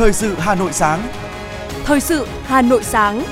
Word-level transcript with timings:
Thời 0.00 0.12
sự 0.12 0.34
Hà 0.38 0.54
Nội 0.54 0.72
sáng. 0.72 1.12
Thời 1.84 2.00
sự 2.00 2.26
Hà 2.42 2.62
Nội 2.62 2.84
sáng. 2.84 3.22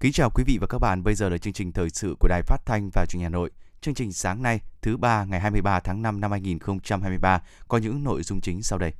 Kính 0.00 0.12
chào 0.12 0.30
quý 0.30 0.44
vị 0.46 0.58
và 0.60 0.66
các 0.66 0.78
bạn, 0.78 1.02
bây 1.02 1.14
giờ 1.14 1.28
là 1.28 1.38
chương 1.38 1.52
trình 1.52 1.72
thời 1.72 1.90
sự 1.90 2.14
của 2.20 2.28
Đài 2.28 2.42
Phát 2.42 2.56
thanh 2.66 2.90
và 2.94 3.06
Truyền 3.06 3.20
hình 3.20 3.22
Hà 3.22 3.28
Nội. 3.28 3.50
Chương 3.80 3.94
trình 3.94 4.12
sáng 4.12 4.42
nay, 4.42 4.60
thứ 4.82 4.96
ba 4.96 5.24
ngày 5.24 5.40
23 5.40 5.80
tháng 5.80 6.02
5 6.02 6.20
năm 6.20 6.30
2023 6.30 7.42
có 7.68 7.78
những 7.78 8.04
nội 8.04 8.22
dung 8.22 8.40
chính 8.40 8.62
sau 8.62 8.78
đây. 8.78 8.92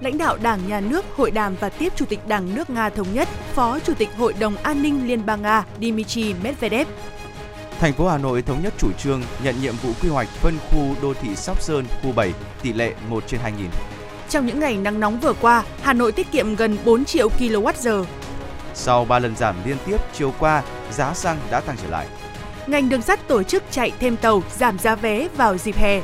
Lãnh 0.00 0.18
đạo 0.18 0.38
Đảng, 0.42 0.68
Nhà 0.68 0.80
nước 0.80 1.04
hội 1.16 1.30
đàm 1.30 1.54
và 1.60 1.68
tiếp 1.68 1.92
Chủ 1.96 2.04
tịch 2.04 2.28
Đảng 2.28 2.54
nước 2.54 2.70
Nga 2.70 2.90
Thống 2.90 3.14
nhất, 3.14 3.28
Phó 3.28 3.78
Chủ 3.78 3.94
tịch 3.94 4.08
Hội 4.16 4.32
đồng 4.32 4.56
An 4.56 4.82
ninh 4.82 5.06
Liên 5.06 5.26
bang 5.26 5.42
Nga 5.42 5.64
Dmitry 5.80 6.34
Medvedev. 6.42 6.88
Thành 7.80 7.92
phố 7.92 8.08
Hà 8.08 8.18
Nội 8.18 8.42
thống 8.42 8.62
nhất 8.62 8.74
chủ 8.78 8.92
trương 8.98 9.22
nhận 9.44 9.54
nhiệm 9.60 9.74
vụ 9.82 9.90
quy 10.02 10.08
hoạch 10.08 10.28
phân 10.28 10.58
khu 10.70 10.94
đô 11.02 11.14
thị 11.14 11.36
Sóc 11.36 11.62
Sơn, 11.62 11.84
khu 12.02 12.12
7, 12.12 12.32
tỷ 12.62 12.72
lệ 12.72 12.94
1 13.08 13.24
trên 13.26 13.40
2.000. 13.40 13.50
Trong 14.28 14.46
những 14.46 14.60
ngày 14.60 14.76
nắng 14.76 15.00
nóng 15.00 15.20
vừa 15.20 15.32
qua, 15.40 15.64
Hà 15.82 15.92
Nội 15.92 16.12
tiết 16.12 16.32
kiệm 16.32 16.56
gần 16.56 16.78
4 16.84 17.04
triệu 17.04 17.28
kWh. 17.28 18.04
Sau 18.74 19.04
3 19.04 19.18
lần 19.18 19.36
giảm 19.36 19.56
liên 19.66 19.76
tiếp, 19.86 19.96
chiều 20.12 20.34
qua, 20.38 20.62
giá 20.90 21.14
xăng 21.14 21.38
đã 21.50 21.60
tăng 21.60 21.76
trở 21.82 21.88
lại. 21.88 22.06
Ngành 22.66 22.88
đường 22.88 23.02
sắt 23.02 23.28
tổ 23.28 23.42
chức 23.42 23.62
chạy 23.70 23.92
thêm 24.00 24.16
tàu, 24.16 24.42
giảm 24.56 24.78
giá 24.78 24.94
vé 24.94 25.28
vào 25.36 25.56
dịp 25.56 25.76
hè. 25.76 26.00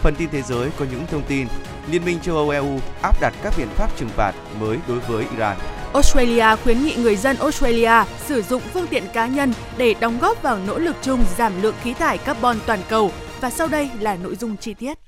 Phần 0.00 0.14
tin 0.14 0.28
thế 0.32 0.42
giới 0.42 0.70
có 0.78 0.84
những 0.90 1.06
thông 1.10 1.22
tin 1.28 1.46
Liên 1.90 2.04
minh 2.04 2.20
châu 2.20 2.36
Âu 2.36 2.50
EU 2.50 2.80
áp 3.02 3.20
đặt 3.20 3.34
các 3.42 3.54
biện 3.58 3.68
pháp 3.68 3.96
trừng 3.96 4.08
phạt 4.08 4.32
mới 4.60 4.78
đối 4.88 4.98
với 4.98 5.24
Iran. 5.30 5.56
Australia 5.94 6.56
khuyến 6.64 6.82
nghị 6.82 6.94
người 6.94 7.16
dân 7.16 7.36
Australia 7.36 7.92
sử 8.26 8.42
dụng 8.42 8.62
phương 8.72 8.86
tiện 8.90 9.04
cá 9.14 9.26
nhân 9.26 9.52
để 9.76 9.94
đóng 10.00 10.18
góp 10.20 10.42
vào 10.42 10.58
nỗ 10.66 10.78
lực 10.78 10.96
chung 11.02 11.24
giảm 11.36 11.62
lượng 11.62 11.74
khí 11.82 11.94
thải 11.94 12.18
carbon 12.18 12.56
toàn 12.66 12.80
cầu. 12.88 13.12
Và 13.40 13.50
sau 13.50 13.68
đây 13.68 13.90
là 14.00 14.16
nội 14.16 14.36
dung 14.36 14.56
chi 14.56 14.74
tiết. 14.74 14.98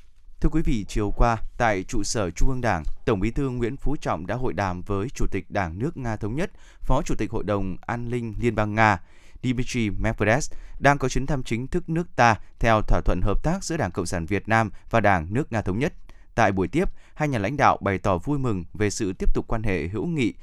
Thưa 0.41 0.49
quý 0.53 0.63
vị, 0.65 0.85
chiều 0.89 1.13
qua, 1.17 1.37
tại 1.59 1.85
trụ 1.89 2.03
sở 2.03 2.31
Trung 2.31 2.49
ương 2.49 2.61
Đảng, 2.61 2.83
Tổng 3.05 3.21
bí 3.21 3.31
thư 3.31 3.51
Nguyễn 3.51 3.77
Phú 3.77 3.97
Trọng 4.01 4.27
đã 4.27 4.35
hội 4.35 4.53
đàm 4.53 4.83
với 4.83 5.09
Chủ 5.09 5.27
tịch 5.31 5.51
Đảng 5.51 5.79
nước 5.79 5.97
Nga 5.97 6.17
Thống 6.17 6.37
Nhất, 6.37 6.51
Phó 6.81 7.03
Chủ 7.03 7.15
tịch 7.19 7.31
Hội 7.31 7.45
đồng 7.45 7.77
An 7.81 8.11
ninh 8.11 8.35
Liên 8.41 8.55
bang 8.55 8.75
Nga, 8.75 9.01
Dmitry 9.43 9.91
Medvedev 9.91 10.45
đang 10.79 10.98
có 10.98 11.09
chuyến 11.09 11.27
thăm 11.27 11.43
chính 11.43 11.67
thức 11.67 11.89
nước 11.89 12.17
ta 12.17 12.37
theo 12.59 12.81
thỏa 12.89 13.01
thuận 13.05 13.21
hợp 13.23 13.43
tác 13.43 13.65
giữa 13.65 13.77
Đảng 13.77 13.91
Cộng 13.91 14.07
sản 14.07 14.27
Việt 14.27 14.48
Nam 14.48 14.71
và 14.91 15.01
Đảng 15.01 15.27
nước 15.31 15.53
Nga 15.53 15.63
Thống 15.63 15.79
Nhất. 15.79 15.93
Tại 16.35 16.53
buổi 16.53 16.69
tiếp, 16.69 16.89
hai 17.15 17.29
nhà 17.29 17.39
lãnh 17.39 17.57
đạo 17.57 17.79
bày 17.81 17.98
tỏ 17.98 18.19
vui 18.19 18.39
mừng 18.39 18.65
về 18.75 18.91
sự 18.91 19.13
tiếp 19.13 19.35
tục 19.35 19.45
quan 19.48 19.63
hệ 19.63 19.89
hữu 19.89 20.07
nghị, 20.07 20.35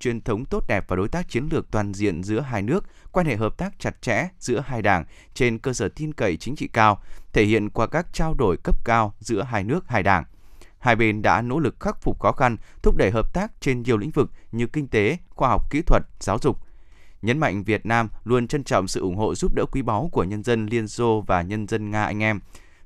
truyền 0.00 0.20
thống 0.20 0.44
tốt 0.44 0.64
đẹp 0.68 0.84
và 0.88 0.96
đối 0.96 1.08
tác 1.08 1.28
chiến 1.28 1.48
lược 1.50 1.70
toàn 1.70 1.94
diện 1.94 2.22
giữa 2.22 2.40
hai 2.40 2.62
nước, 2.62 2.84
quan 3.12 3.26
hệ 3.26 3.36
hợp 3.36 3.56
tác 3.58 3.78
chặt 3.78 4.02
chẽ 4.02 4.28
giữa 4.38 4.62
hai 4.66 4.82
đảng 4.82 5.04
trên 5.34 5.58
cơ 5.58 5.72
sở 5.72 5.88
tin 5.88 6.12
cậy 6.12 6.36
chính 6.36 6.56
trị 6.56 6.68
cao, 6.72 7.02
thể 7.32 7.44
hiện 7.44 7.70
qua 7.70 7.86
các 7.86 8.06
trao 8.12 8.34
đổi 8.34 8.56
cấp 8.64 8.84
cao 8.84 9.14
giữa 9.18 9.42
hai 9.42 9.64
nước 9.64 9.88
hai 9.88 10.02
đảng. 10.02 10.24
Hai 10.78 10.96
bên 10.96 11.22
đã 11.22 11.42
nỗ 11.42 11.58
lực 11.58 11.80
khắc 11.80 12.02
phục 12.02 12.20
khó 12.20 12.32
khăn, 12.32 12.56
thúc 12.82 12.96
đẩy 12.96 13.10
hợp 13.10 13.34
tác 13.34 13.52
trên 13.60 13.82
nhiều 13.82 13.96
lĩnh 13.96 14.10
vực 14.10 14.30
như 14.52 14.66
kinh 14.66 14.88
tế, 14.88 15.18
khoa 15.30 15.48
học 15.48 15.70
kỹ 15.70 15.82
thuật, 15.82 16.02
giáo 16.20 16.38
dục. 16.42 16.58
Nhấn 17.22 17.38
mạnh 17.38 17.64
Việt 17.64 17.86
Nam 17.86 18.08
luôn 18.24 18.48
trân 18.48 18.64
trọng 18.64 18.88
sự 18.88 19.00
ủng 19.00 19.16
hộ 19.16 19.34
giúp 19.34 19.54
đỡ 19.54 19.64
quý 19.72 19.82
báu 19.82 20.08
của 20.12 20.24
nhân 20.24 20.42
dân 20.42 20.66
Liên 20.66 20.88
Xô 20.88 21.24
và 21.26 21.42
nhân 21.42 21.68
dân 21.68 21.90
Nga 21.90 22.04
anh 22.04 22.22
em. 22.22 22.40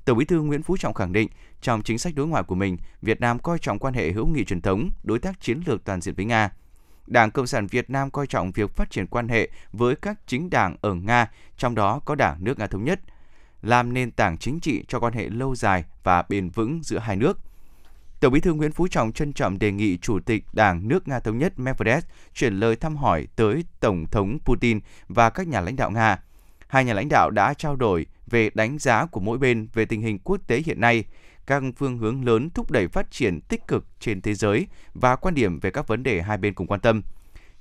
Tổng 0.05 0.19
Bí 0.19 0.25
thư 0.25 0.43
Nguyễn 0.43 0.63
Phú 0.63 0.77
Trọng 0.77 0.95
khẳng 0.95 1.13
định, 1.13 1.29
trong 1.61 1.83
chính 1.83 1.99
sách 1.99 2.15
đối 2.15 2.27
ngoại 2.27 2.43
của 2.43 2.55
mình, 2.55 2.77
Việt 3.03 3.21
Nam 3.21 3.39
coi 3.39 3.59
trọng 3.59 3.79
quan 3.79 3.95
hệ 3.95 4.13
hữu 4.13 4.27
nghị 4.27 4.45
truyền 4.45 4.61
thống, 4.61 4.91
đối 5.03 5.19
tác 5.19 5.41
chiến 5.41 5.63
lược 5.67 5.85
toàn 5.85 6.01
diện 6.01 6.15
với 6.15 6.25
Nga. 6.25 6.51
Đảng 7.07 7.31
Cộng 7.31 7.47
sản 7.47 7.67
Việt 7.67 7.91
Nam 7.91 8.11
coi 8.11 8.27
trọng 8.27 8.53
việc 8.53 8.77
phát 8.77 8.91
triển 8.91 9.07
quan 9.07 9.29
hệ 9.29 9.49
với 9.73 9.97
các 9.97 10.19
chính 10.27 10.51
đảng 10.51 10.77
ở 10.81 10.95
Nga, 10.95 11.31
trong 11.57 11.75
đó 11.75 12.01
có 12.05 12.15
Đảng 12.15 12.45
nước 12.45 12.59
Nga 12.59 12.67
Thống 12.67 12.85
Nhất, 12.85 13.01
làm 13.63 13.95
nền 13.95 14.11
tảng 14.11 14.39
chính 14.39 14.61
trị 14.61 14.85
cho 14.89 15.01
quan 15.01 15.13
hệ 15.13 15.29
lâu 15.29 15.55
dài 15.55 15.85
và 16.03 16.25
bền 16.29 16.51
vững 16.51 16.81
giữa 16.83 16.99
hai 16.99 17.17
nước. 17.17 17.39
Tổng 18.21 18.33
Bí 18.33 18.41
thư 18.41 18.53
Nguyễn 18.53 18.73
Phú 18.73 18.89
Trọng 18.89 19.13
trân 19.13 19.33
trọng 19.33 19.59
đề 19.59 19.73
nghị 19.73 19.97
Chủ 19.97 20.21
tịch 20.21 20.45
Đảng 20.53 20.89
nước 20.89 21.09
Nga 21.09 21.21
Thống 21.21 21.39
Nhất 21.39 21.59
Medvedev 21.59 22.05
chuyển 22.35 22.55
lời 22.55 22.77
thăm 22.77 22.97
hỏi 22.97 23.27
tới 23.37 23.65
Tổng 23.81 24.07
thống 24.11 24.39
Putin 24.45 24.81
và 25.09 25.31
các 25.31 25.49
nhà 25.49 25.61
lãnh 25.61 25.77
đạo 25.77 25.91
Nga. 25.91 26.19
Hai 26.67 26.85
nhà 26.85 26.95
lãnh 26.95 27.09
đạo 27.09 27.31
đã 27.31 27.55
trao 27.55 27.77
đổi 27.77 28.07
về 28.27 28.51
đánh 28.55 28.79
giá 28.79 29.07
của 29.07 29.21
mỗi 29.21 29.39
bên 29.39 29.69
về 29.75 29.85
tình 29.85 30.03
hình 30.03 30.19
quốc 30.19 30.41
tế 30.47 30.63
hiện 30.67 30.81
nay, 30.81 31.05
các 31.47 31.63
phương 31.77 31.99
hướng 31.99 32.25
lớn 32.25 32.51
thúc 32.51 32.71
đẩy 32.71 32.89
phát 32.89 33.11
triển 33.11 33.41
tích 33.41 33.69
cực 33.69 33.87
trên 34.01 34.21
thế 34.21 34.35
giới 34.35 34.67
và 34.95 35.17
quan 35.17 35.35
điểm 35.35 35.61
về 35.61 35.71
các 35.71 35.89
vấn 35.89 36.03
đề 36.03 36.23
hai 36.23 36.39
bên 36.39 36.55
cùng 36.55 36.67
quan 36.67 36.81
tâm. 36.81 37.03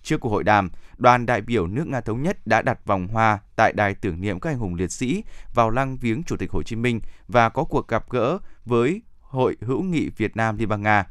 Trước 0.04 0.20
cuộc 0.20 0.30
hội 0.30 0.44
đàm, 0.44 0.70
đoàn 0.98 1.26
đại 1.26 1.42
biểu 1.42 1.68
nước 1.68 1.88
Nga 1.88 2.02
Thống 2.02 2.24
Nhất 2.24 2.48
đã 2.48 2.62
đặt 2.62 2.86
vòng 2.86 3.08
hoa 3.08 3.40
tại 3.56 3.74
đài 3.74 3.96
tưởng 3.96 4.22
niệm 4.22 4.40
các 4.40 4.50
anh 4.50 4.58
hùng 4.58 4.76
liệt 4.76 4.92
sĩ 4.92 5.24
vào 5.54 5.70
lăng 5.70 5.98
viếng 5.98 6.24
Chủ 6.24 6.38
tịch 6.38 6.52
Hồ 6.52 6.64
Chí 6.64 6.76
Minh 6.76 7.00
và 7.28 7.50
có 7.50 7.64
cuộc 7.64 7.88
gặp 7.88 8.10
gỡ 8.10 8.40
với 8.66 9.02
Hội 9.22 9.58
hữu 9.62 9.84
nghị 9.84 10.10
Việt 10.10 10.36
Nam 10.36 10.58
Liên 10.58 10.70
bang 10.70 10.82
Nga. 10.82 11.06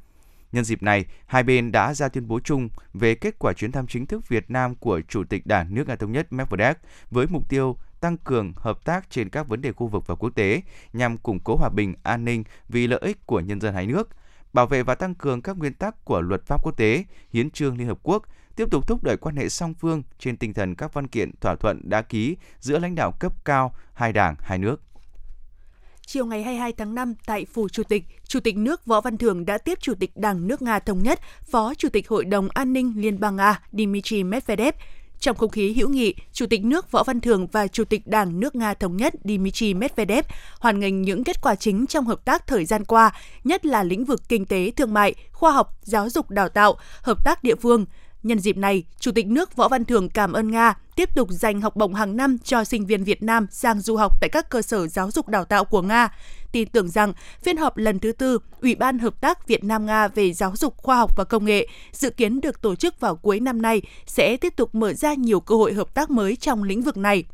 Nhân 0.53 0.65
dịp 0.65 0.83
này, 0.83 1.05
hai 1.27 1.43
bên 1.43 1.73
đã 1.73 1.95
ra 1.95 2.09
tuyên 2.09 2.29
bố 2.29 2.41
chung 2.41 2.69
về 2.95 3.15
kết 3.15 3.39
quả 3.39 3.53
chuyến 3.53 3.73
thăm 3.73 3.87
chính 3.87 4.07
thức 4.07 4.29
Việt 4.29 4.51
Nam 4.51 4.75
của 4.75 5.01
Chủ 5.09 5.25
tịch 5.25 5.47
Đảng 5.47 5.75
nước 5.75 5.89
Nga 5.89 5.97
Thống 5.97 6.13
Nhất 6.13 6.33
Medvedev 6.33 6.77
với 7.11 7.27
mục 7.31 7.49
tiêu 7.49 7.77
tăng 8.03 8.17
cường 8.17 8.53
hợp 8.57 8.85
tác 8.85 9.11
trên 9.11 9.29
các 9.29 9.49
vấn 9.49 9.63
đề 9.63 9.73
khu 9.73 9.87
vực 9.87 10.07
và 10.07 10.15
quốc 10.15 10.31
tế 10.35 10.63
nhằm 10.93 11.19
củng 11.19 11.39
cố 11.39 11.57
hòa 11.57 11.69
bình, 11.69 11.95
an 12.03 12.25
ninh 12.25 12.45
vì 12.69 12.87
lợi 12.87 13.01
ích 13.03 13.27
của 13.27 13.41
nhân 13.41 13.61
dân 13.61 13.75
hai 13.75 13.87
nước, 13.87 14.09
bảo 14.53 14.67
vệ 14.67 14.83
và 14.83 14.95
tăng 14.95 15.15
cường 15.15 15.43
các 15.43 15.59
nguyên 15.59 15.75
tắc 15.75 16.05
của 16.05 16.21
luật 16.21 16.47
pháp 16.47 16.65
quốc 16.65 16.77
tế, 16.77 17.05
hiến 17.33 17.51
trương 17.51 17.79
Liên 17.79 17.87
Hợp 17.87 17.99
Quốc, 18.03 18.23
tiếp 18.57 18.69
tục 18.71 18.89
thúc 18.89 19.05
đẩy 19.05 19.17
quan 19.17 19.37
hệ 19.37 19.49
song 19.49 19.75
phương 19.75 20.03
trên 20.19 20.37
tinh 20.37 20.55
thần 20.55 20.75
các 20.75 20.95
văn 20.95 21.07
kiện 21.07 21.31
thỏa 21.41 21.55
thuận 21.55 21.81
đã 21.85 22.03
ký 22.03 22.37
giữa 22.61 22.79
lãnh 22.79 22.95
đạo 22.95 23.13
cấp 23.21 23.45
cao 23.45 23.75
hai 23.95 24.13
đảng, 24.13 24.35
hai 24.41 24.59
nước. 24.59 24.81
Chiều 26.07 26.27
ngày 26.27 26.43
22 26.43 26.73
tháng 26.73 26.95
5 26.95 27.15
tại 27.27 27.45
Phủ 27.45 27.69
Chủ 27.69 27.83
tịch, 27.83 28.05
Chủ 28.27 28.41
tịch 28.41 28.57
nước 28.57 28.87
Võ 28.87 29.01
Văn 29.01 29.19
Thưởng 29.19 29.47
đã 29.47 29.59
tiếp 29.59 29.79
Chủ 29.81 29.95
tịch 29.95 30.11
Đảng 30.17 30.49
nước 30.49 30.63
Nga 30.63 30.79
Thống 30.79 31.03
nhất, 31.03 31.21
Phó 31.51 31.75
Chủ 31.75 31.89
tịch 31.89 32.09
Hội 32.09 32.25
đồng 32.25 32.49
An 32.55 32.73
ninh 32.73 32.93
Liên 32.97 33.21
bang 33.21 33.37
Nga 33.37 33.61
Dmitry 33.73 34.25
Medvedev 34.25 34.75
trong 35.23 35.37
không 35.37 35.51
khí 35.51 35.73
hữu 35.73 35.89
nghị, 35.89 36.15
Chủ 36.33 36.47
tịch 36.47 36.65
nước 36.65 36.91
Võ 36.91 37.03
Văn 37.03 37.21
Thưởng 37.21 37.47
và 37.47 37.67
Chủ 37.67 37.85
tịch 37.85 38.07
Đảng 38.07 38.41
nước 38.41 38.55
Nga 38.55 38.75
Thống 38.75 38.97
nhất 38.97 39.15
Dmitry 39.25 39.75
Medvedev 39.75 40.25
hoàn 40.59 40.81
ngành 40.81 41.03
những 41.03 41.25
kết 41.25 41.41
quả 41.43 41.55
chính 41.55 41.87
trong 41.87 42.05
hợp 42.05 42.25
tác 42.25 42.47
thời 42.47 42.65
gian 42.65 42.85
qua, 42.85 43.11
nhất 43.45 43.67
là 43.67 43.83
lĩnh 43.83 44.05
vực 44.05 44.23
kinh 44.29 44.45
tế, 44.45 44.73
thương 44.77 44.95
mại, 44.95 45.15
khoa 45.33 45.53
học, 45.53 45.79
giáo 45.83 46.11
dục 46.11 46.31
đào 46.31 46.49
tạo, 46.49 46.77
hợp 47.03 47.25
tác 47.25 47.45
địa 47.45 47.55
phương. 47.55 47.87
Nhân 48.23 48.39
dịp 48.39 48.57
này, 48.57 48.85
Chủ 49.01 49.13
tịch 49.13 49.27
nước 49.27 49.57
Võ 49.57 49.69
Văn 49.69 49.85
Thưởng 49.85 50.09
cảm 50.09 50.33
ơn 50.33 50.51
Nga 50.51 50.75
tiếp 50.97 51.15
tục 51.15 51.29
dành 51.31 51.61
học 51.61 51.77
bổng 51.77 51.95
hàng 51.95 52.17
năm 52.17 52.39
cho 52.39 52.65
sinh 52.65 52.87
viên 52.87 53.05
Việt 53.05 53.23
Nam 53.23 53.47
sang 53.51 53.81
du 53.81 53.97
học 53.97 54.13
tại 54.21 54.31
các 54.33 54.51
cơ 54.51 54.63
sở 54.63 54.87
giáo 54.87 55.11
dục 55.11 55.29
đào 55.29 55.45
tạo 55.45 55.65
của 55.65 55.83
Nga. 55.83 56.09
Tin 56.53 56.69
tưởng 56.69 56.89
rằng 56.89 57.13
phiên 57.43 57.57
họp 57.57 57.77
lần 57.77 57.99
thứ 57.99 58.13
tư 58.13 58.39
Ủy 58.61 58.75
ban 58.75 58.99
Hợp 58.99 59.21
tác 59.21 59.49
Việt 59.49 59.65
Nam-Nga 59.65 60.09
về 60.09 60.33
giáo 60.33 60.53
dục, 60.57 60.77
khoa 60.77 60.97
học 60.97 61.17
và 61.17 61.25
công 61.25 61.45
nghệ 61.45 61.69
dự 61.93 62.11
kiến 62.11 62.41
được 62.41 62.63
tổ 62.63 62.75
chức 62.75 63.01
vào 63.01 63.17
cuối 63.17 63.41
năm 63.41 63.63
nay 63.63 63.83
sẽ 64.07 64.37
tiếp 64.37 64.57
tục 64.57 64.75
mở 64.75 64.93
ra 64.93 65.15
nhiều 65.15 65.41
cơ 65.41 65.55
hội 65.55 65.73
hợp 65.73 65.95
tác 65.95 66.11
mới 66.11 66.37
trong 66.37 66.63
lĩnh 66.63 66.83
vực 66.83 66.97
này. 66.97 67.25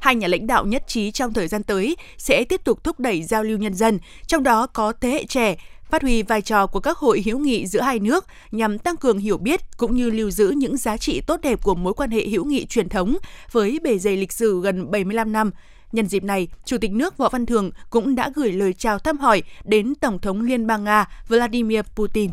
Hai 0.00 0.14
nhà 0.14 0.28
lãnh 0.28 0.46
đạo 0.46 0.66
nhất 0.66 0.82
trí 0.86 1.10
trong 1.10 1.32
thời 1.32 1.48
gian 1.48 1.62
tới 1.62 1.96
sẽ 2.18 2.44
tiếp 2.44 2.64
tục 2.64 2.84
thúc 2.84 3.00
đẩy 3.00 3.22
giao 3.22 3.44
lưu 3.44 3.58
nhân 3.58 3.74
dân, 3.74 3.98
trong 4.26 4.42
đó 4.42 4.66
có 4.66 4.92
thế 5.00 5.10
hệ 5.10 5.24
trẻ, 5.24 5.56
phát 5.90 6.02
huy 6.02 6.22
vai 6.22 6.42
trò 6.42 6.66
của 6.66 6.80
các 6.80 6.98
hội 6.98 7.22
hữu 7.26 7.38
nghị 7.38 7.66
giữa 7.66 7.80
hai 7.80 7.98
nước 7.98 8.26
nhằm 8.50 8.78
tăng 8.78 8.96
cường 8.96 9.18
hiểu 9.18 9.38
biết 9.38 9.60
cũng 9.76 9.96
như 9.96 10.10
lưu 10.10 10.30
giữ 10.30 10.50
những 10.56 10.76
giá 10.76 10.96
trị 10.96 11.20
tốt 11.26 11.40
đẹp 11.42 11.62
của 11.62 11.74
mối 11.74 11.94
quan 11.94 12.10
hệ 12.10 12.26
hữu 12.26 12.44
nghị 12.44 12.66
truyền 12.66 12.88
thống 12.88 13.16
với 13.52 13.78
bề 13.82 13.98
dày 13.98 14.16
lịch 14.16 14.32
sử 14.32 14.60
gần 14.60 14.90
75 14.90 15.32
năm. 15.32 15.50
Nhân 15.94 16.06
dịp 16.06 16.24
này, 16.24 16.48
Chủ 16.64 16.78
tịch 16.78 16.92
nước 16.92 17.16
Võ 17.16 17.28
Văn 17.28 17.46
Thường 17.46 17.70
cũng 17.90 18.14
đã 18.14 18.30
gửi 18.34 18.52
lời 18.52 18.72
chào 18.72 18.98
thăm 18.98 19.18
hỏi 19.18 19.42
đến 19.64 19.94
Tổng 20.00 20.18
thống 20.18 20.40
Liên 20.40 20.66
bang 20.66 20.84
Nga 20.84 21.04
Vladimir 21.28 21.80
Putin. 21.94 22.30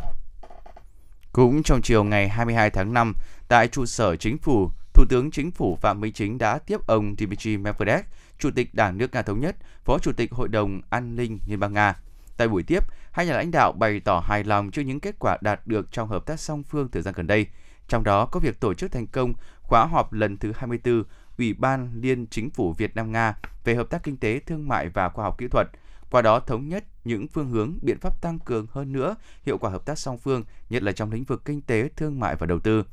Cũng 1.32 1.64
trong 1.64 1.82
chiều 1.82 2.04
ngày 2.04 2.30
22 2.30 2.70
tháng 2.70 2.94
5, 2.94 3.14
tại 3.48 3.68
trụ 3.68 3.86
sở 3.86 4.16
chính 4.16 4.38
phủ, 4.38 4.70
Thủ 4.94 5.06
tướng 5.10 5.32
Chính 5.32 5.52
phủ 5.52 5.78
Phạm 5.82 6.02
Minh 6.02 6.14
Chính 6.14 6.38
đã 6.38 6.58
tiếp 6.58 6.88
ông 6.88 7.16
Dmitry 7.18 7.58
Medvedev, 7.58 8.02
Chủ 8.40 8.50
tịch 8.56 8.74
Đảng 8.74 8.98
nước 8.98 9.14
Nga 9.14 9.22
Thống 9.22 9.40
Nhất, 9.40 9.56
Phó 9.86 10.00
Chủ 10.00 10.12
tịch 10.12 10.32
Hội 10.32 10.48
đồng 10.48 10.82
An 10.90 11.16
ninh 11.16 11.40
Liên 11.48 11.60
bang 11.60 11.74
Nga. 11.74 11.96
Tại 12.38 12.48
buổi 12.48 12.64
tiếp, 12.64 12.84
hai 13.12 13.26
nhà 13.26 13.34
lãnh 13.34 13.52
đạo 13.52 13.72
bày 13.72 14.00
tỏ 14.00 14.20
hài 14.26 14.44
lòng 14.44 14.72
trước 14.72 14.82
những 14.82 15.00
kết 15.00 15.16
quả 15.20 15.38
đạt 15.42 15.68
được 15.68 15.92
trong 15.92 16.10
hợp 16.10 16.26
tác 16.26 16.40
song 16.40 16.64
phương 16.64 16.90
thời 16.92 17.02
gian 17.02 17.14
gần 17.18 17.28
đây, 17.28 17.46
trong 17.88 18.04
đó 18.04 18.26
có 18.26 18.40
việc 18.40 18.60
tổ 18.60 18.74
chức 18.74 18.92
thành 18.92 19.08
công 19.08 19.34
khóa 19.62 19.86
họp 19.86 20.14
lần 20.14 20.38
thứ 20.38 20.52
24 20.56 21.04
Ủy 21.42 21.54
ban 21.54 21.90
Liên 22.02 22.28
Chính 22.28 22.50
phủ 22.50 22.74
Việt 22.74 22.96
Nam 22.96 23.12
Nga 23.12 23.36
về 23.64 23.76
hợp 23.76 23.90
tác 23.90 24.04
kinh 24.04 24.18
tế, 24.18 24.40
thương 24.40 24.68
mại 24.68 24.90
và 24.90 25.10
khoa 25.10 25.26
học 25.26 25.38
kỹ 25.38 25.48
thuật, 25.48 25.68
qua 26.12 26.22
đó 26.22 26.40
thống 26.40 26.70
nhất 26.70 26.84
những 27.04 27.28
phương 27.28 27.50
hướng, 27.50 27.78
biện 27.82 27.98
pháp 28.00 28.22
tăng 28.22 28.40
cường 28.40 28.68
hơn 28.72 28.92
nữa 28.92 29.16
hiệu 29.44 29.58
quả 29.58 29.70
hợp 29.70 29.86
tác 29.86 30.00
song 30.00 30.18
phương, 30.18 30.44
nhất 30.70 30.84
là 30.84 30.92
trong 30.92 31.12
lĩnh 31.12 31.24
vực 31.24 31.46
kinh 31.46 31.62
tế, 31.62 31.90
thương 31.96 32.20
mại 32.20 32.36
và 32.36 32.48
đầu 32.48 32.60
tư. 32.60 32.84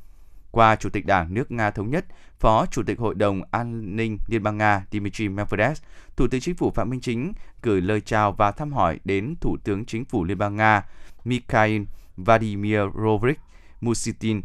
Qua 0.51 0.75
Chủ 0.75 0.89
tịch 0.89 1.05
Đảng 1.05 1.33
nước 1.33 1.51
Nga 1.51 1.71
Thống 1.71 1.89
Nhất, 1.89 2.05
Phó 2.39 2.65
Chủ 2.65 2.83
tịch 2.83 2.99
Hội 2.99 3.15
đồng 3.15 3.41
An 3.51 3.95
ninh 3.95 4.17
Liên 4.27 4.43
bang 4.43 4.57
Nga 4.57 4.85
Dmitry 4.91 5.29
Medvedev, 5.29 5.77
Thủ 6.15 6.27
tướng 6.27 6.41
Chính 6.41 6.55
phủ 6.55 6.71
Phạm 6.71 6.89
Minh 6.89 7.01
Chính 7.01 7.33
gửi 7.61 7.81
lời 7.81 8.01
chào 8.01 8.31
và 8.31 8.51
thăm 8.51 8.73
hỏi 8.73 8.99
đến 9.03 9.35
Thủ 9.41 9.57
tướng 9.63 9.85
Chính 9.85 10.05
phủ 10.05 10.23
Liên 10.23 10.37
bang 10.37 10.55
Nga 10.55 10.85
Mikhail 11.25 11.81
Vladimirovich 12.17 13.39
Musitin. 13.81 14.41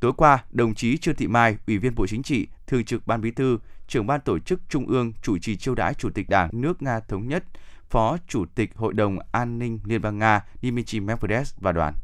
Tối 0.00 0.12
qua, 0.16 0.44
đồng 0.50 0.74
chí 0.74 0.98
Trương 0.98 1.14
Thị 1.14 1.26
Mai, 1.26 1.56
Ủy 1.66 1.78
viên 1.78 1.94
Bộ 1.94 2.06
Chính 2.06 2.22
trị, 2.22 2.46
Thường 2.66 2.84
trực 2.84 3.06
Ban 3.06 3.20
Bí 3.20 3.30
thư, 3.30 3.58
trưởng 3.88 4.06
ban 4.06 4.20
tổ 4.20 4.38
chức 4.38 4.60
Trung 4.68 4.86
ương 4.86 5.12
chủ 5.22 5.38
trì 5.38 5.56
chiêu 5.56 5.74
đãi 5.74 5.94
Chủ 5.94 6.10
tịch 6.14 6.28
Đảng 6.28 6.50
nước 6.52 6.82
Nga 6.82 7.00
Thống 7.00 7.28
Nhất, 7.28 7.44
Phó 7.90 8.16
Chủ 8.28 8.44
tịch 8.54 8.70
Hội 8.74 8.92
đồng 8.92 9.18
An 9.32 9.58
ninh 9.58 9.80
Liên 9.84 10.02
bang 10.02 10.18
Nga 10.18 10.44
Dmitry 10.62 11.00
Medvedev 11.00 11.48
và 11.56 11.72
đoàn. 11.72 11.94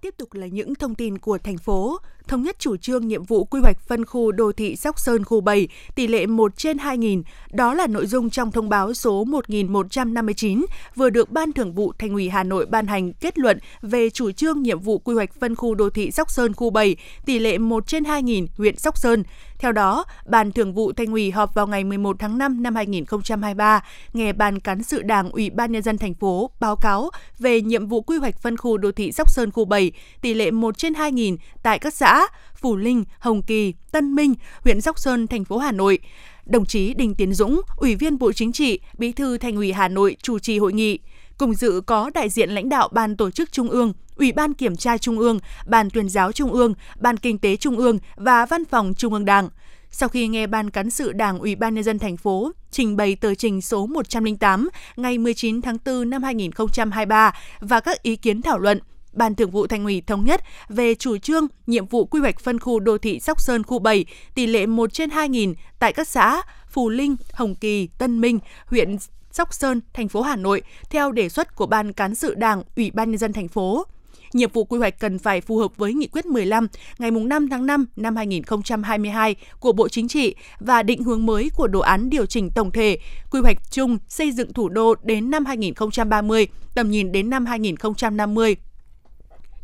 Tiếp 0.00 0.14
tục 0.16 0.34
là 0.34 0.46
những 0.46 0.74
thông 0.74 0.94
tin 0.94 1.18
của 1.18 1.38
thành 1.38 1.58
phố. 1.58 1.98
Thống 2.28 2.42
nhất 2.42 2.56
chủ 2.58 2.76
trương 2.76 3.08
nhiệm 3.08 3.24
vụ 3.24 3.44
quy 3.44 3.60
hoạch 3.60 3.80
phân 3.80 4.04
khu 4.04 4.32
đô 4.32 4.52
thị 4.52 4.76
Sóc 4.76 5.00
Sơn 5.00 5.24
khu 5.24 5.40
7, 5.40 5.68
tỷ 5.94 6.06
lệ 6.06 6.26
1 6.26 6.56
trên 6.56 6.76
2.000. 6.76 7.22
Đó 7.52 7.74
là 7.74 7.86
nội 7.86 8.06
dung 8.06 8.30
trong 8.30 8.52
thông 8.52 8.68
báo 8.68 8.94
số 8.94 9.24
1159 9.24 10.64
vừa 10.96 11.10
được 11.10 11.30
Ban 11.30 11.52
Thường 11.52 11.72
vụ 11.72 11.92
Thành 11.98 12.12
ủy 12.12 12.28
Hà 12.28 12.42
Nội 12.42 12.66
ban 12.66 12.86
hành 12.86 13.12
kết 13.12 13.38
luận 13.38 13.58
về 13.82 14.10
chủ 14.10 14.32
trương 14.32 14.62
nhiệm 14.62 14.80
vụ 14.80 14.98
quy 14.98 15.14
hoạch 15.14 15.34
phân 15.40 15.54
khu 15.54 15.74
đô 15.74 15.90
thị 15.90 16.10
Sóc 16.10 16.30
Sơn 16.30 16.52
khu 16.52 16.70
7, 16.70 16.96
tỷ 17.26 17.38
lệ 17.38 17.58
1 17.58 17.86
trên 17.86 18.02
2.000 18.02 18.46
huyện 18.56 18.76
Sóc 18.78 18.98
Sơn. 18.98 19.22
Theo 19.58 19.72
đó, 19.72 20.04
Ban 20.26 20.52
Thường 20.52 20.74
vụ 20.74 20.92
Thành 20.92 21.12
ủy 21.12 21.30
họp 21.30 21.54
vào 21.54 21.66
ngày 21.66 21.84
11 21.84 22.16
tháng 22.18 22.38
5 22.38 22.62
năm 22.62 22.74
2023, 22.74 23.84
nghe 24.12 24.32
Ban 24.32 24.60
Cán 24.60 24.82
sự 24.82 25.02
Đảng 25.02 25.30
Ủy 25.30 25.50
ban 25.50 25.72
Nhân 25.72 25.82
dân 25.82 25.98
thành 25.98 26.14
phố 26.14 26.50
báo 26.60 26.76
cáo 26.76 27.10
về 27.38 27.60
nhiệm 27.60 27.86
vụ 27.86 28.00
quy 28.00 28.16
hoạch 28.16 28.38
phân 28.38 28.56
khu 28.56 28.78
đô 28.78 28.92
thị 28.92 29.12
Sóc 29.12 29.30
Sơn 29.30 29.50
khu 29.50 29.64
7, 29.64 29.92
tỷ 30.20 30.34
lệ 30.34 30.50
1 30.50 30.78
trên 30.78 30.92
2.000 30.92 31.36
tại 31.62 31.78
các 31.78 31.94
xã 31.94 32.13
Phủ 32.56 32.76
Linh, 32.76 33.04
Hồng 33.18 33.42
Kỳ, 33.42 33.74
Tân 33.92 34.14
Minh, 34.14 34.34
huyện 34.60 34.80
Sóc 34.80 34.98
Sơn, 34.98 35.26
thành 35.26 35.44
phố 35.44 35.58
Hà 35.58 35.72
Nội. 35.72 35.98
Đồng 36.46 36.66
chí 36.66 36.94
Đinh 36.94 37.14
Tiến 37.14 37.32
Dũng, 37.32 37.60
Ủy 37.76 37.94
viên 37.94 38.18
Bộ 38.18 38.32
Chính 38.32 38.52
trị, 38.52 38.80
Bí 38.98 39.12
thư 39.12 39.38
Thành 39.38 39.56
ủy 39.56 39.72
Hà 39.72 39.88
Nội 39.88 40.16
chủ 40.22 40.38
trì 40.38 40.58
hội 40.58 40.72
nghị. 40.72 40.98
Cùng 41.38 41.54
dự 41.54 41.80
có 41.86 42.10
đại 42.14 42.28
diện 42.28 42.50
lãnh 42.50 42.68
đạo 42.68 42.88
Ban 42.92 43.16
Tổ 43.16 43.30
chức 43.30 43.52
Trung 43.52 43.68
ương, 43.68 43.92
Ủy 44.16 44.32
ban 44.32 44.54
Kiểm 44.54 44.76
tra 44.76 44.98
Trung 44.98 45.18
ương, 45.18 45.38
Ban 45.66 45.90
Tuyên 45.90 46.08
giáo 46.08 46.32
Trung 46.32 46.52
ương, 46.52 46.74
Ban 47.00 47.16
Kinh 47.16 47.38
tế 47.38 47.56
Trung 47.56 47.76
ương 47.76 47.98
và 48.16 48.46
Văn 48.46 48.64
phòng 48.64 48.94
Trung 48.94 49.12
ương 49.12 49.24
Đảng. 49.24 49.48
Sau 49.90 50.08
khi 50.08 50.28
nghe 50.28 50.46
Ban 50.46 50.70
Cán 50.70 50.90
sự 50.90 51.12
Đảng 51.12 51.38
Ủy 51.38 51.56
ban 51.56 51.74
Nhân 51.74 51.84
dân 51.84 51.98
thành 51.98 52.16
phố 52.16 52.52
trình 52.70 52.96
bày 52.96 53.16
tờ 53.16 53.34
trình 53.34 53.60
số 53.60 53.86
108 53.86 54.68
ngày 54.96 55.18
19 55.18 55.62
tháng 55.62 55.78
4 55.84 56.10
năm 56.10 56.22
2023 56.22 57.34
và 57.60 57.80
các 57.80 58.02
ý 58.02 58.16
kiến 58.16 58.42
thảo 58.42 58.58
luận, 58.58 58.80
Ban 59.16 59.34
Thường 59.34 59.50
vụ 59.50 59.66
Thành 59.66 59.84
ủy 59.84 60.02
thống 60.06 60.24
nhất 60.24 60.40
về 60.68 60.94
chủ 60.94 61.18
trương, 61.18 61.46
nhiệm 61.66 61.86
vụ 61.86 62.04
quy 62.04 62.20
hoạch 62.20 62.40
phân 62.40 62.58
khu 62.58 62.80
đô 62.80 62.98
thị 62.98 63.20
Sóc 63.20 63.40
Sơn 63.40 63.62
khu 63.62 63.78
7, 63.78 64.04
tỷ 64.34 64.46
lệ 64.46 64.66
1 64.66 64.92
trên 64.92 65.10
2.000 65.10 65.54
tại 65.78 65.92
các 65.92 66.08
xã 66.08 66.42
Phù 66.68 66.88
Linh, 66.88 67.16
Hồng 67.32 67.54
Kỳ, 67.54 67.88
Tân 67.98 68.20
Minh, 68.20 68.38
huyện 68.66 68.96
Sóc 69.30 69.54
Sơn, 69.54 69.80
thành 69.92 70.08
phố 70.08 70.22
Hà 70.22 70.36
Nội 70.36 70.62
theo 70.90 71.12
đề 71.12 71.28
xuất 71.28 71.56
của 71.56 71.66
Ban 71.66 71.92
Cán 71.92 72.14
sự 72.14 72.34
Đảng, 72.34 72.62
Ủy 72.76 72.90
ban 72.90 73.10
Nhân 73.10 73.18
dân 73.18 73.32
thành 73.32 73.48
phố 73.48 73.86
nhiệm 74.34 74.50
vụ 74.50 74.64
quy 74.64 74.78
hoạch 74.78 74.98
cần 74.98 75.18
phải 75.18 75.40
phù 75.40 75.58
hợp 75.58 75.76
với 75.76 75.92
Nghị 75.92 76.06
quyết 76.06 76.26
15 76.26 76.68
ngày 76.98 77.10
5 77.10 77.48
tháng 77.48 77.66
5 77.66 77.86
năm 77.96 78.16
2022 78.16 79.36
của 79.60 79.72
Bộ 79.72 79.88
Chính 79.88 80.08
trị 80.08 80.34
và 80.58 80.82
định 80.82 81.02
hướng 81.02 81.26
mới 81.26 81.50
của 81.56 81.66
đồ 81.66 81.80
án 81.80 82.10
điều 82.10 82.26
chỉnh 82.26 82.50
tổng 82.54 82.70
thể 82.70 82.98
quy 83.30 83.40
hoạch 83.40 83.70
chung 83.70 83.98
xây 84.08 84.32
dựng 84.32 84.52
thủ 84.52 84.68
đô 84.68 84.94
đến 85.02 85.30
năm 85.30 85.44
2030, 85.44 86.46
tầm 86.74 86.90
nhìn 86.90 87.12
đến 87.12 87.30
năm 87.30 87.46
2050. 87.46 88.56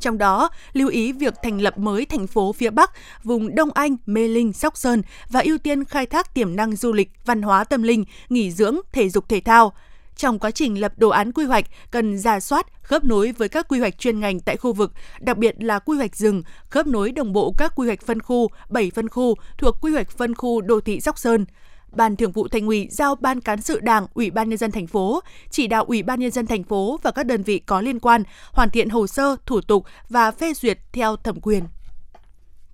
Trong 0.01 0.19
đó, 0.19 0.49
lưu 0.73 0.89
ý 0.89 1.13
việc 1.13 1.35
thành 1.43 1.61
lập 1.61 1.79
mới 1.79 2.05
thành 2.05 2.27
phố 2.27 2.53
phía 2.53 2.71
Bắc, 2.71 2.91
vùng 3.25 3.55
Đông 3.55 3.71
Anh, 3.75 3.97
Mê 4.07 4.29
Linh, 4.29 4.53
Sóc 4.53 4.77
Sơn 4.77 5.03
và 5.31 5.41
ưu 5.41 5.59
tiên 5.59 5.85
khai 5.85 6.07
thác 6.07 6.35
tiềm 6.35 6.57
năng 6.57 6.77
du 6.77 6.93
lịch, 6.93 7.11
văn 7.25 7.43
hóa 7.43 7.65
tâm 7.65 7.83
linh, 7.83 8.05
nghỉ 8.29 8.51
dưỡng, 8.51 8.77
thể 8.93 9.09
dục 9.09 9.29
thể 9.29 9.41
thao. 9.41 9.73
Trong 10.17 10.39
quá 10.39 10.51
trình 10.51 10.81
lập 10.81 10.93
đồ 10.97 11.09
án 11.09 11.33
quy 11.33 11.45
hoạch, 11.45 11.65
cần 11.91 12.19
ra 12.19 12.41
soát, 12.41 12.67
khớp 12.83 13.05
nối 13.05 13.33
với 13.33 13.49
các 13.49 13.69
quy 13.69 13.79
hoạch 13.81 13.99
chuyên 13.99 14.21
ngành 14.21 14.41
tại 14.41 14.57
khu 14.57 14.73
vực, 14.73 14.93
đặc 15.21 15.39
biệt 15.39 15.55
là 15.59 15.79
quy 15.79 15.97
hoạch 15.97 16.17
rừng, 16.17 16.43
khớp 16.69 16.87
nối 16.87 17.13
đồng 17.13 17.33
bộ 17.33 17.55
các 17.59 17.73
quy 17.77 17.87
hoạch 17.87 18.03
phân 18.07 18.23
khu, 18.23 18.49
7 18.71 18.91
phân 18.95 19.09
khu 19.09 19.35
thuộc 19.59 19.77
quy 19.81 19.93
hoạch 19.93 20.11
phân 20.11 20.35
khu 20.35 20.61
đô 20.61 20.81
thị 20.81 21.01
Sóc 21.01 21.19
Sơn. 21.19 21.47
Ban 21.93 22.17
Thường 22.17 22.33
vụ 22.33 22.49
Thành 22.49 22.67
ủy 22.67 22.89
giao 22.91 23.15
Ban 23.15 23.41
cán 23.41 23.63
sự 23.63 23.81
Đảng, 23.81 24.07
Ủy 24.15 24.31
ban 24.31 24.49
nhân 24.49 24.59
dân 24.59 24.71
thành 24.71 24.87
phố 24.87 25.21
chỉ 25.51 25.67
đạo 25.67 25.85
Ủy 25.85 26.03
ban 26.03 26.21
nhân 26.21 26.31
dân 26.31 26.47
thành 26.47 26.65
phố 26.65 27.01
và 27.03 27.11
các 27.11 27.27
đơn 27.27 27.43
vị 27.43 27.59
có 27.59 27.81
liên 27.81 28.01
quan 28.01 28.23
hoàn 28.53 28.71
thiện 28.71 28.89
hồ 28.89 29.07
sơ, 29.07 29.37
thủ 29.47 29.61
tục 29.61 29.85
và 30.09 30.31
phê 30.31 30.55
duyệt 30.55 30.79
theo 30.93 31.17
thẩm 31.17 31.41
quyền. 31.41 31.65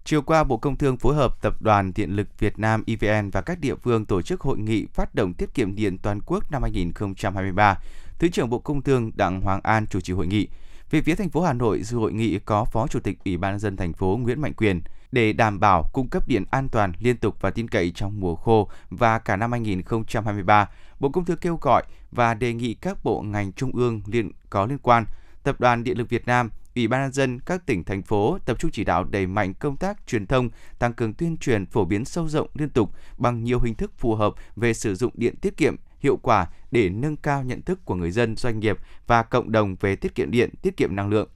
Chiều 0.05 0.23
qua, 0.23 0.45
Bộ 0.45 0.57
Công 0.57 0.77
Thương 0.77 0.97
phối 0.97 1.15
hợp 1.15 1.43
Tập 1.43 1.63
đoàn 1.63 1.93
Điện 1.95 2.17
lực 2.17 2.29
Việt 2.39 2.59
Nam 2.59 2.85
EVN 2.87 3.31
và 3.31 3.41
các 3.41 3.61
địa 3.61 3.75
phương 3.75 4.05
tổ 4.05 4.23
chức 4.23 4.41
hội 4.41 4.59
nghị 4.59 4.87
phát 4.87 5.15
động 5.15 5.35
tiết 5.35 5.55
kiệm 5.55 5.75
điện 5.75 5.99
toàn 5.99 6.21
quốc 6.27 6.51
năm 6.51 6.63
2023. 6.63 7.79
Thứ 8.19 8.29
trưởng 8.29 8.51
Bộ 8.51 8.59
Công 8.59 8.83
Thương 8.83 9.11
Đặng 9.17 9.41
Hoàng 9.41 9.61
An 9.63 9.87
chủ 9.87 10.01
trì 10.01 10.13
hội 10.13 10.27
nghị. 10.27 10.49
Về 10.91 11.03
phía 11.03 11.15
thành 11.15 11.31
phố 11.31 11.43
Hà 11.43 11.53
Nội, 11.53 11.83
dự 11.83 11.97
hội 11.97 12.13
nghị 12.13 12.39
có 12.39 12.65
Phó 12.65 12.87
Chủ 12.87 13.01
tịch 13.01 13.19
Ủy 13.25 13.37
ban 13.37 13.53
nhân 13.53 13.61
dân 13.61 13.77
thành 13.77 13.93
phố 13.93 14.19
Nguyễn 14.23 14.41
Mạnh 14.41 14.55
Quyền 14.55 14.81
để 15.13 15.33
đảm 15.33 15.61
bảo 15.61 15.91
cung 15.93 16.09
cấp 16.09 16.29
điện 16.29 16.45
an 16.51 16.69
toàn, 16.69 16.93
liên 17.01 17.17
tục 17.17 17.37
và 17.41 17.51
tin 17.51 17.69
cậy 17.69 17.93
trong 17.95 18.21
mùa 18.21 18.37
khô 18.37 18.71
và 18.91 19.19
cả 19.19 19.37
năm 19.37 19.53
2023. 19.53 20.69
Bộ 21.01 21.09
Công 21.09 21.25
Thương 21.25 21.37
kêu 21.37 21.59
gọi 21.63 21.83
và 22.11 22.35
đề 22.35 22.53
nghị 22.53 22.75
các 22.75 23.05
bộ 23.05 23.23
ngành 23.23 23.53
trung 23.53 23.73
ương 23.73 24.01
liên 24.07 24.31
có 24.51 24.67
liên 24.67 24.79
quan, 24.79 25.05
Tập 25.43 25.61
đoàn 25.61 25.85
Điện 25.85 25.99
lực 25.99 26.09
Việt 26.09 26.27
Nam, 26.27 26.51
Ủy 26.77 26.89
ban 26.89 27.03
nhân 27.03 27.13
dân 27.13 27.41
các 27.41 27.67
tỉnh 27.67 27.85
thành 27.85 28.03
phố 28.03 28.39
tập 28.47 28.59
trung 28.59 28.71
chỉ 28.71 28.85
đạo 28.85 29.05
đẩy 29.05 29.27
mạnh 29.27 29.55
công 29.55 29.77
tác 29.77 30.07
truyền 30.07 30.27
thông, 30.27 30.51
tăng 30.79 30.93
cường 30.93 31.15
tuyên 31.15 31.37
truyền 31.37 31.67
phổ 31.67 31.85
biến 31.85 32.05
sâu 32.05 32.29
rộng 32.29 32.49
liên 32.55 32.71
tục 32.71 32.91
bằng 33.19 33.45
nhiều 33.45 33.61
hình 33.61 33.75
thức 33.75 33.93
phù 33.99 34.15
hợp 34.15 34.35
về 34.57 34.75
sử 34.75 34.95
dụng 34.95 35.13
điện 35.15 35.37
tiết 35.37 35.57
kiệm, 35.57 35.77
hiệu 36.01 36.17
quả 36.17 36.47
để 36.71 36.89
nâng 36.89 37.17
cao 37.17 37.43
nhận 37.43 37.63
thức 37.63 37.85
của 37.85 37.95
người 37.95 38.11
dân, 38.11 38.37
doanh 38.37 38.61
nghiệp 38.61 38.79
và 39.07 39.23
cộng 39.23 39.53
đồng 39.53 39.77
về 39.81 39.97
tiết 39.97 40.15
kiệm 40.15 40.31
điện, 40.31 40.51
tiết 40.63 40.77
kiệm 40.77 40.97
năng 40.97 41.09
lượng. 41.09 41.29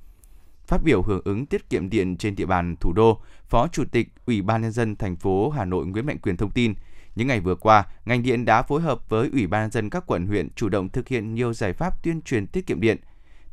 Phát 0.70 0.82
biểu 0.82 1.02
hưởng 1.02 1.20
ứng 1.24 1.46
tiết 1.46 1.70
kiệm 1.70 1.90
điện 1.90 2.16
trên 2.16 2.36
địa 2.36 2.46
bàn 2.46 2.76
thủ 2.80 2.92
đô, 2.92 3.20
Phó 3.48 3.68
Chủ 3.68 3.84
tịch 3.92 4.08
Ủy 4.26 4.42
ban 4.42 4.62
nhân 4.62 4.72
dân 4.72 4.96
thành 4.96 5.16
phố 5.16 5.50
Hà 5.50 5.64
Nội 5.64 5.86
Nguyễn 5.86 6.06
Mạnh 6.06 6.18
Quyền 6.18 6.36
thông 6.36 6.50
tin, 6.50 6.74
những 7.14 7.28
ngày 7.28 7.40
vừa 7.40 7.54
qua, 7.54 7.86
ngành 8.04 8.22
điện 8.22 8.44
đã 8.44 8.62
phối 8.62 8.80
hợp 8.80 9.08
với 9.08 9.30
Ủy 9.32 9.46
ban 9.46 9.62
nhân 9.62 9.70
dân 9.70 9.90
các 9.90 10.04
quận 10.06 10.26
huyện 10.26 10.48
chủ 10.54 10.68
động 10.68 10.88
thực 10.88 11.08
hiện 11.08 11.34
nhiều 11.34 11.52
giải 11.52 11.72
pháp 11.72 12.02
tuyên 12.02 12.22
truyền 12.22 12.46
tiết 12.46 12.66
kiệm 12.66 12.80
điện. 12.80 12.96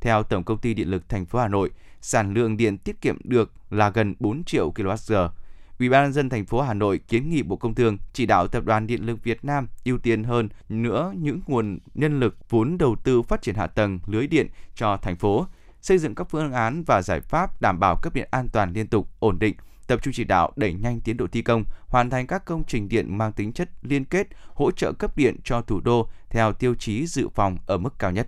Theo 0.01 0.23
Tổng 0.23 0.43
công 0.43 0.57
ty 0.57 0.73
Điện 0.73 0.91
lực 0.91 1.09
thành 1.09 1.25
phố 1.25 1.39
Hà 1.39 1.47
Nội, 1.47 1.71
sản 2.01 2.33
lượng 2.33 2.57
điện 2.57 2.77
tiết 2.77 3.01
kiệm 3.01 3.17
được 3.23 3.53
là 3.69 3.89
gần 3.89 4.15
4 4.19 4.43
triệu 4.43 4.71
kWh. 4.75 5.29
Ủy 5.79 5.89
ban 5.89 6.03
nhân 6.03 6.13
dân 6.13 6.29
thành 6.29 6.45
phố 6.45 6.61
Hà 6.61 6.73
Nội 6.73 6.99
kiến 7.07 7.29
nghị 7.29 7.43
Bộ 7.43 7.55
Công 7.55 7.75
Thương 7.75 7.97
chỉ 8.13 8.25
đạo 8.25 8.47
Tập 8.47 8.65
đoàn 8.65 8.87
Điện 8.87 9.05
lực 9.05 9.23
Việt 9.23 9.45
Nam 9.45 9.67
ưu 9.85 9.97
tiên 9.97 10.23
hơn 10.23 10.49
nữa 10.69 11.13
những 11.17 11.41
nguồn 11.47 11.79
nhân 11.93 12.19
lực 12.19 12.49
vốn 12.49 12.77
đầu 12.77 12.95
tư 13.03 13.21
phát 13.21 13.41
triển 13.41 13.55
hạ 13.55 13.67
tầng 13.67 13.99
lưới 14.07 14.27
điện 14.27 14.47
cho 14.75 14.97
thành 14.97 15.15
phố, 15.15 15.47
xây 15.87 15.97
dựng 15.97 16.15
các 16.15 16.27
phương 16.29 16.53
án 16.53 16.83
và 16.83 17.01
giải 17.01 17.21
pháp 17.21 17.61
đảm 17.61 17.79
bảo 17.79 17.99
cấp 18.01 18.13
điện 18.13 18.27
an 18.31 18.47
toàn 18.53 18.73
liên 18.73 18.87
tục, 18.87 19.07
ổn 19.19 19.39
định, 19.39 19.55
tập 19.87 19.99
trung 20.03 20.13
chỉ 20.13 20.23
đạo 20.23 20.51
đẩy 20.55 20.73
nhanh 20.73 21.01
tiến 21.01 21.17
độ 21.17 21.27
thi 21.31 21.41
công, 21.41 21.63
hoàn 21.87 22.09
thành 22.09 22.27
các 22.27 22.45
công 22.45 22.63
trình 22.67 22.89
điện 22.89 23.17
mang 23.17 23.31
tính 23.31 23.53
chất 23.53 23.69
liên 23.81 24.05
kết, 24.05 24.27
hỗ 24.53 24.71
trợ 24.71 24.91
cấp 24.91 25.17
điện 25.17 25.35
cho 25.43 25.61
thủ 25.61 25.79
đô 25.79 26.09
theo 26.29 26.53
tiêu 26.53 26.75
chí 26.75 27.07
dự 27.07 27.27
phòng 27.35 27.57
ở 27.67 27.77
mức 27.77 27.93
cao 27.99 28.11
nhất. 28.11 28.27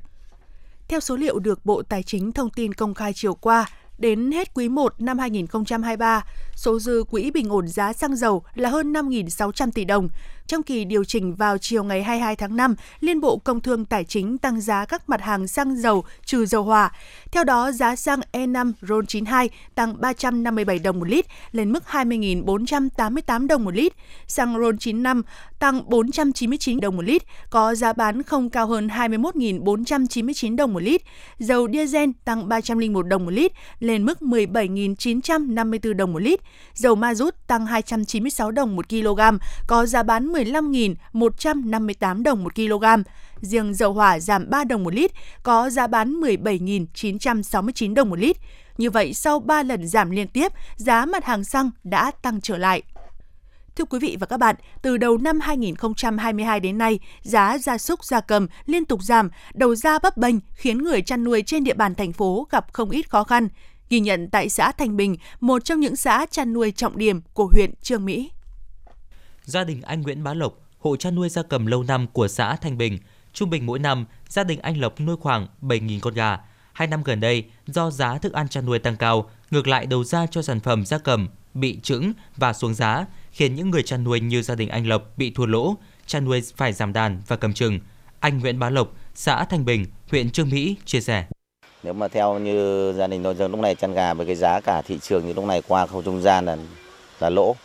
Theo 0.87 0.99
số 0.99 1.15
liệu 1.15 1.39
được 1.39 1.65
Bộ 1.65 1.81
Tài 1.81 2.03
chính 2.03 2.31
thông 2.31 2.49
tin 2.49 2.73
công 2.73 2.93
khai 2.93 3.13
chiều 3.13 3.33
qua, 3.33 3.65
Đến 3.99 4.31
hết 4.31 4.53
quý 4.53 4.69
1 4.69 5.01
năm 5.01 5.19
2023, 5.19 6.23
số 6.55 6.79
dư 6.79 7.03
quỹ 7.09 7.31
bình 7.31 7.49
ổn 7.49 7.67
giá 7.67 7.93
xăng 7.93 8.15
dầu 8.15 8.43
là 8.55 8.69
hơn 8.69 8.93
5.600 8.93 9.71
tỷ 9.71 9.85
đồng. 9.85 10.09
Trong 10.49 10.63
kỳ 10.63 10.85
điều 10.85 11.03
chỉnh 11.03 11.35
vào 11.35 11.57
chiều 11.57 11.83
ngày 11.83 12.03
22 12.03 12.35
tháng 12.35 12.55
5, 12.55 12.75
Liên 12.99 13.21
Bộ 13.21 13.37
Công 13.37 13.61
Thương 13.61 13.85
Tài 13.85 14.03
chính 14.03 14.37
tăng 14.37 14.61
giá 14.61 14.85
các 14.85 15.09
mặt 15.09 15.21
hàng 15.21 15.47
xăng 15.47 15.75
dầu 15.75 16.03
trừ 16.25 16.45
dầu 16.45 16.63
hỏa. 16.63 16.91
Theo 17.31 17.43
đó, 17.43 17.71
giá 17.71 17.95
xăng 17.95 18.19
E5 18.31 18.71
RON92 18.81 19.49
tăng 19.75 20.01
357 20.01 20.79
đồng 20.79 20.99
một 20.99 21.07
lít 21.09 21.25
lên 21.51 21.71
mức 21.71 21.83
20.488 21.87 23.47
đồng 23.47 23.63
một 23.63 23.75
lít. 23.75 23.93
Xăng 24.27 24.55
RON95 24.55 25.21
tăng 25.59 25.89
499 25.89 26.79
đồng 26.79 26.95
một 26.95 27.05
lít, 27.05 27.23
có 27.49 27.75
giá 27.75 27.93
bán 27.93 28.23
không 28.23 28.49
cao 28.49 28.67
hơn 28.67 28.87
21.499 28.87 30.55
đồng 30.55 30.73
một 30.73 30.83
lít. 30.83 31.01
Dầu 31.39 31.67
diesel 31.73 32.09
tăng 32.25 32.49
301 32.49 33.07
đồng 33.07 33.25
một 33.25 33.31
lít 33.31 33.51
lên 33.79 34.05
mức 34.05 34.17
17.954 34.21 35.93
đồng 35.93 36.13
một 36.13 36.19
lít. 36.19 36.39
Dầu 36.73 36.95
ma 36.95 37.15
rút 37.15 37.35
tăng 37.47 37.65
296 37.65 38.51
đồng 38.51 38.75
một 38.75 38.89
kg, 38.89 39.19
có 39.67 39.85
giá 39.85 40.03
bán 40.03 40.27
15.158 40.43 42.23
đồng 42.23 42.43
một 42.43 42.55
kg. 42.55 42.85
Riêng 43.41 43.73
dầu 43.73 43.93
hỏa 43.93 44.19
giảm 44.19 44.49
3 44.49 44.63
đồng 44.63 44.83
một 44.83 44.93
lít, 44.93 45.11
có 45.43 45.69
giá 45.69 45.87
bán 45.87 46.13
17.969 46.21 47.93
đồng 47.93 48.09
một 48.09 48.19
lít. 48.19 48.37
Như 48.77 48.89
vậy, 48.89 49.13
sau 49.13 49.39
3 49.39 49.63
lần 49.63 49.87
giảm 49.87 50.11
liên 50.11 50.27
tiếp, 50.27 50.51
giá 50.75 51.05
mặt 51.05 51.25
hàng 51.25 51.43
xăng 51.43 51.71
đã 51.83 52.11
tăng 52.11 52.41
trở 52.41 52.57
lại. 52.57 52.83
Thưa 53.75 53.85
quý 53.85 53.99
vị 53.99 54.17
và 54.19 54.25
các 54.25 54.37
bạn, 54.37 54.55
từ 54.81 54.97
đầu 54.97 55.17
năm 55.17 55.39
2022 55.39 56.59
đến 56.59 56.77
nay, 56.77 56.99
giá 57.21 57.57
gia 57.57 57.77
súc 57.77 58.05
gia 58.05 58.21
cầm 58.21 58.47
liên 58.65 58.85
tục 58.85 59.03
giảm, 59.03 59.29
đầu 59.53 59.75
ra 59.75 59.99
bấp 59.99 60.17
bênh 60.17 60.35
khiến 60.53 60.77
người 60.77 61.01
chăn 61.01 61.23
nuôi 61.23 61.43
trên 61.45 61.63
địa 61.63 61.73
bàn 61.73 61.95
thành 61.95 62.13
phố 62.13 62.47
gặp 62.51 62.73
không 62.73 62.89
ít 62.89 63.09
khó 63.09 63.23
khăn. 63.23 63.47
Ghi 63.89 63.99
nhận 63.99 64.29
tại 64.29 64.49
xã 64.49 64.71
Thành 64.71 64.97
Bình, 64.97 65.15
một 65.39 65.65
trong 65.65 65.79
những 65.79 65.95
xã 65.95 66.25
chăn 66.31 66.53
nuôi 66.53 66.71
trọng 66.71 66.97
điểm 66.97 67.21
của 67.33 67.45
huyện 67.45 67.73
Trương 67.81 68.05
Mỹ. 68.05 68.29
Gia 69.49 69.63
đình 69.63 69.81
anh 69.81 70.01
Nguyễn 70.01 70.23
Bá 70.23 70.33
Lộc, 70.33 70.53
hộ 70.79 70.95
chăn 70.95 71.15
nuôi 71.15 71.29
gia 71.29 71.43
cầm 71.43 71.65
lâu 71.65 71.83
năm 71.83 72.07
của 72.07 72.27
xã 72.27 72.55
Thanh 72.55 72.77
Bình, 72.77 72.97
trung 73.33 73.49
bình 73.49 73.65
mỗi 73.65 73.79
năm 73.79 74.05
gia 74.27 74.43
đình 74.43 74.59
anh 74.59 74.81
Lộc 74.81 74.99
nuôi 74.99 75.17
khoảng 75.17 75.47
7.000 75.61 75.99
con 76.01 76.13
gà. 76.13 76.37
Hai 76.73 76.87
năm 76.87 77.03
gần 77.03 77.19
đây, 77.19 77.43
do 77.67 77.91
giá 77.91 78.17
thức 78.17 78.33
ăn 78.33 78.47
chăn 78.47 78.65
nuôi 78.65 78.79
tăng 78.79 78.95
cao, 78.95 79.29
ngược 79.51 79.67
lại 79.67 79.85
đầu 79.85 80.03
ra 80.03 80.25
cho 80.31 80.41
sản 80.41 80.59
phẩm 80.59 80.85
gia 80.85 80.97
cầm 80.97 81.27
bị 81.53 81.79
trứng 81.83 82.11
và 82.37 82.53
xuống 82.53 82.73
giá, 82.73 83.05
khiến 83.31 83.55
những 83.55 83.69
người 83.69 83.83
chăn 83.83 84.03
nuôi 84.03 84.19
như 84.19 84.41
gia 84.41 84.55
đình 84.55 84.69
anh 84.69 84.87
Lộc 84.87 85.17
bị 85.17 85.31
thua 85.31 85.45
lỗ, 85.45 85.75
chăn 86.05 86.25
nuôi 86.25 86.41
phải 86.55 86.73
giảm 86.73 86.93
đàn 86.93 87.21
và 87.27 87.35
cầm 87.35 87.53
chừng. 87.53 87.79
Anh 88.19 88.39
Nguyễn 88.39 88.59
Bá 88.59 88.69
Lộc, 88.69 88.93
xã 89.15 89.45
Thanh 89.45 89.65
Bình, 89.65 89.85
huyện 90.11 90.29
Trương 90.29 90.49
Mỹ 90.49 90.75
chia 90.85 91.01
sẻ. 91.01 91.25
Nếu 91.83 91.93
mà 91.93 92.07
theo 92.07 92.39
như 92.39 92.93
gia 92.97 93.07
đình 93.07 93.23
nông 93.23 93.37
dân 93.37 93.51
lúc 93.51 93.59
này 93.59 93.75
chăn 93.75 93.93
gà 93.93 94.13
với 94.13 94.25
cái 94.25 94.35
giá 94.35 94.59
cả 94.59 94.81
thị 94.81 94.99
trường 95.01 95.27
như 95.27 95.33
lúc 95.33 95.45
này 95.45 95.61
qua 95.67 95.85
khâu 95.87 96.03
trung 96.03 96.21
gian 96.21 96.45
là 96.45 96.57
là 97.19 97.29
lỗ. 97.29 97.55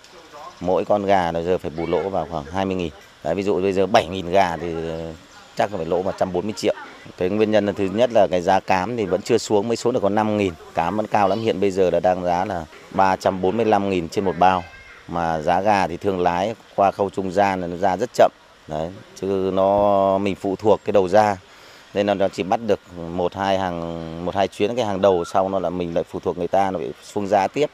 Mỗi 0.60 0.84
con 0.84 1.06
gà 1.06 1.32
là 1.32 1.42
giờ 1.42 1.58
phải 1.58 1.70
bù 1.76 1.86
lỗ 1.86 2.08
vào 2.08 2.26
khoảng 2.30 2.44
20 2.44 2.76
nghìn. 2.76 2.92
Đấy, 3.24 3.34
ví 3.34 3.42
dụ 3.42 3.60
bây 3.60 3.72
giờ 3.72 3.86
7 3.86 4.06
nghìn 4.06 4.30
gà 4.30 4.56
thì 4.56 4.74
ờ, 4.88 5.12
chắc 5.56 5.72
là 5.72 5.76
phải 5.76 5.86
lỗ 5.86 6.02
140 6.02 6.52
triệu. 6.56 6.74
Cái 7.18 7.28
nguyên 7.28 7.50
nhân 7.50 7.66
là 7.66 7.72
thứ 7.72 7.88
nhất 7.94 8.10
là 8.12 8.26
cái 8.30 8.42
giá 8.42 8.60
cám 8.60 8.96
thì 8.96 9.06
vẫn 9.06 9.22
chưa 9.22 9.38
xuống 9.38 9.68
mới 9.68 9.76
xuống 9.76 9.92
được 9.92 10.00
có 10.02 10.08
5 10.08 10.36
nghìn. 10.36 10.54
Cám 10.74 10.96
vẫn 10.96 11.06
cao 11.06 11.28
lắm 11.28 11.40
hiện 11.40 11.60
bây 11.60 11.70
giờ 11.70 11.90
là 11.90 12.00
đang 12.00 12.24
giá 12.24 12.44
là 12.44 12.64
345 12.90 13.90
nghìn 13.90 14.08
trên 14.08 14.24
một 14.24 14.38
bao. 14.38 14.62
Mà 15.08 15.40
giá 15.40 15.60
gà 15.60 15.86
thì 15.86 15.96
thương 15.96 16.20
lái 16.20 16.54
qua 16.76 16.90
khâu 16.90 17.10
trung 17.10 17.32
gian 17.32 17.60
là 17.60 17.66
nó 17.66 17.76
ra 17.76 17.96
rất 17.96 18.10
chậm. 18.14 18.30
Đấy, 18.68 18.90
chứ 19.20 19.50
nó 19.54 20.18
mình 20.18 20.34
phụ 20.34 20.56
thuộc 20.56 20.80
cái 20.84 20.92
đầu 20.92 21.08
ra 21.08 21.36
nên 21.94 22.06
là 22.06 22.14
nó 22.14 22.28
chỉ 22.28 22.42
bắt 22.42 22.60
được 22.66 22.80
một 22.98 23.34
hai 23.34 23.58
hàng 23.58 24.24
một 24.24 24.34
hai 24.34 24.48
chuyến 24.48 24.76
cái 24.76 24.84
hàng 24.84 25.00
đầu 25.00 25.24
sau 25.24 25.48
nó 25.48 25.58
là 25.58 25.70
mình 25.70 25.94
lại 25.94 26.04
phụ 26.04 26.20
thuộc 26.20 26.38
người 26.38 26.48
ta 26.48 26.70
nó 26.70 26.78
bị 26.78 26.92
xuống 27.02 27.26
giá 27.26 27.48
tiếp 27.48 27.70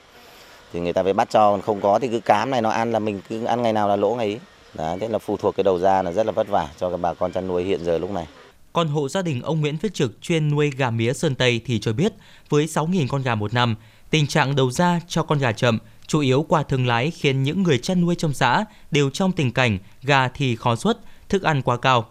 thì 0.72 0.80
người 0.80 0.92
ta 0.92 1.02
phải 1.02 1.12
bắt 1.12 1.30
cho 1.30 1.50
còn 1.50 1.62
không 1.62 1.80
có 1.80 1.98
thì 1.98 2.08
cứ 2.08 2.20
cám 2.20 2.50
này 2.50 2.62
nó 2.62 2.70
ăn 2.70 2.92
là 2.92 2.98
mình 2.98 3.20
cứ 3.28 3.44
ăn 3.44 3.62
ngày 3.62 3.72
nào 3.72 3.88
là 3.88 3.96
lỗ 3.96 4.14
ngày 4.14 4.26
ấy 4.26 4.40
Đấy, 4.74 4.98
thế 5.00 5.08
là 5.08 5.18
phụ 5.18 5.36
thuộc 5.36 5.56
cái 5.56 5.64
đầu 5.64 5.78
ra 5.78 6.02
là 6.02 6.12
rất 6.12 6.26
là 6.26 6.32
vất 6.32 6.48
vả 6.48 6.68
cho 6.78 6.90
các 6.90 6.96
bà 6.96 7.14
con 7.14 7.32
chăn 7.32 7.48
nuôi 7.48 7.64
hiện 7.64 7.84
giờ 7.84 7.98
lúc 7.98 8.10
này. 8.10 8.26
Còn 8.72 8.88
hộ 8.88 9.08
gia 9.08 9.22
đình 9.22 9.42
ông 9.42 9.60
Nguyễn 9.60 9.76
Viết 9.76 9.94
Trực 9.94 10.22
chuyên 10.22 10.50
nuôi 10.50 10.70
gà 10.70 10.90
mía 10.90 11.12
Sơn 11.12 11.34
Tây 11.34 11.60
thì 11.64 11.78
cho 11.78 11.92
biết 11.92 12.12
với 12.48 12.66
6.000 12.66 13.06
con 13.08 13.22
gà 13.22 13.34
một 13.34 13.54
năm, 13.54 13.76
tình 14.10 14.26
trạng 14.26 14.56
đầu 14.56 14.70
ra 14.70 15.00
cho 15.08 15.22
con 15.22 15.38
gà 15.38 15.52
chậm 15.52 15.78
chủ 16.06 16.20
yếu 16.20 16.46
qua 16.48 16.62
thương 16.62 16.86
lái 16.86 17.10
khiến 17.10 17.42
những 17.42 17.62
người 17.62 17.78
chăn 17.78 18.00
nuôi 18.00 18.14
trong 18.14 18.32
xã 18.32 18.64
đều 18.90 19.10
trong 19.10 19.32
tình 19.32 19.52
cảnh 19.52 19.78
gà 20.02 20.28
thì 20.28 20.56
khó 20.56 20.76
xuất, 20.76 20.98
thức 21.28 21.42
ăn 21.42 21.62
quá 21.62 21.76
cao. 21.76 22.06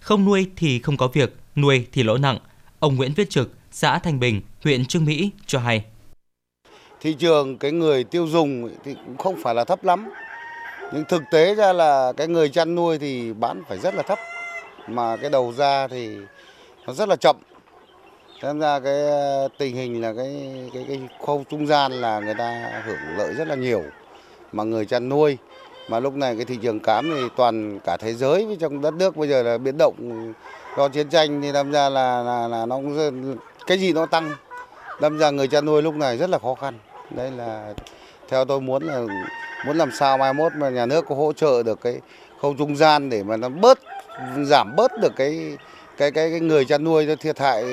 Không 0.00 0.24
nuôi 0.24 0.50
thì 0.56 0.78
không 0.78 0.96
có 0.96 1.08
việc, 1.08 1.36
nuôi 1.56 1.86
thì 1.92 2.02
lỗ 2.02 2.16
nặng. 2.16 2.38
Ông 2.78 2.96
Nguyễn 2.96 3.14
Viết 3.14 3.30
Trực, 3.30 3.52
xã 3.70 3.98
Thanh 3.98 4.20
Bình, 4.20 4.40
huyện 4.64 4.86
Trương 4.86 5.04
Mỹ 5.04 5.30
cho 5.46 5.58
hay. 5.58 5.84
Thị 7.04 7.14
trường 7.14 7.58
cái 7.58 7.72
người 7.72 8.04
tiêu 8.04 8.26
dùng 8.26 8.70
thì 8.84 8.94
cũng 9.06 9.16
không 9.16 9.36
phải 9.42 9.54
là 9.54 9.64
thấp 9.64 9.84
lắm. 9.84 10.10
Nhưng 10.92 11.04
thực 11.04 11.22
tế 11.30 11.54
ra 11.54 11.72
là 11.72 12.12
cái 12.16 12.26
người 12.26 12.48
chăn 12.48 12.74
nuôi 12.74 12.98
thì 12.98 13.32
bán 13.32 13.62
phải 13.68 13.78
rất 13.78 13.94
là 13.94 14.02
thấp. 14.02 14.18
Mà 14.88 15.16
cái 15.16 15.30
đầu 15.30 15.52
ra 15.52 15.88
thì 15.88 16.16
nó 16.86 16.92
rất 16.92 17.08
là 17.08 17.16
chậm. 17.16 17.36
Xem 18.42 18.60
ra 18.60 18.80
cái 18.80 19.06
ờ, 19.06 19.48
tình 19.58 19.76
hình 19.76 20.02
là 20.02 20.12
cái 20.16 20.52
cái 20.74 20.84
cái 20.88 21.00
khâu 21.26 21.44
trung 21.50 21.66
gian 21.66 21.92
là 21.92 22.20
người 22.20 22.34
ta 22.34 22.82
hưởng 22.86 23.18
lợi 23.18 23.34
rất 23.34 23.48
là 23.48 23.54
nhiều. 23.54 23.82
Mà 24.52 24.64
người 24.64 24.86
chăn 24.86 25.08
nuôi 25.08 25.38
mà 25.88 26.00
lúc 26.00 26.14
này 26.14 26.36
cái 26.36 26.44
thị 26.44 26.58
trường 26.62 26.80
cám 26.80 27.10
thì 27.14 27.22
toàn 27.36 27.80
cả 27.80 27.96
thế 27.96 28.14
giới 28.14 28.46
với 28.46 28.56
trong 28.60 28.80
đất 28.80 28.94
nước 28.94 29.16
bây 29.16 29.28
giờ 29.28 29.42
là 29.42 29.58
biến 29.58 29.78
động 29.78 30.32
do 30.76 30.88
chiến 30.88 31.08
tranh 31.08 31.42
thì 31.42 31.52
đâm 31.52 31.72
ra 31.72 31.88
là 31.88 32.22
là, 32.22 32.48
là 32.48 32.66
nó 32.66 32.76
cũng 32.76 33.36
cái 33.66 33.78
gì 33.78 33.92
nó 33.92 34.06
tăng 34.06 34.30
đâm 35.00 35.18
ra 35.18 35.30
người 35.30 35.48
chăn 35.48 35.64
nuôi 35.64 35.82
lúc 35.82 35.94
này 35.94 36.16
rất 36.16 36.30
là 36.30 36.38
khó 36.38 36.54
khăn 36.54 36.78
đây 37.10 37.30
là 37.30 37.74
theo 38.28 38.44
tôi 38.44 38.60
muốn 38.60 38.82
là 38.82 39.02
muốn 39.66 39.76
làm 39.76 39.90
sao 39.98 40.18
mai 40.18 40.34
mốt 40.34 40.52
mà 40.56 40.68
nhà 40.68 40.86
nước 40.86 41.04
có 41.08 41.14
hỗ 41.14 41.32
trợ 41.32 41.62
được 41.62 41.80
cái 41.82 42.00
khâu 42.40 42.54
trung 42.58 42.76
gian 42.76 43.10
để 43.10 43.22
mà 43.22 43.36
nó 43.36 43.48
bớt 43.48 43.78
giảm 44.44 44.76
bớt 44.76 44.92
được 45.02 45.12
cái 45.16 45.56
cái 45.98 46.10
cái, 46.10 46.30
cái 46.30 46.40
người 46.40 46.64
chăn 46.64 46.84
nuôi 46.84 47.06
nó 47.06 47.14
thiệt 47.14 47.38
hại 47.38 47.64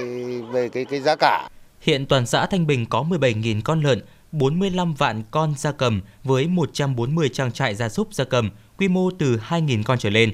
về 0.51 0.69
cái 0.69 0.85
cái 0.85 1.00
giá 1.01 1.15
cả. 1.15 1.50
Hiện 1.81 2.05
toàn 2.05 2.25
xã 2.25 2.45
Thanh 2.45 2.67
Bình 2.67 2.85
có 2.85 3.05
17.000 3.09 3.61
con 3.63 3.81
lợn, 3.81 4.01
45 4.31 4.93
vạn 4.93 5.23
con 5.31 5.53
gia 5.57 5.71
cầm 5.71 6.01
với 6.23 6.47
140 6.47 7.29
trang 7.29 7.51
trại 7.51 7.75
gia 7.75 7.89
súc 7.89 8.13
gia 8.13 8.23
cầm, 8.23 8.50
quy 8.77 8.88
mô 8.88 9.11
từ 9.11 9.39
2.000 9.50 9.83
con 9.83 9.97
trở 9.97 10.09
lên. 10.09 10.33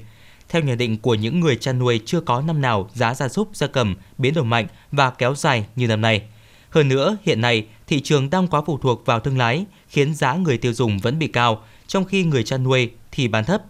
Theo 0.49 0.61
nhận 0.61 0.77
định 0.77 0.97
của 0.97 1.15
những 1.15 1.39
người 1.39 1.55
chăn 1.55 1.79
nuôi 1.79 2.01
chưa 2.05 2.21
có 2.21 2.41
năm 2.41 2.61
nào 2.61 2.89
giá 2.93 3.13
gia 3.13 3.27
súc 3.27 3.55
gia 3.55 3.67
cầm 3.67 3.95
biến 4.17 4.33
động 4.33 4.49
mạnh 4.49 4.67
và 4.91 5.09
kéo 5.09 5.35
dài 5.35 5.65
như 5.75 5.87
năm 5.87 6.01
nay. 6.01 6.21
Hơn 6.69 6.87
nữa, 6.87 7.17
hiện 7.23 7.41
nay 7.41 7.67
thị 7.87 8.01
trường 8.01 8.29
đang 8.29 8.47
quá 8.47 8.61
phụ 8.65 8.77
thuộc 8.77 9.05
vào 9.05 9.19
thương 9.19 9.37
lái, 9.37 9.65
khiến 9.87 10.15
giá 10.15 10.33
người 10.33 10.57
tiêu 10.57 10.73
dùng 10.73 10.99
vẫn 10.99 11.19
bị 11.19 11.27
cao, 11.27 11.63
trong 11.87 12.05
khi 12.05 12.23
người 12.23 12.43
chăn 12.43 12.63
nuôi 12.63 12.91
thì 13.11 13.27
bán 13.27 13.45
thấp. 13.45 13.61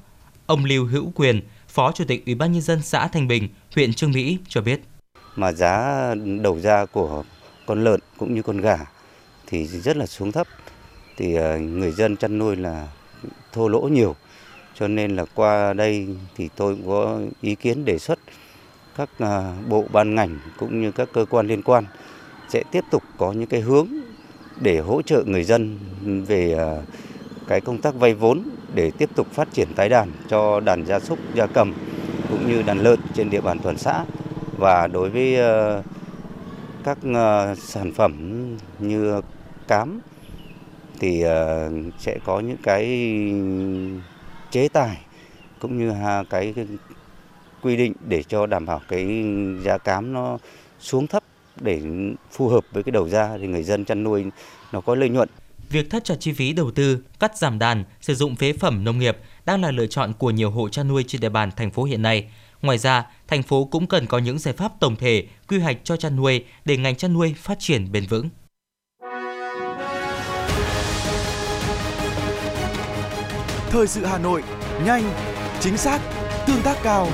Ông 0.45 0.65
Lưu 0.65 0.85
Hữu 0.85 1.11
Quyền, 1.15 1.41
Phó 1.67 1.91
Chủ 1.91 2.03
tịch 2.07 2.25
Ủy 2.25 2.35
ban 2.35 2.51
nhân 2.51 2.61
dân 2.61 2.81
xã 2.81 3.07
Thanh 3.07 3.27
Bình, 3.27 3.49
huyện 3.75 3.93
Trương 3.93 4.11
Mỹ 4.11 4.37
cho 4.47 4.61
biết. 4.61 4.81
Mà 5.35 5.51
giá 5.51 6.15
đầu 6.41 6.59
ra 6.59 6.85
của 6.85 7.23
con 7.65 7.83
lợn 7.83 7.99
cũng 8.17 8.35
như 8.35 8.41
con 8.41 8.61
gà 8.61 8.77
thì 9.47 9.67
rất 9.67 9.97
là 9.97 10.05
xuống 10.05 10.31
thấp. 10.31 10.47
Thì 11.17 11.33
ờ, 11.33 11.57
người 11.57 11.91
dân 11.91 12.17
chăn 12.17 12.37
nuôi 12.37 12.55
là 12.55 12.87
thô 13.53 13.67
lỗ 13.67 13.81
nhiều. 13.81 14.15
Cho 14.79 14.87
nên 14.87 15.15
là 15.15 15.25
qua 15.35 15.73
đây 15.73 16.07
thì 16.35 16.49
tôi 16.55 16.75
cũng 16.75 16.87
có 16.87 17.21
ý 17.41 17.55
kiến 17.55 17.85
đề 17.85 17.99
xuất 17.99 18.19
các 18.97 19.09
ờ, 19.19 19.53
bộ 19.69 19.85
ban 19.93 20.15
ngành 20.15 20.39
cũng 20.57 20.81
như 20.81 20.91
các 20.91 21.09
cơ 21.13 21.25
quan 21.29 21.47
liên 21.47 21.61
quan 21.61 21.85
sẽ 22.49 22.63
tiếp 22.71 22.83
tục 22.91 23.03
có 23.17 23.31
những 23.31 23.49
cái 23.49 23.61
hướng 23.61 23.87
để 24.61 24.79
hỗ 24.79 25.01
trợ 25.01 25.23
người 25.23 25.43
dân 25.43 25.77
về 26.27 26.53
à, 26.53 26.81
cái 27.47 27.61
công 27.61 27.81
tác 27.81 27.95
vay 27.95 28.13
vốn 28.13 28.43
để 28.73 28.91
tiếp 28.91 29.09
tục 29.15 29.27
phát 29.31 29.53
triển 29.53 29.67
tái 29.75 29.89
đàn 29.89 30.11
cho 30.29 30.59
đàn 30.59 30.85
gia 30.85 30.99
súc, 30.99 31.19
gia 31.33 31.45
cầm 31.45 31.73
cũng 32.29 32.47
như 32.47 32.61
đàn 32.61 32.79
lợn 32.79 32.99
trên 33.13 33.29
địa 33.29 33.41
bàn 33.41 33.59
toàn 33.63 33.77
xã. 33.77 34.05
Và 34.57 34.87
đối 34.87 35.09
với 35.09 35.39
à, 35.39 35.81
các 36.83 36.97
à, 37.13 37.55
sản 37.55 37.91
phẩm 37.91 38.13
như 38.79 39.21
cám 39.67 39.99
thì 40.99 41.23
sẽ 41.99 42.19
có 42.25 42.39
những 42.39 42.57
cái 42.63 42.85
chế 44.51 44.67
tài 44.67 44.97
cũng 45.59 45.77
như 45.77 45.93
cái 46.29 46.53
quy 47.61 47.77
định 47.77 47.93
để 48.07 48.23
cho 48.23 48.45
đảm 48.45 48.65
bảo 48.65 48.81
cái 48.87 49.25
giá 49.63 49.77
cám 49.77 50.13
nó 50.13 50.37
xuống 50.79 51.07
thấp 51.07 51.23
để 51.61 51.81
phù 52.31 52.49
hợp 52.49 52.63
với 52.71 52.83
cái 52.83 52.91
đầu 52.91 53.09
ra 53.09 53.37
thì 53.41 53.47
người 53.47 53.63
dân 53.63 53.85
chăn 53.85 54.03
nuôi 54.03 54.25
nó 54.71 54.81
có 54.81 54.95
lợi 54.95 55.09
nhuận. 55.09 55.29
Việc 55.69 55.89
thắt 55.89 56.03
chặt 56.03 56.15
chi 56.19 56.33
phí 56.33 56.53
đầu 56.53 56.71
tư, 56.71 56.99
cắt 57.19 57.37
giảm 57.37 57.59
đàn, 57.59 57.83
sử 58.01 58.15
dụng 58.15 58.35
phế 58.35 58.53
phẩm 58.53 58.83
nông 58.83 58.99
nghiệp 58.99 59.17
đang 59.45 59.61
là 59.61 59.71
lựa 59.71 59.87
chọn 59.87 60.13
của 60.13 60.31
nhiều 60.31 60.51
hộ 60.51 60.69
chăn 60.69 60.87
nuôi 60.87 61.03
trên 61.07 61.21
địa 61.21 61.29
bàn 61.29 61.51
thành 61.55 61.71
phố 61.71 61.83
hiện 61.83 62.01
nay. 62.01 62.27
Ngoài 62.61 62.77
ra, 62.77 63.05
thành 63.27 63.43
phố 63.43 63.65
cũng 63.65 63.87
cần 63.87 64.05
có 64.05 64.17
những 64.17 64.39
giải 64.39 64.53
pháp 64.53 64.71
tổng 64.79 64.95
thể, 64.95 65.27
quy 65.47 65.59
hoạch 65.59 65.77
cho 65.83 65.97
chăn 65.97 66.15
nuôi 66.15 66.45
để 66.65 66.77
ngành 66.77 66.95
chăn 66.95 67.13
nuôi 67.13 67.35
phát 67.37 67.59
triển 67.59 67.91
bền 67.91 68.05
vững. 68.05 68.29
Thời 73.69 73.87
sự 73.87 74.05
Hà 74.05 74.17
Nội, 74.17 74.43
nhanh, 74.85 75.11
chính 75.59 75.77
xác, 75.77 76.01
tương 76.47 76.61
tác 76.61 76.77
cao. 76.83 77.07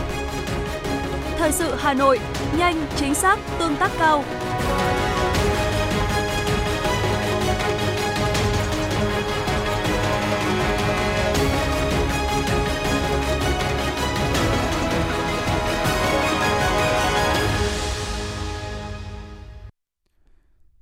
Thời 1.37 1.51
sự 1.51 1.75
Hà 1.75 1.93
Nội, 1.93 2.19
nhanh, 2.57 2.87
chính 2.95 3.15
xác, 3.15 3.39
tương 3.59 3.75
tác 3.75 3.91
cao. 3.99 4.23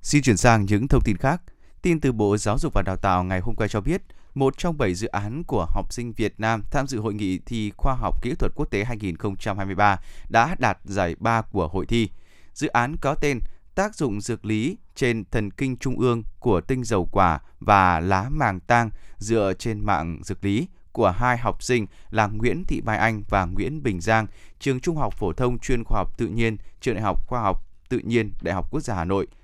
Xin 0.02 0.22
chuyển 0.22 0.36
sang 0.36 0.66
những 0.66 0.88
thông 0.88 1.02
tin 1.04 1.16
khác. 1.16 1.42
Tin 1.82 2.00
từ 2.00 2.12
Bộ 2.12 2.36
Giáo 2.36 2.58
dục 2.58 2.72
và 2.74 2.82
Đào 2.82 2.96
tạo 2.96 3.24
ngày 3.24 3.40
hôm 3.40 3.54
qua 3.54 3.68
cho 3.68 3.80
biết, 3.80 4.02
một 4.34 4.58
trong 4.58 4.78
bảy 4.78 4.94
dự 4.94 5.08
án 5.08 5.44
của 5.44 5.66
học 5.68 5.92
sinh 5.92 6.12
Việt 6.12 6.34
Nam 6.38 6.62
tham 6.70 6.86
dự 6.86 6.98
hội 6.98 7.14
nghị 7.14 7.38
thi 7.38 7.72
khoa 7.76 7.94
học 7.94 8.22
kỹ 8.22 8.34
thuật 8.38 8.52
quốc 8.54 8.70
tế 8.70 8.84
2023 8.84 10.00
đã 10.28 10.56
đạt 10.58 10.78
giải 10.84 11.14
ba 11.18 11.42
của 11.42 11.68
hội 11.68 11.86
thi. 11.86 12.08
Dự 12.54 12.68
án 12.68 12.96
có 12.96 13.14
tên 13.14 13.38
Tác 13.74 13.94
dụng 13.94 14.20
dược 14.20 14.44
lý 14.44 14.76
trên 14.94 15.24
thần 15.30 15.50
kinh 15.50 15.76
trung 15.76 15.98
ương 15.98 16.22
của 16.38 16.60
tinh 16.60 16.84
dầu 16.84 17.08
quả 17.12 17.40
và 17.60 18.00
lá 18.00 18.28
màng 18.28 18.60
tang 18.60 18.90
dựa 19.18 19.52
trên 19.58 19.84
mạng 19.84 20.20
dược 20.22 20.44
lý 20.44 20.68
của 20.92 21.10
hai 21.10 21.38
học 21.38 21.62
sinh 21.62 21.86
là 22.10 22.26
Nguyễn 22.26 22.64
Thị 22.64 22.80
Mai 22.80 22.98
Anh 22.98 23.22
và 23.28 23.44
Nguyễn 23.44 23.82
Bình 23.82 24.00
Giang, 24.00 24.26
trường 24.58 24.80
Trung 24.80 24.96
học 24.96 25.14
phổ 25.18 25.32
thông 25.32 25.58
chuyên 25.58 25.84
khoa 25.84 25.98
học 25.98 26.18
tự 26.18 26.26
nhiên, 26.26 26.56
trường 26.80 26.94
Đại 26.94 27.02
học 27.02 27.26
Khoa 27.26 27.40
học 27.40 27.64
Tự 27.88 27.98
nhiên, 27.98 28.32
Đại 28.42 28.54
học 28.54 28.68
Quốc 28.70 28.80
gia 28.80 28.94
Hà 28.94 29.04
Nội– 29.04 29.26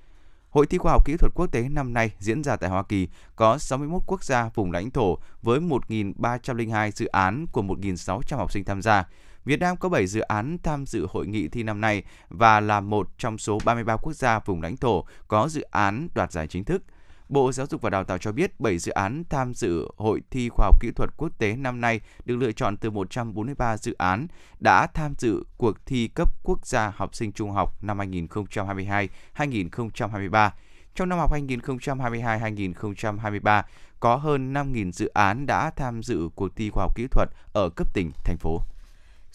Hội 0.51 0.67
thi 0.67 0.79
khoa 0.79 0.93
học 0.93 1.05
kỹ 1.05 1.17
thuật 1.17 1.33
quốc 1.35 1.47
tế 1.47 1.69
năm 1.69 1.95
nay 1.95 2.11
diễn 2.19 2.43
ra 2.43 2.57
tại 2.57 2.71
Hoa 2.71 2.83
Kỳ, 2.83 3.09
có 3.37 3.59
61 3.59 4.03
quốc 4.07 4.25
gia 4.25 4.51
vùng 4.55 4.73
lãnh 4.73 4.91
thổ 4.91 5.19
với 5.43 5.61
1.302 5.61 6.91
dự 6.91 7.07
án 7.07 7.47
của 7.53 7.63
1.600 7.63 8.37
học 8.37 8.53
sinh 8.53 8.65
tham 8.65 8.83
gia. 8.83 9.05
Việt 9.45 9.61
Nam 9.61 9.77
có 9.77 9.89
7 9.89 10.07
dự 10.07 10.21
án 10.21 10.59
tham 10.63 10.87
dự 10.87 11.07
hội 11.11 11.27
nghị 11.27 11.49
thi 11.49 11.63
năm 11.63 11.81
nay 11.81 12.03
và 12.29 12.61
là 12.61 12.81
một 12.81 13.09
trong 13.19 13.39
số 13.39 13.59
33 13.65 13.97
quốc 13.97 14.13
gia 14.13 14.39
vùng 14.39 14.63
lãnh 14.63 14.77
thổ 14.77 15.05
có 15.29 15.49
dự 15.49 15.61
án 15.61 16.09
đoạt 16.15 16.33
giải 16.33 16.47
chính 16.47 16.65
thức– 16.65 16.83
Bộ 17.29 17.53
Giáo 17.53 17.67
dục 17.67 17.83
và 17.83 17.91
Đào 17.91 18.05
tạo 18.05 18.19
cho 18.19 18.33
biết 18.33 18.61
7 18.61 18.79
dự 18.79 18.93
án 18.93 19.23
tham 19.31 19.55
dự 19.55 19.89
Hội 19.97 20.21
thi 20.31 20.49
Khoa 20.49 20.67
học 20.67 20.81
Kỹ 20.81 20.91
thuật 20.97 21.11
Quốc 21.17 21.29
tế 21.39 21.57
năm 21.57 21.81
nay 21.81 22.01
được 22.25 22.37
lựa 22.37 22.53
chọn 22.53 22.77
từ 22.77 22.91
143 22.91 23.77
dự 23.77 23.95
án 23.99 24.27
đã 24.61 24.87
tham 24.87 25.15
dự 25.19 25.45
cuộc 25.57 25.87
thi 25.87 26.09
cấp 26.15 26.29
quốc 26.43 26.67
gia 26.67 26.93
học 26.97 27.15
sinh 27.15 27.33
trung 27.33 27.51
học 27.51 27.85
năm 27.85 27.99
2022-2023. 27.99 30.51
trong 30.95 31.09
năm 31.09 31.19
học 31.19 31.33
2022-2023 31.33 33.63
có 34.01 34.17
hơn 34.17 34.53
5.000 34.53 34.93
dự 34.93 35.11
án 35.15 35.47
đã 35.47 35.71
tham 35.71 36.03
dự 36.03 36.29
cuộc 36.35 36.57
thi 36.57 36.71
khoa 36.71 36.85
học 36.85 36.97
kỹ 36.97 37.07
thuật 37.11 37.29
ở 37.53 37.71
cấp 37.77 37.95
tỉnh, 37.95 38.11
thành 38.25 38.37
phố. 38.37 38.63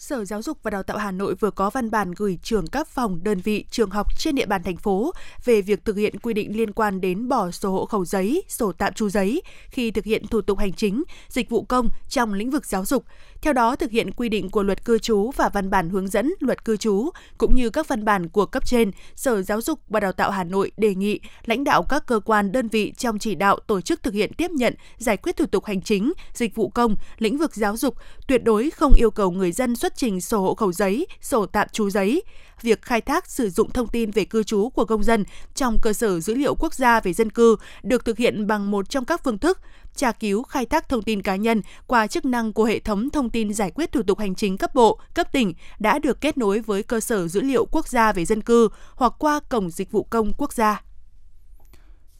Sở 0.04 0.24
Giáo 0.24 0.42
dục 0.42 0.58
và 0.62 0.70
Đào 0.70 0.82
tạo 0.82 0.98
Hà 0.98 1.10
Nội 1.10 1.34
vừa 1.34 1.50
có 1.50 1.70
văn 1.70 1.90
bản 1.90 2.12
gửi 2.16 2.38
trưởng 2.42 2.66
các 2.66 2.88
phòng, 2.88 3.24
đơn 3.24 3.40
vị, 3.40 3.64
trường 3.70 3.90
học 3.90 4.18
trên 4.18 4.34
địa 4.34 4.46
bàn 4.46 4.62
thành 4.62 4.76
phố 4.76 5.12
về 5.44 5.62
việc 5.62 5.84
thực 5.84 5.96
hiện 5.96 6.18
quy 6.18 6.34
định 6.34 6.56
liên 6.56 6.72
quan 6.72 7.00
đến 7.00 7.28
bỏ 7.28 7.50
sổ 7.50 7.70
hộ 7.70 7.86
khẩu 7.86 8.04
giấy, 8.04 8.42
sổ 8.48 8.72
tạm 8.72 8.92
trú 8.92 9.08
giấy 9.08 9.42
khi 9.68 9.90
thực 9.90 10.04
hiện 10.04 10.26
thủ 10.26 10.40
tục 10.40 10.58
hành 10.58 10.72
chính, 10.72 11.02
dịch 11.28 11.50
vụ 11.50 11.62
công 11.62 11.88
trong 12.08 12.34
lĩnh 12.34 12.50
vực 12.50 12.66
giáo 12.66 12.84
dục. 12.84 13.04
Theo 13.42 13.52
đó, 13.52 13.76
thực 13.76 13.90
hiện 13.90 14.12
quy 14.12 14.28
định 14.28 14.50
của 14.50 14.62
luật 14.62 14.84
cư 14.84 14.98
trú 14.98 15.30
và 15.36 15.48
văn 15.48 15.70
bản 15.70 15.90
hướng 15.90 16.08
dẫn 16.08 16.32
luật 16.40 16.64
cư 16.64 16.76
trú, 16.76 17.10
cũng 17.38 17.54
như 17.54 17.70
các 17.70 17.88
văn 17.88 18.04
bản 18.04 18.28
của 18.28 18.46
cấp 18.46 18.66
trên, 18.66 18.90
Sở 19.14 19.42
Giáo 19.42 19.60
dục 19.60 19.80
và 19.88 20.00
Đào 20.00 20.12
tạo 20.12 20.30
Hà 20.30 20.44
Nội 20.44 20.72
đề 20.76 20.94
nghị 20.94 21.20
lãnh 21.44 21.64
đạo 21.64 21.82
các 21.88 22.06
cơ 22.06 22.20
quan 22.20 22.52
đơn 22.52 22.68
vị 22.68 22.92
trong 22.96 23.18
chỉ 23.18 23.34
đạo 23.34 23.58
tổ 23.66 23.80
chức 23.80 24.02
thực 24.02 24.14
hiện 24.14 24.32
tiếp 24.32 24.50
nhận, 24.50 24.74
giải 24.98 25.16
quyết 25.16 25.36
thủ 25.36 25.46
tục 25.46 25.64
hành 25.64 25.82
chính, 25.82 26.12
dịch 26.34 26.54
vụ 26.54 26.68
công, 26.68 26.96
lĩnh 27.18 27.38
vực 27.38 27.54
giáo 27.54 27.76
dục, 27.76 27.94
tuyệt 28.28 28.44
đối 28.44 28.70
không 28.70 28.92
yêu 28.96 29.10
cầu 29.10 29.30
người 29.30 29.52
dân 29.52 29.76
xuất 29.76 29.93
xuất 29.94 29.98
trình 29.98 30.20
sổ 30.20 30.40
hộ 30.40 30.54
khẩu 30.54 30.72
giấy, 30.72 31.06
sổ 31.20 31.46
tạm 31.46 31.68
trú 31.72 31.90
giấy. 31.90 32.22
Việc 32.62 32.82
khai 32.82 33.00
thác 33.00 33.30
sử 33.30 33.50
dụng 33.50 33.70
thông 33.70 33.88
tin 33.88 34.10
về 34.10 34.24
cư 34.24 34.42
trú 34.42 34.70
của 34.70 34.84
công 34.84 35.02
dân 35.02 35.24
trong 35.54 35.78
cơ 35.82 35.92
sở 35.92 36.20
dữ 36.20 36.34
liệu 36.34 36.54
quốc 36.54 36.74
gia 36.74 37.00
về 37.00 37.12
dân 37.12 37.30
cư 37.30 37.56
được 37.82 38.04
thực 38.04 38.18
hiện 38.18 38.46
bằng 38.46 38.70
một 38.70 38.90
trong 38.90 39.04
các 39.04 39.20
phương 39.24 39.38
thức 39.38 39.58
tra 39.96 40.12
cứu 40.12 40.42
khai 40.42 40.66
thác 40.66 40.88
thông 40.88 41.02
tin 41.02 41.22
cá 41.22 41.36
nhân 41.36 41.62
qua 41.86 42.06
chức 42.06 42.24
năng 42.24 42.52
của 42.52 42.64
hệ 42.64 42.78
thống 42.78 43.10
thông 43.10 43.30
tin 43.30 43.52
giải 43.52 43.70
quyết 43.74 43.92
thủ 43.92 44.02
tục 44.02 44.18
hành 44.18 44.34
chính 44.34 44.58
cấp 44.58 44.74
bộ, 44.74 45.00
cấp 45.14 45.32
tỉnh 45.32 45.54
đã 45.78 45.98
được 45.98 46.20
kết 46.20 46.38
nối 46.38 46.60
với 46.60 46.82
cơ 46.82 47.00
sở 47.00 47.28
dữ 47.28 47.40
liệu 47.40 47.66
quốc 47.70 47.88
gia 47.88 48.12
về 48.12 48.24
dân 48.24 48.42
cư 48.42 48.68
hoặc 48.96 49.12
qua 49.18 49.40
cổng 49.48 49.70
dịch 49.70 49.90
vụ 49.90 50.04
công 50.04 50.32
quốc 50.32 50.52
gia. 50.52 50.82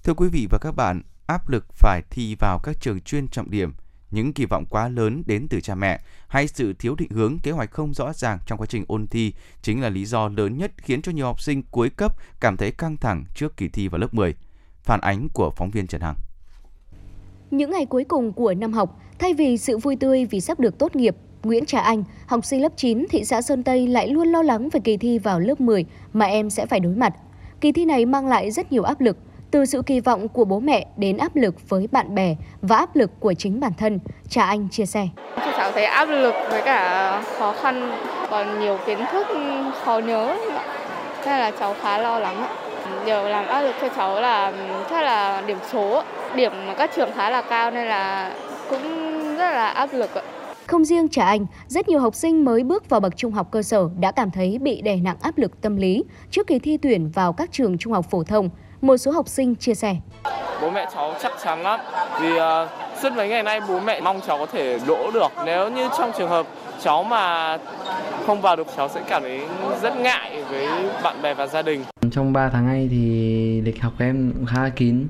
Thưa 0.04 0.14
quý 0.14 0.28
vị 0.28 0.46
và 0.50 0.58
các 0.60 0.72
bạn, 0.76 1.02
áp 1.26 1.48
lực 1.48 1.64
phải 1.72 2.02
thi 2.10 2.36
vào 2.40 2.60
các 2.64 2.76
trường 2.80 3.00
chuyên 3.00 3.28
trọng 3.28 3.50
điểm, 3.50 3.72
những 4.14 4.32
kỳ 4.32 4.44
vọng 4.44 4.64
quá 4.70 4.88
lớn 4.88 5.22
đến 5.26 5.46
từ 5.50 5.60
cha 5.60 5.74
mẹ 5.74 6.00
hay 6.28 6.48
sự 6.48 6.72
thiếu 6.72 6.94
định 6.94 7.10
hướng 7.10 7.38
kế 7.42 7.50
hoạch 7.50 7.70
không 7.70 7.94
rõ 7.94 8.12
ràng 8.12 8.38
trong 8.46 8.58
quá 8.58 8.66
trình 8.66 8.84
ôn 8.88 9.06
thi 9.06 9.32
chính 9.62 9.80
là 9.80 9.88
lý 9.88 10.04
do 10.04 10.28
lớn 10.28 10.58
nhất 10.58 10.72
khiến 10.76 11.02
cho 11.02 11.12
nhiều 11.12 11.26
học 11.26 11.40
sinh 11.40 11.62
cuối 11.70 11.90
cấp 11.90 12.16
cảm 12.40 12.56
thấy 12.56 12.70
căng 12.70 12.96
thẳng 12.96 13.24
trước 13.34 13.56
kỳ 13.56 13.68
thi 13.68 13.88
vào 13.88 13.98
lớp 13.98 14.14
10. 14.14 14.34
Phản 14.82 15.00
ánh 15.00 15.28
của 15.34 15.50
phóng 15.56 15.70
viên 15.70 15.86
Trần 15.86 16.00
Hằng. 16.00 16.14
Những 17.50 17.70
ngày 17.70 17.86
cuối 17.86 18.04
cùng 18.04 18.32
của 18.32 18.54
năm 18.54 18.72
học, 18.72 19.00
thay 19.18 19.34
vì 19.34 19.58
sự 19.58 19.78
vui 19.78 19.96
tươi 19.96 20.24
vì 20.24 20.40
sắp 20.40 20.60
được 20.60 20.78
tốt 20.78 20.96
nghiệp, 20.96 21.16
Nguyễn 21.42 21.66
Trà 21.66 21.80
Anh, 21.80 22.04
học 22.26 22.44
sinh 22.44 22.62
lớp 22.62 22.72
9 22.76 23.06
thị 23.10 23.24
xã 23.24 23.42
Sơn 23.42 23.62
Tây 23.62 23.86
lại 23.86 24.08
luôn 24.08 24.28
lo 24.28 24.42
lắng 24.42 24.68
về 24.72 24.80
kỳ 24.84 24.96
thi 24.96 25.18
vào 25.18 25.40
lớp 25.40 25.60
10 25.60 25.84
mà 26.12 26.26
em 26.26 26.50
sẽ 26.50 26.66
phải 26.66 26.80
đối 26.80 26.94
mặt. 26.94 27.14
Kỳ 27.60 27.72
thi 27.72 27.84
này 27.84 28.06
mang 28.06 28.26
lại 28.26 28.50
rất 28.50 28.72
nhiều 28.72 28.82
áp 28.82 29.00
lực, 29.00 29.18
từ 29.54 29.64
sự 29.64 29.82
kỳ 29.82 30.00
vọng 30.00 30.28
của 30.28 30.44
bố 30.44 30.60
mẹ 30.60 30.86
đến 30.96 31.16
áp 31.16 31.36
lực 31.36 31.68
với 31.68 31.88
bạn 31.92 32.14
bè 32.14 32.34
và 32.62 32.76
áp 32.76 32.96
lực 32.96 33.10
của 33.20 33.34
chính 33.34 33.60
bản 33.60 33.72
thân, 33.78 33.98
Trà 34.28 34.44
Anh 34.44 34.68
chia 34.70 34.86
sẻ. 34.86 35.08
Cho 35.36 35.52
cháu 35.56 35.72
thấy 35.72 35.84
áp 35.84 36.04
lực 36.04 36.34
với 36.50 36.62
cả 36.62 37.22
khó 37.38 37.52
khăn, 37.52 37.92
còn 38.30 38.60
nhiều 38.60 38.78
kiến 38.86 38.98
thức 39.12 39.26
khó 39.84 39.98
nhớ, 39.98 40.36
nên 41.26 41.38
là 41.38 41.52
cháu 41.60 41.74
khá 41.82 41.98
lo 41.98 42.18
lắng. 42.18 42.46
Điều 43.06 43.22
làm 43.22 43.46
áp 43.46 43.62
lực 43.62 43.74
cho 43.80 43.88
cháu 43.96 44.20
là 44.20 44.52
chắc 44.90 45.02
là 45.02 45.42
điểm 45.46 45.58
số, 45.72 46.02
điểm 46.36 46.52
mà 46.66 46.74
các 46.74 46.90
trường 46.96 47.10
khá 47.14 47.30
là 47.30 47.42
cao 47.42 47.70
nên 47.70 47.86
là 47.86 48.32
cũng 48.70 48.82
rất 49.36 49.50
là 49.50 49.68
áp 49.68 49.88
lực. 49.92 50.10
Không 50.66 50.84
riêng 50.84 51.08
Trà 51.08 51.26
Anh, 51.26 51.46
rất 51.68 51.88
nhiều 51.88 52.00
học 52.00 52.14
sinh 52.14 52.44
mới 52.44 52.62
bước 52.62 52.88
vào 52.88 53.00
bậc 53.00 53.16
trung 53.16 53.32
học 53.32 53.48
cơ 53.50 53.62
sở 53.62 53.88
đã 54.00 54.12
cảm 54.12 54.30
thấy 54.30 54.58
bị 54.58 54.82
đè 54.82 54.96
nặng 54.96 55.16
áp 55.20 55.38
lực 55.38 55.60
tâm 55.60 55.76
lý 55.76 56.04
trước 56.30 56.46
kỳ 56.46 56.58
thi 56.58 56.76
tuyển 56.76 57.10
vào 57.10 57.32
các 57.32 57.52
trường 57.52 57.78
trung 57.78 57.92
học 57.92 58.06
phổ 58.10 58.24
thông. 58.24 58.50
Một 58.84 58.96
số 58.96 59.10
học 59.10 59.28
sinh 59.28 59.54
chia 59.54 59.74
sẻ. 59.74 59.96
Bố 60.62 60.70
mẹ 60.70 60.86
cháu 60.94 61.14
chắc 61.22 61.32
chắn 61.44 61.62
lắm 61.62 61.80
vì 62.20 62.32
uh, 62.32 62.68
suốt 63.02 63.12
mấy 63.16 63.28
ngày 63.28 63.42
nay 63.42 63.60
bố 63.68 63.80
mẹ 63.80 64.00
mong 64.00 64.20
cháu 64.26 64.38
có 64.38 64.46
thể 64.46 64.78
đỗ 64.86 65.10
được. 65.10 65.32
Nếu 65.46 65.70
như 65.70 65.88
trong 65.98 66.10
trường 66.18 66.28
hợp 66.28 66.46
cháu 66.82 67.04
mà 67.04 67.58
không 68.26 68.40
vào 68.40 68.56
được 68.56 68.66
cháu 68.76 68.88
sẽ 68.88 69.02
cảm 69.08 69.22
thấy 69.22 69.40
rất 69.82 69.96
ngại 69.96 70.42
với 70.50 70.66
bạn 71.02 71.22
bè 71.22 71.34
và 71.34 71.46
gia 71.46 71.62
đình. 71.62 71.84
Trong 72.10 72.32
3 72.32 72.48
tháng 72.48 72.66
nay 72.66 72.88
thì 72.90 73.60
lịch 73.60 73.82
học 73.82 73.92
em 73.98 74.32
cũng 74.34 74.46
khá 74.46 74.68
kín. 74.68 75.06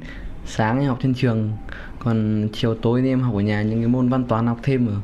Sáng 0.47 0.81
em 0.81 0.89
học 0.89 0.99
trên 1.03 1.15
trường, 1.15 1.53
còn 1.99 2.49
chiều 2.53 2.75
tối 2.75 3.01
thì 3.03 3.09
em 3.09 3.21
học 3.21 3.35
ở 3.35 3.41
nhà 3.41 3.63
những 3.63 3.81
cái 3.81 3.89
môn 3.89 4.09
văn 4.09 4.25
toán 4.25 4.47
học 4.47 4.59
thêm 4.63 4.89
ở 4.89 4.95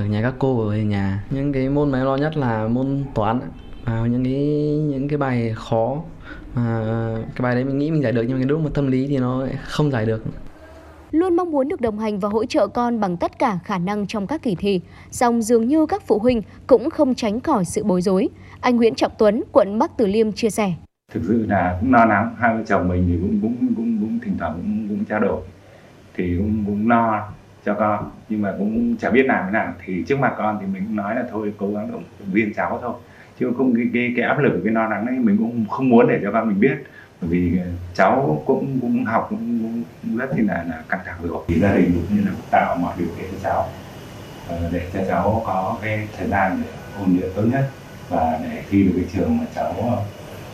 ở 0.00 0.04
nhà 0.04 0.22
các 0.22 0.34
cô 0.38 0.68
ở 0.68 0.76
nhà. 0.76 1.24
Những 1.30 1.52
cái 1.52 1.68
môn 1.68 1.90
mà 1.90 1.98
em 1.98 2.06
lo 2.06 2.16
nhất 2.16 2.36
là 2.36 2.66
môn 2.68 3.04
toán 3.14 3.40
và 3.84 3.92
những 3.92 4.24
cái 4.24 4.34
những 4.90 5.08
cái 5.08 5.18
bài 5.18 5.52
khó 5.56 5.96
mà 6.54 6.82
cái 7.34 7.42
bài 7.42 7.54
đấy 7.54 7.64
mình 7.64 7.78
nghĩ 7.78 7.90
mình 7.90 8.02
giải 8.02 8.12
được 8.12 8.22
nhưng 8.22 8.32
mà 8.32 8.38
cái 8.38 8.48
lúc 8.48 8.60
mà 8.60 8.70
tâm 8.74 8.86
lý 8.86 9.06
thì 9.06 9.18
nó 9.18 9.46
không 9.64 9.90
giải 9.90 10.06
được 10.06 10.24
luôn 11.14 11.36
mong 11.36 11.50
muốn 11.50 11.68
được 11.68 11.80
đồng 11.80 11.98
hành 11.98 12.18
và 12.18 12.28
hỗ 12.28 12.44
trợ 12.44 12.66
con 12.66 13.00
bằng 13.00 13.16
tất 13.16 13.38
cả 13.38 13.58
khả 13.64 13.78
năng 13.78 14.06
trong 14.06 14.26
các 14.26 14.42
kỳ 14.42 14.54
thi. 14.54 14.80
Song 15.10 15.42
dường 15.42 15.68
như 15.68 15.86
các 15.86 16.02
phụ 16.06 16.18
huynh 16.18 16.42
cũng 16.66 16.90
không 16.90 17.14
tránh 17.14 17.40
khỏi 17.40 17.64
sự 17.64 17.84
bối 17.84 18.02
rối. 18.02 18.28
Anh 18.60 18.76
Nguyễn 18.76 18.94
Trọng 18.94 19.12
Tuấn, 19.18 19.42
quận 19.52 19.78
Bắc 19.78 19.96
Từ 19.96 20.06
Liêm 20.06 20.32
chia 20.32 20.50
sẻ. 20.50 20.72
Thực 21.12 21.22
sự 21.28 21.46
là 21.48 21.78
cũng 21.80 21.92
lo 21.92 22.04
lắng, 22.04 22.34
hai 22.38 22.56
vợ 22.56 22.62
chồng 22.66 22.88
mình 22.88 23.04
thì 23.08 23.18
cũng 23.20 23.40
cũng 23.40 23.74
cũng, 23.76 23.98
cũng 24.00 24.18
thỉnh 24.24 24.36
thoảng 24.38 24.52
cũng, 24.54 24.88
cũng 24.88 25.04
trao 25.04 25.20
đổi 25.20 25.42
thì 26.16 26.36
cũng 26.38 26.64
cũng 26.66 26.88
lo 26.88 27.28
cho 27.64 27.74
con 27.74 28.10
nhưng 28.28 28.42
mà 28.42 28.54
cũng 28.58 28.96
chả 28.96 29.10
biết 29.10 29.26
làm 29.26 29.44
thế 29.46 29.52
nào 29.52 29.72
thì 29.84 30.04
trước 30.06 30.18
mặt 30.18 30.34
con 30.38 30.58
thì 30.60 30.66
mình 30.66 30.82
cũng 30.86 30.96
nói 30.96 31.14
là 31.14 31.24
thôi 31.30 31.52
cố 31.56 31.70
gắng 31.74 31.92
động 31.92 32.04
viên 32.32 32.54
cháu 32.54 32.78
thôi 32.82 32.94
chứ 33.40 33.52
không 33.56 33.74
cái 33.76 33.86
cái, 33.94 34.12
cái 34.16 34.26
áp 34.26 34.38
lực 34.38 34.60
cái 34.64 34.72
lo 34.74 34.88
lắng 34.88 35.06
ấy 35.06 35.16
mình 35.18 35.36
cũng 35.38 35.64
không 35.70 35.88
muốn 35.88 36.08
để 36.08 36.20
cho 36.22 36.32
con 36.32 36.48
mình 36.48 36.60
biết. 36.60 36.76
Bởi 37.20 37.30
vì 37.30 37.58
ờ, 37.58 37.66
cháu 37.94 38.42
cũng 38.46 38.78
cũng 38.80 39.04
học 39.04 39.26
cũng, 39.30 39.60
cũng 40.02 40.16
rất 40.16 40.30
là 40.38 40.64
là 40.68 40.82
căng 40.88 41.00
thẳng 41.04 41.16
rồi. 41.22 41.44
Thì 41.48 41.60
gia 41.60 41.74
đình 41.74 41.92
cũng 41.94 42.16
như 42.16 42.24
là 42.24 42.32
tạo 42.50 42.76
mọi 42.76 42.94
điều 42.98 43.08
kiện 43.18 43.26
cho 43.32 43.38
cháu 43.42 43.68
ờ, 44.48 44.70
để 44.72 44.90
cho 44.92 45.00
cháu 45.08 45.42
có 45.46 45.76
cái 45.82 46.08
thời 46.18 46.28
gian 46.28 46.62
để 46.62 46.68
ôn 47.00 47.16
luyện 47.16 47.30
tốt 47.36 47.42
nhất 47.52 47.70
và 48.08 48.38
để 48.42 48.62
thi 48.70 48.82
được 48.82 48.92
cái 48.96 49.04
trường 49.12 49.38
mà 49.38 49.44
cháu 49.54 49.74
ờ, 49.82 49.98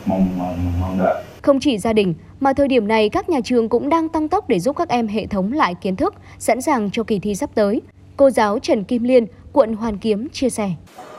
mong 0.06 0.38
mong, 0.38 0.72
mong 0.80 0.98
đợi. 0.98 1.24
Không 1.42 1.60
chỉ 1.60 1.78
gia 1.78 1.92
đình, 1.92 2.14
mà 2.40 2.52
thời 2.52 2.68
điểm 2.68 2.88
này 2.88 3.08
các 3.08 3.28
nhà 3.28 3.40
trường 3.44 3.68
cũng 3.68 3.88
đang 3.88 4.08
tăng 4.08 4.28
tốc 4.28 4.48
để 4.48 4.60
giúp 4.60 4.76
các 4.76 4.88
em 4.88 5.08
hệ 5.08 5.26
thống 5.26 5.52
lại 5.52 5.74
kiến 5.80 5.96
thức, 5.96 6.14
sẵn 6.38 6.60
sàng 6.60 6.90
cho 6.90 7.04
kỳ 7.04 7.18
thi 7.18 7.34
sắp 7.34 7.50
tới. 7.54 7.82
Cô 8.16 8.30
giáo 8.30 8.58
Trần 8.58 8.84
Kim 8.84 9.02
Liên, 9.02 9.26
quận 9.52 9.74
Hoàn 9.74 9.98
Kiếm 9.98 10.28
chia 10.28 10.50
sẻ. 10.50 10.70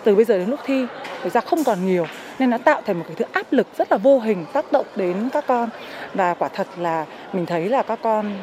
Từ 0.03 0.15
bây 0.15 0.25
giờ 0.25 0.37
đến 0.37 0.49
lúc 0.49 0.59
thi, 0.65 0.85
thực 1.23 1.33
ra 1.33 1.41
không 1.41 1.63
còn 1.63 1.85
nhiều 1.85 2.05
nên 2.39 2.49
nó 2.49 2.57
tạo 2.57 2.81
thành 2.85 2.99
một 2.99 3.05
cái 3.07 3.15
thứ 3.15 3.25
áp 3.31 3.53
lực 3.53 3.67
rất 3.77 3.91
là 3.91 3.97
vô 3.97 4.19
hình 4.19 4.45
tác 4.53 4.71
động 4.71 4.85
đến 4.95 5.29
các 5.33 5.45
con 5.47 5.69
và 6.13 6.33
quả 6.33 6.47
thật 6.47 6.67
là 6.77 7.05
mình 7.33 7.45
thấy 7.45 7.69
là 7.69 7.83
các 7.83 7.99
con 8.03 8.37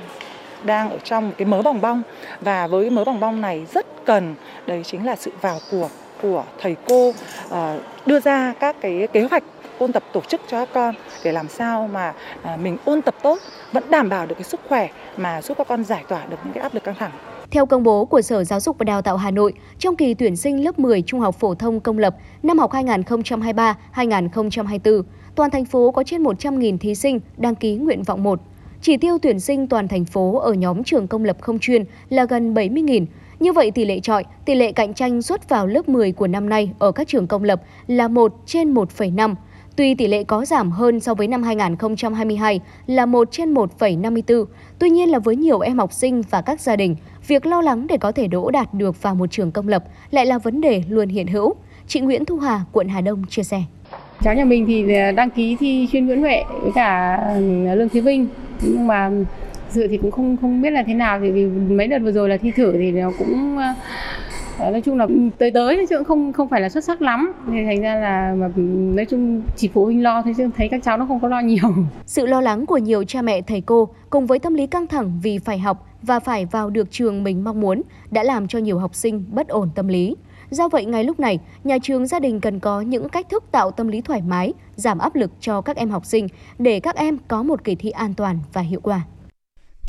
đang 0.62 0.90
ở 0.90 0.98
trong 1.04 1.32
cái 1.38 1.46
mớ 1.46 1.62
bòng 1.62 1.80
bong 1.80 2.02
và 2.40 2.66
với 2.66 2.84
cái 2.84 2.90
mớ 2.90 3.04
bòng 3.04 3.20
bong 3.20 3.40
này 3.40 3.66
rất 3.74 3.86
cần 4.04 4.34
đấy 4.66 4.82
chính 4.84 5.06
là 5.06 5.16
sự 5.16 5.30
vào 5.40 5.58
cuộc 5.70 5.90
của 6.22 6.44
thầy 6.58 6.76
cô 6.86 7.12
ờ, 7.48 7.80
đưa 8.06 8.20
ra 8.20 8.54
các 8.60 8.76
cái 8.80 9.08
kế 9.12 9.22
hoạch 9.30 9.44
ôn 9.78 9.92
tập 9.92 10.02
tổ 10.12 10.20
chức 10.20 10.40
cho 10.48 10.58
các 10.58 10.68
con 10.74 10.94
để 11.24 11.32
làm 11.32 11.48
sao 11.48 11.88
mà 11.92 12.14
à, 12.42 12.56
mình 12.56 12.76
ôn 12.84 13.02
tập 13.02 13.14
tốt 13.22 13.38
vẫn 13.72 13.84
đảm 13.90 14.08
bảo 14.08 14.26
được 14.26 14.34
cái 14.34 14.44
sức 14.44 14.60
khỏe 14.68 14.88
mà 15.16 15.42
giúp 15.42 15.58
các 15.58 15.68
con 15.68 15.84
giải 15.84 16.04
tỏa 16.08 16.26
được 16.26 16.36
những 16.44 16.52
cái 16.52 16.62
áp 16.62 16.74
lực 16.74 16.84
căng 16.84 16.94
thẳng. 16.94 17.12
Theo 17.50 17.66
công 17.66 17.82
bố 17.82 18.04
của 18.04 18.22
Sở 18.22 18.44
Giáo 18.44 18.60
dục 18.60 18.78
và 18.78 18.84
Đào 18.84 19.02
tạo 19.02 19.16
Hà 19.16 19.30
Nội, 19.30 19.52
trong 19.78 19.96
kỳ 19.96 20.14
tuyển 20.14 20.36
sinh 20.36 20.64
lớp 20.64 20.78
10 20.78 21.02
trung 21.02 21.20
học 21.20 21.36
phổ 21.40 21.54
thông 21.54 21.80
công 21.80 21.98
lập 21.98 22.16
năm 22.42 22.58
học 22.58 22.72
2023-2024, 22.72 25.02
toàn 25.34 25.50
thành 25.50 25.64
phố 25.64 25.90
có 25.90 26.02
trên 26.02 26.22
100.000 26.22 26.78
thí 26.78 26.94
sinh 26.94 27.20
đăng 27.36 27.54
ký 27.54 27.74
nguyện 27.74 28.02
vọng 28.02 28.22
1. 28.22 28.40
Chỉ 28.82 28.96
tiêu 28.96 29.18
tuyển 29.22 29.40
sinh 29.40 29.66
toàn 29.66 29.88
thành 29.88 30.04
phố 30.04 30.38
ở 30.38 30.52
nhóm 30.52 30.84
trường 30.84 31.08
công 31.08 31.24
lập 31.24 31.36
không 31.40 31.58
chuyên 31.58 31.84
là 32.08 32.24
gần 32.24 32.54
70.000. 32.54 33.06
Như 33.40 33.52
vậy 33.52 33.70
tỷ 33.70 33.84
lệ 33.84 34.00
trọi, 34.00 34.24
tỷ 34.44 34.54
lệ 34.54 34.72
cạnh 34.72 34.94
tranh 34.94 35.22
xuất 35.22 35.48
vào 35.48 35.66
lớp 35.66 35.88
10 35.88 36.12
của 36.12 36.26
năm 36.26 36.48
nay 36.48 36.70
ở 36.78 36.92
các 36.92 37.08
trường 37.08 37.26
công 37.26 37.44
lập 37.44 37.62
là 37.86 38.08
1 38.08 38.34
trên 38.46 38.74
1,5. 38.74 39.34
Tuy 39.78 39.94
tỷ 39.94 40.06
lệ 40.06 40.24
có 40.24 40.44
giảm 40.44 40.70
hơn 40.70 41.00
so 41.00 41.14
với 41.14 41.28
năm 41.28 41.42
2022 41.42 42.60
là 42.86 43.06
1 43.06 43.28
trên 43.30 43.54
1,54, 43.54 44.44
tuy 44.78 44.90
nhiên 44.90 45.08
là 45.08 45.18
với 45.18 45.36
nhiều 45.36 45.60
em 45.60 45.78
học 45.78 45.92
sinh 45.92 46.22
và 46.30 46.40
các 46.40 46.60
gia 46.60 46.76
đình, 46.76 46.96
việc 47.26 47.46
lo 47.46 47.60
lắng 47.60 47.86
để 47.86 47.96
có 47.96 48.12
thể 48.12 48.26
đỗ 48.26 48.50
đạt 48.50 48.74
được 48.74 49.02
vào 49.02 49.14
một 49.14 49.26
trường 49.30 49.52
công 49.52 49.68
lập 49.68 49.84
lại 50.10 50.26
là 50.26 50.38
vấn 50.38 50.60
đề 50.60 50.82
luôn 50.88 51.08
hiện 51.08 51.26
hữu. 51.26 51.54
Chị 51.86 52.00
Nguyễn 52.00 52.24
Thu 52.24 52.38
Hà, 52.38 52.60
quận 52.72 52.88
Hà 52.88 53.00
Đông 53.00 53.24
chia 53.26 53.42
sẻ. 53.42 53.62
Cháu 54.22 54.34
nhà 54.34 54.44
mình 54.44 54.66
thì 54.66 54.94
ờ, 54.94 55.12
đăng 55.12 55.30
ký 55.30 55.56
thi 55.60 55.88
chuyên 55.92 56.06
Nguyễn 56.06 56.20
Huệ 56.20 56.44
với 56.62 56.72
cả 56.74 57.16
ờ, 57.66 57.74
Lương 57.74 57.88
Thế 57.88 58.00
Vinh, 58.00 58.28
nhưng 58.62 58.86
mà 58.86 59.10
dự 59.70 59.86
thì 59.90 59.96
cũng 59.96 60.10
không 60.10 60.36
không 60.40 60.62
biết 60.62 60.70
là 60.70 60.82
thế 60.86 60.94
nào 60.94 61.20
thì 61.20 61.30
vì 61.30 61.46
mấy 61.46 61.86
đợt 61.86 61.98
vừa 61.98 62.12
rồi 62.12 62.28
là 62.28 62.36
thi 62.36 62.50
thử 62.50 62.72
thì 62.72 62.90
nó 62.90 63.12
cũng 63.18 63.58
ờ, 63.58 63.74
nói 64.58 64.80
chung 64.80 64.98
là 64.98 65.06
tới 65.38 65.50
tới 65.50 65.86
chứ 65.90 65.96
cũng 65.96 66.04
không 66.04 66.32
không 66.32 66.48
phải 66.48 66.60
là 66.60 66.68
xuất 66.68 66.84
sắc 66.84 67.02
lắm. 67.02 67.32
Thì 67.46 67.64
thành 67.64 67.80
ra 67.80 67.94
là 67.94 68.34
mà 68.38 68.48
nói 68.94 69.04
chung 69.04 69.42
chỉ 69.56 69.68
phụ 69.68 69.84
huynh 69.84 70.02
lo 70.02 70.22
thôi 70.22 70.34
chứ 70.36 70.50
thấy 70.56 70.68
các 70.68 70.82
cháu 70.84 70.96
nó 70.98 71.06
không 71.06 71.20
có 71.20 71.28
lo 71.28 71.40
nhiều. 71.40 71.74
Sự 72.06 72.26
lo 72.26 72.40
lắng 72.40 72.66
của 72.66 72.78
nhiều 72.78 73.04
cha 73.04 73.22
mẹ 73.22 73.42
thầy 73.42 73.60
cô 73.60 73.88
cùng 74.10 74.26
với 74.26 74.38
tâm 74.38 74.54
lý 74.54 74.66
căng 74.66 74.86
thẳng 74.86 75.20
vì 75.22 75.38
phải 75.38 75.58
học 75.58 75.86
và 76.02 76.20
phải 76.20 76.46
vào 76.46 76.70
được 76.70 76.90
trường 76.90 77.24
mình 77.24 77.44
mong 77.44 77.60
muốn 77.60 77.82
đã 78.10 78.22
làm 78.22 78.48
cho 78.48 78.58
nhiều 78.58 78.78
học 78.78 78.94
sinh 78.94 79.24
bất 79.32 79.48
ổn 79.48 79.68
tâm 79.74 79.88
lý. 79.88 80.16
Do 80.50 80.68
vậy, 80.68 80.84
ngay 80.84 81.04
lúc 81.04 81.20
này, 81.20 81.38
nhà 81.64 81.78
trường 81.82 82.06
gia 82.06 82.20
đình 82.20 82.40
cần 82.40 82.60
có 82.60 82.80
những 82.80 83.08
cách 83.08 83.28
thức 83.28 83.44
tạo 83.50 83.70
tâm 83.70 83.88
lý 83.88 84.00
thoải 84.00 84.22
mái, 84.22 84.52
giảm 84.76 84.98
áp 84.98 85.14
lực 85.14 85.30
cho 85.40 85.60
các 85.60 85.76
em 85.76 85.90
học 85.90 86.06
sinh 86.06 86.28
để 86.58 86.80
các 86.80 86.96
em 86.96 87.18
có 87.28 87.42
một 87.42 87.64
kỳ 87.64 87.74
thi 87.74 87.90
an 87.90 88.14
toàn 88.14 88.38
và 88.52 88.60
hiệu 88.60 88.80
quả. 88.82 89.00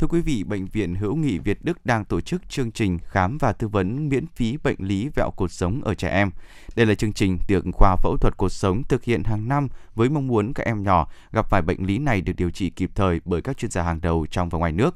Thưa 0.00 0.06
quý 0.06 0.20
vị, 0.20 0.44
Bệnh 0.44 0.66
viện 0.66 0.94
Hữu 0.94 1.16
nghị 1.16 1.38
Việt 1.38 1.58
Đức 1.64 1.86
đang 1.86 2.04
tổ 2.04 2.20
chức 2.20 2.48
chương 2.48 2.72
trình 2.72 2.98
khám 2.98 3.38
và 3.38 3.52
tư 3.52 3.68
vấn 3.68 4.08
miễn 4.08 4.26
phí 4.26 4.56
bệnh 4.64 4.76
lý 4.78 5.08
vẹo 5.14 5.30
cột 5.36 5.52
sống 5.52 5.80
ở 5.84 5.94
trẻ 5.94 6.08
em. 6.08 6.30
Đây 6.76 6.86
là 6.86 6.94
chương 6.94 7.12
trình 7.12 7.38
được 7.48 7.64
khoa 7.72 7.96
phẫu 7.96 8.16
thuật 8.16 8.36
cột 8.36 8.52
sống 8.52 8.82
thực 8.88 9.04
hiện 9.04 9.22
hàng 9.24 9.48
năm 9.48 9.68
với 9.94 10.08
mong 10.08 10.26
muốn 10.26 10.52
các 10.52 10.66
em 10.66 10.82
nhỏ 10.82 11.08
gặp 11.32 11.46
phải 11.50 11.62
bệnh 11.62 11.86
lý 11.86 11.98
này 11.98 12.20
được 12.20 12.32
điều 12.36 12.50
trị 12.50 12.70
kịp 12.70 12.90
thời 12.94 13.20
bởi 13.24 13.42
các 13.42 13.58
chuyên 13.58 13.70
gia 13.70 13.82
hàng 13.82 14.00
đầu 14.00 14.26
trong 14.30 14.48
và 14.48 14.58
ngoài 14.58 14.72
nước. 14.72 14.94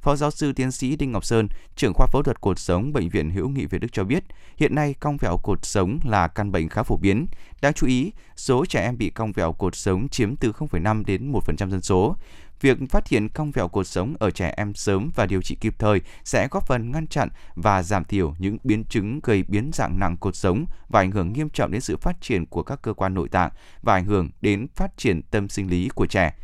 Phó 0.00 0.16
giáo 0.16 0.30
sư 0.30 0.52
tiến 0.52 0.72
sĩ 0.72 0.96
Đinh 0.96 1.12
Ngọc 1.12 1.24
Sơn, 1.24 1.48
trưởng 1.76 1.94
khoa 1.94 2.06
phẫu 2.12 2.22
thuật 2.22 2.40
cột 2.40 2.58
sống 2.58 2.92
Bệnh 2.92 3.08
viện 3.08 3.30
Hữu 3.30 3.48
nghị 3.48 3.66
Việt 3.66 3.78
Đức 3.78 3.92
cho 3.92 4.04
biết, 4.04 4.24
hiện 4.56 4.74
nay 4.74 4.94
cong 5.00 5.16
vẹo 5.16 5.36
cột 5.42 5.64
sống 5.64 5.98
là 6.04 6.28
căn 6.28 6.52
bệnh 6.52 6.68
khá 6.68 6.82
phổ 6.82 6.96
biến. 6.96 7.26
Đáng 7.62 7.72
chú 7.72 7.86
ý, 7.86 8.12
số 8.36 8.66
trẻ 8.66 8.82
em 8.82 8.98
bị 8.98 9.10
cong 9.10 9.32
vẹo 9.32 9.52
cột 9.52 9.76
sống 9.76 10.08
chiếm 10.08 10.36
từ 10.36 10.52
0,5 10.52 11.04
đến 11.04 11.32
1% 11.32 11.70
dân 11.70 11.82
số. 11.82 12.16
Việc 12.60 12.78
phát 12.90 13.08
hiện 13.08 13.28
cong 13.28 13.50
vẹo 13.50 13.68
cột 13.68 13.86
sống 13.86 14.14
ở 14.18 14.30
trẻ 14.30 14.54
em 14.56 14.74
sớm 14.74 15.10
và 15.14 15.26
điều 15.26 15.42
trị 15.42 15.56
kịp 15.60 15.74
thời 15.78 16.00
sẽ 16.24 16.48
góp 16.50 16.66
phần 16.66 16.90
ngăn 16.90 17.06
chặn 17.06 17.28
và 17.54 17.82
giảm 17.82 18.04
thiểu 18.04 18.34
những 18.38 18.58
biến 18.64 18.84
chứng 18.84 19.20
gây 19.22 19.42
biến 19.42 19.70
dạng 19.72 19.98
nặng 19.98 20.16
cột 20.16 20.36
sống 20.36 20.64
và 20.88 21.00
ảnh 21.00 21.10
hưởng 21.10 21.32
nghiêm 21.32 21.48
trọng 21.50 21.70
đến 21.70 21.80
sự 21.80 21.96
phát 21.96 22.20
triển 22.20 22.46
của 22.46 22.62
các 22.62 22.82
cơ 22.82 22.92
quan 22.92 23.14
nội 23.14 23.28
tạng 23.28 23.50
và 23.82 23.94
ảnh 23.94 24.04
hưởng 24.04 24.30
đến 24.40 24.66
phát 24.76 24.96
triển 24.96 25.22
tâm 25.22 25.48
sinh 25.48 25.70
lý 25.70 25.88
của 25.88 26.06
trẻ. 26.06 26.34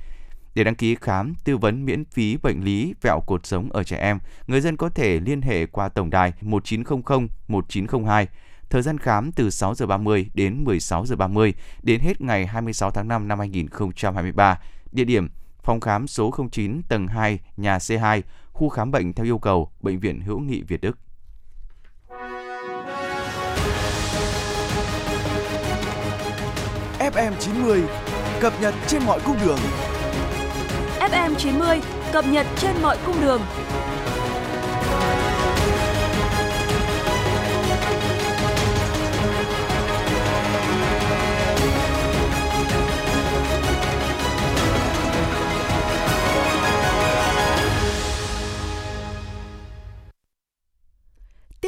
Để 0.54 0.64
đăng 0.64 0.74
ký 0.74 0.96
khám, 1.00 1.34
tư 1.44 1.56
vấn 1.56 1.84
miễn 1.84 2.04
phí 2.04 2.36
bệnh 2.36 2.64
lý 2.64 2.94
vẹo 3.02 3.20
cột 3.26 3.46
sống 3.46 3.72
ở 3.72 3.84
trẻ 3.84 3.96
em, 3.96 4.18
người 4.46 4.60
dân 4.60 4.76
có 4.76 4.88
thể 4.88 5.20
liên 5.20 5.42
hệ 5.42 5.66
qua 5.66 5.88
tổng 5.88 6.10
đài 6.10 6.32
1900 6.40 7.28
1902. 7.48 8.28
Thời 8.70 8.82
gian 8.82 8.98
khám 8.98 9.32
từ 9.32 9.50
6 9.50 9.74
giờ 9.74 9.86
30 9.86 10.30
đến 10.34 10.64
16 10.64 11.06
giờ 11.06 11.16
30 11.16 11.54
đến 11.82 12.00
hết 12.00 12.20
ngày 12.20 12.46
26 12.46 12.90
tháng 12.90 13.08
5 13.08 13.28
năm 13.28 13.38
2023. 13.38 14.58
Địa 14.92 15.04
điểm 15.04 15.28
phòng 15.66 15.80
khám 15.80 16.06
số 16.06 16.30
09 16.52 16.82
tầng 16.88 17.06
2, 17.06 17.38
nhà 17.56 17.78
C2, 17.78 18.22
khu 18.52 18.68
khám 18.68 18.90
bệnh 18.90 19.12
theo 19.12 19.26
yêu 19.26 19.38
cầu 19.38 19.70
Bệnh 19.80 20.00
viện 20.00 20.20
Hữu 20.20 20.38
nghị 20.38 20.62
Việt 20.62 20.80
Đức. 20.80 20.98
FM 26.98 27.32
90 27.40 27.82
cập 28.40 28.52
nhật 28.60 28.74
trên 28.86 29.02
mọi 29.06 29.20
cung 29.24 29.36
đường. 29.44 29.58
FM 31.00 31.34
90 31.34 31.80
cập 32.12 32.24
nhật 32.26 32.46
trên 32.56 32.76
mọi 32.82 32.98
cung 33.06 33.20
đường. 33.20 33.40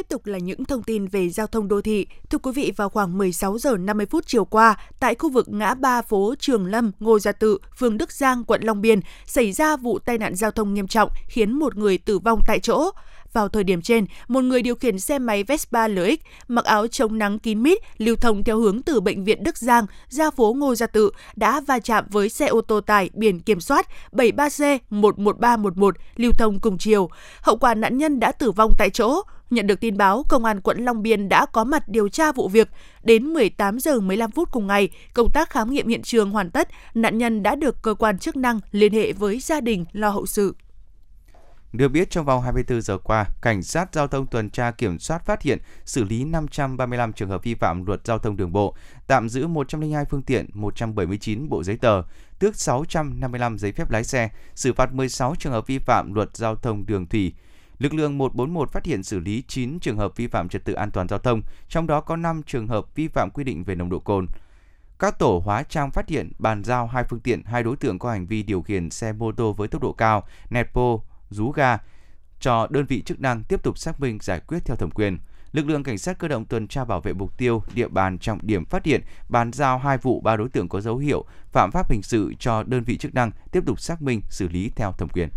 Tiếp 0.09 0.13
tục 0.13 0.25
là 0.25 0.37
những 0.37 0.65
thông 0.65 0.83
tin 0.83 1.07
về 1.07 1.29
giao 1.29 1.47
thông 1.47 1.67
đô 1.67 1.81
thị. 1.81 2.07
Thưa 2.29 2.37
quý 2.37 2.51
vị, 2.55 2.71
vào 2.75 2.89
khoảng 2.89 3.17
16 3.17 3.57
giờ 3.57 3.77
50 3.77 4.05
phút 4.05 4.27
chiều 4.27 4.45
qua, 4.45 4.75
tại 4.99 5.15
khu 5.15 5.29
vực 5.29 5.49
ngã 5.49 5.73
ba 5.73 6.01
phố 6.01 6.33
Trường 6.39 6.65
Lâm, 6.65 6.91
Ngô 6.99 7.19
Gia 7.19 7.31
Tự, 7.31 7.57
phường 7.77 7.97
Đức 7.97 8.11
Giang, 8.11 8.43
quận 8.43 8.61
Long 8.63 8.81
Biên, 8.81 8.99
xảy 9.25 9.51
ra 9.51 9.77
vụ 9.77 9.99
tai 9.99 10.17
nạn 10.17 10.35
giao 10.35 10.51
thông 10.51 10.73
nghiêm 10.73 10.87
trọng 10.87 11.09
khiến 11.27 11.51
một 11.51 11.75
người 11.75 11.97
tử 11.97 12.19
vong 12.19 12.39
tại 12.47 12.59
chỗ. 12.59 12.91
Vào 13.33 13.49
thời 13.49 13.63
điểm 13.63 13.81
trên, 13.81 14.05
một 14.27 14.41
người 14.41 14.61
điều 14.61 14.75
khiển 14.75 14.99
xe 14.99 15.19
máy 15.19 15.43
Vespa 15.43 15.87
LX 15.87 16.19
mặc 16.47 16.65
áo 16.65 16.87
chống 16.87 17.17
nắng 17.17 17.39
kín 17.39 17.63
mít 17.63 17.77
lưu 17.97 18.15
thông 18.15 18.43
theo 18.43 18.59
hướng 18.59 18.81
từ 18.81 19.01
bệnh 19.01 19.23
viện 19.23 19.43
Đức 19.43 19.57
Giang 19.57 19.85
ra 20.07 20.31
phố 20.31 20.53
Ngô 20.53 20.75
Gia 20.75 20.87
Tự 20.87 21.11
đã 21.35 21.59
va 21.59 21.79
chạm 21.79 22.05
với 22.09 22.29
xe 22.29 22.47
ô 22.47 22.61
tô 22.61 22.81
tải 22.81 23.09
biển 23.13 23.39
kiểm 23.39 23.59
soát 23.59 23.87
73C11311 24.11 25.91
lưu 26.15 26.31
thông 26.37 26.59
cùng 26.59 26.77
chiều. 26.77 27.09
Hậu 27.41 27.57
quả 27.57 27.73
nạn 27.73 27.97
nhân 27.97 28.19
đã 28.19 28.31
tử 28.31 28.51
vong 28.51 28.73
tại 28.77 28.89
chỗ. 28.89 29.21
Nhận 29.49 29.67
được 29.67 29.79
tin 29.79 29.97
báo, 29.97 30.23
Công 30.29 30.45
an 30.45 30.61
quận 30.61 30.85
Long 30.85 31.01
Biên 31.01 31.29
đã 31.29 31.45
có 31.45 31.63
mặt 31.63 31.87
điều 31.87 32.09
tra 32.09 32.31
vụ 32.31 32.47
việc. 32.47 32.69
Đến 33.03 33.25
18 33.25 33.79
giờ 33.79 33.99
15 33.99 34.31
phút 34.31 34.51
cùng 34.51 34.67
ngày, 34.67 34.89
công 35.13 35.31
tác 35.31 35.49
khám 35.49 35.71
nghiệm 35.71 35.87
hiện 35.87 36.01
trường 36.01 36.31
hoàn 36.31 36.51
tất, 36.51 36.69
nạn 36.93 37.17
nhân 37.17 37.43
đã 37.43 37.55
được 37.55 37.81
cơ 37.81 37.93
quan 37.93 38.19
chức 38.19 38.35
năng 38.35 38.59
liên 38.71 38.93
hệ 38.93 39.13
với 39.13 39.39
gia 39.39 39.61
đình 39.61 39.85
lo 39.91 40.09
hậu 40.09 40.25
sự. 40.25 40.55
Được 41.73 41.87
biết 41.87 42.09
trong 42.09 42.25
vòng 42.25 42.41
24 42.41 42.81
giờ 42.81 42.97
qua, 42.97 43.25
cảnh 43.41 43.63
sát 43.63 43.93
giao 43.93 44.07
thông 44.07 44.27
tuần 44.27 44.49
tra 44.49 44.71
kiểm 44.71 44.99
soát 44.99 45.25
phát 45.25 45.41
hiện 45.41 45.59
xử 45.85 46.03
lý 46.03 46.23
535 46.23 47.13
trường 47.13 47.29
hợp 47.29 47.43
vi 47.43 47.55
phạm 47.55 47.85
luật 47.85 48.05
giao 48.05 48.19
thông 48.19 48.37
đường 48.37 48.51
bộ, 48.51 48.75
tạm 49.07 49.29
giữ 49.29 49.47
102 49.47 50.05
phương 50.05 50.21
tiện, 50.21 50.45
179 50.53 51.49
bộ 51.49 51.63
giấy 51.63 51.77
tờ, 51.77 52.01
tước 52.39 52.55
655 52.55 53.57
giấy 53.57 53.71
phép 53.71 53.91
lái 53.91 54.03
xe, 54.03 54.29
xử 54.55 54.73
phạt 54.73 54.93
16 54.93 55.35
trường 55.39 55.53
hợp 55.53 55.67
vi 55.67 55.79
phạm 55.79 56.13
luật 56.13 56.37
giao 56.37 56.55
thông 56.55 56.85
đường 56.85 57.05
thủy. 57.05 57.33
Lực 57.79 57.93
lượng 57.93 58.17
141 58.17 58.71
phát 58.71 58.85
hiện 58.85 59.03
xử 59.03 59.19
lý 59.19 59.43
9 59.47 59.79
trường 59.79 59.97
hợp 59.97 60.15
vi 60.15 60.27
phạm 60.27 60.49
trật 60.49 60.65
tự 60.65 60.73
an 60.73 60.91
toàn 60.91 61.07
giao 61.07 61.19
thông, 61.19 61.41
trong 61.69 61.87
đó 61.87 62.01
có 62.01 62.15
5 62.15 62.41
trường 62.43 62.67
hợp 62.67 62.95
vi 62.95 63.07
phạm 63.07 63.29
quy 63.33 63.43
định 63.43 63.63
về 63.63 63.75
nồng 63.75 63.89
độ 63.89 63.99
cồn. 63.99 64.27
Các 64.99 65.19
tổ 65.19 65.41
hóa 65.45 65.63
trang 65.63 65.91
phát 65.91 66.09
hiện 66.09 66.31
bàn 66.39 66.63
giao 66.63 66.87
hai 66.87 67.03
phương 67.03 67.19
tiện, 67.19 67.43
hai 67.43 67.63
đối 67.63 67.75
tượng 67.75 67.99
có 67.99 68.11
hành 68.11 68.25
vi 68.25 68.43
điều 68.43 68.61
khiển 68.61 68.89
xe 68.89 69.13
mô 69.13 69.31
tô 69.31 69.53
với 69.53 69.67
tốc 69.67 69.81
độ 69.81 69.93
cao, 69.93 70.23
nẹt 70.49 70.69
bô, 70.73 71.03
rú 71.29 71.51
ga 71.51 71.77
cho 72.39 72.67
đơn 72.69 72.85
vị 72.85 73.01
chức 73.01 73.19
năng 73.19 73.43
tiếp 73.43 73.63
tục 73.63 73.77
xác 73.77 73.99
minh 73.99 74.17
giải 74.21 74.39
quyết 74.47 74.59
theo 74.65 74.75
thẩm 74.75 74.91
quyền. 74.91 75.17
Lực 75.51 75.67
lượng 75.67 75.83
cảnh 75.83 75.97
sát 75.97 76.19
cơ 76.19 76.27
động 76.27 76.45
tuần 76.45 76.67
tra 76.67 76.85
bảo 76.85 77.01
vệ 77.01 77.13
mục 77.13 77.37
tiêu, 77.37 77.63
địa 77.73 77.87
bàn 77.87 78.17
trọng 78.19 78.39
điểm 78.41 78.65
phát 78.65 78.85
hiện, 78.85 79.01
bàn 79.29 79.53
giao 79.53 79.77
hai 79.77 79.97
vụ 79.97 80.21
ba 80.21 80.35
đối 80.35 80.49
tượng 80.49 80.69
có 80.69 80.81
dấu 80.81 80.97
hiệu 80.97 81.25
phạm 81.51 81.71
pháp 81.71 81.91
hình 81.91 82.03
sự 82.03 82.33
cho 82.39 82.63
đơn 82.63 82.83
vị 82.83 82.97
chức 82.97 83.13
năng 83.13 83.31
tiếp 83.51 83.63
tục 83.65 83.79
xác 83.79 84.01
minh 84.01 84.21
xử 84.29 84.47
lý 84.47 84.71
theo 84.75 84.91
thẩm 84.91 85.09
quyền. 85.09 85.29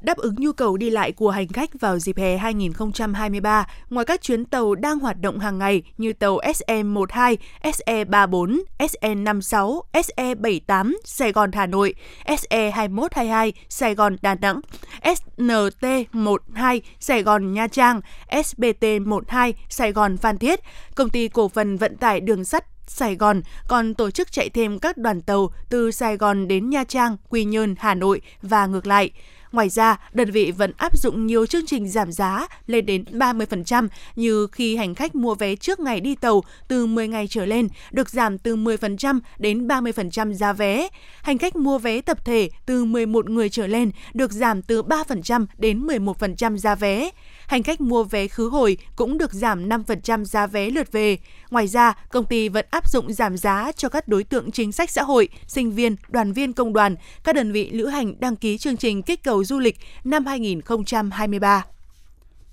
Đáp 0.00 0.16
ứng 0.16 0.34
nhu 0.38 0.52
cầu 0.52 0.76
đi 0.76 0.90
lại 0.90 1.12
của 1.12 1.30
hành 1.30 1.48
khách 1.48 1.80
vào 1.80 1.98
dịp 1.98 2.16
hè 2.16 2.36
2023, 2.36 3.66
ngoài 3.90 4.06
các 4.06 4.22
chuyến 4.22 4.44
tàu 4.44 4.74
đang 4.74 4.98
hoạt 4.98 5.20
động 5.20 5.38
hàng 5.38 5.58
ngày 5.58 5.82
như 5.98 6.12
tàu 6.12 6.38
SE12, 6.38 7.36
SE34, 7.62 8.60
SE56, 8.78 9.80
SE78 9.92 10.96
Sài 11.04 11.32
Gòn 11.32 11.52
Hà 11.52 11.66
Nội, 11.66 11.94
SE2122 12.24 13.52
Sài 13.68 13.94
Gòn 13.94 14.16
Đà 14.22 14.34
Nẵng, 14.34 14.60
SNT12 15.02 16.80
Sài 17.00 17.22
Gòn 17.22 17.52
Nha 17.52 17.68
Trang, 17.68 18.00
SBT12 18.28 19.52
Sài 19.68 19.92
Gòn 19.92 20.16
Phan 20.16 20.38
Thiết, 20.38 20.60
công 20.94 21.10
ty 21.10 21.28
cổ 21.28 21.48
phần 21.48 21.76
vận 21.76 21.96
tải 21.96 22.20
đường 22.20 22.44
sắt 22.44 22.64
Sài 22.86 23.14
Gòn 23.14 23.42
còn 23.68 23.94
tổ 23.94 24.10
chức 24.10 24.32
chạy 24.32 24.50
thêm 24.50 24.78
các 24.78 24.96
đoàn 24.96 25.20
tàu 25.20 25.50
từ 25.68 25.90
Sài 25.90 26.16
Gòn 26.16 26.48
đến 26.48 26.70
Nha 26.70 26.84
Trang, 26.84 27.16
Quy 27.28 27.44
Nhơn, 27.44 27.74
Hà 27.78 27.94
Nội 27.94 28.20
và 28.42 28.66
ngược 28.66 28.86
lại. 28.86 29.10
Ngoài 29.52 29.68
ra, 29.68 29.96
đơn 30.12 30.30
vị 30.30 30.52
vẫn 30.52 30.72
áp 30.76 30.98
dụng 30.98 31.26
nhiều 31.26 31.46
chương 31.46 31.66
trình 31.66 31.88
giảm 31.88 32.12
giá 32.12 32.46
lên 32.66 32.86
đến 32.86 33.04
30% 33.10 33.88
như 34.16 34.46
khi 34.52 34.76
hành 34.76 34.94
khách 34.94 35.14
mua 35.14 35.34
vé 35.34 35.56
trước 35.56 35.80
ngày 35.80 36.00
đi 36.00 36.14
tàu 36.14 36.44
từ 36.68 36.86
10 36.86 37.08
ngày 37.08 37.26
trở 37.26 37.46
lên 37.46 37.68
được 37.90 38.10
giảm 38.10 38.38
từ 38.38 38.56
10% 38.56 39.20
đến 39.38 39.68
30% 39.68 40.32
giá 40.32 40.52
vé. 40.52 40.88
Hành 41.22 41.38
khách 41.38 41.56
mua 41.56 41.78
vé 41.78 42.00
tập 42.00 42.24
thể 42.24 42.50
từ 42.66 42.84
11 42.84 43.30
người 43.30 43.48
trở 43.48 43.66
lên 43.66 43.90
được 44.14 44.32
giảm 44.32 44.62
từ 44.62 44.82
3% 44.82 45.46
đến 45.58 45.86
11% 45.86 46.56
giá 46.56 46.74
vé. 46.74 47.10
Hành 47.48 47.62
khách 47.62 47.80
mua 47.80 48.04
vé 48.04 48.28
khứ 48.28 48.48
hồi 48.48 48.76
cũng 48.96 49.18
được 49.18 49.32
giảm 49.32 49.68
5% 49.68 50.24
giá 50.24 50.46
vé 50.46 50.70
lượt 50.70 50.92
về. 50.92 51.18
Ngoài 51.50 51.66
ra, 51.66 51.92
công 52.10 52.24
ty 52.24 52.48
vẫn 52.48 52.66
áp 52.70 52.90
dụng 52.90 53.12
giảm 53.12 53.36
giá 53.36 53.72
cho 53.76 53.88
các 53.88 54.08
đối 54.08 54.24
tượng 54.24 54.50
chính 54.50 54.72
sách 54.72 54.90
xã 54.90 55.02
hội, 55.02 55.28
sinh 55.46 55.72
viên, 55.72 55.96
đoàn 56.08 56.32
viên 56.32 56.52
công 56.52 56.72
đoàn, 56.72 56.96
các 57.24 57.34
đơn 57.34 57.52
vị 57.52 57.70
lữ 57.70 57.86
hành 57.86 58.20
đăng 58.20 58.36
ký 58.36 58.58
chương 58.58 58.76
trình 58.76 59.02
kích 59.02 59.22
cầu 59.22 59.44
du 59.44 59.58
lịch 59.58 59.76
năm 60.04 60.26
2023. 60.26 61.64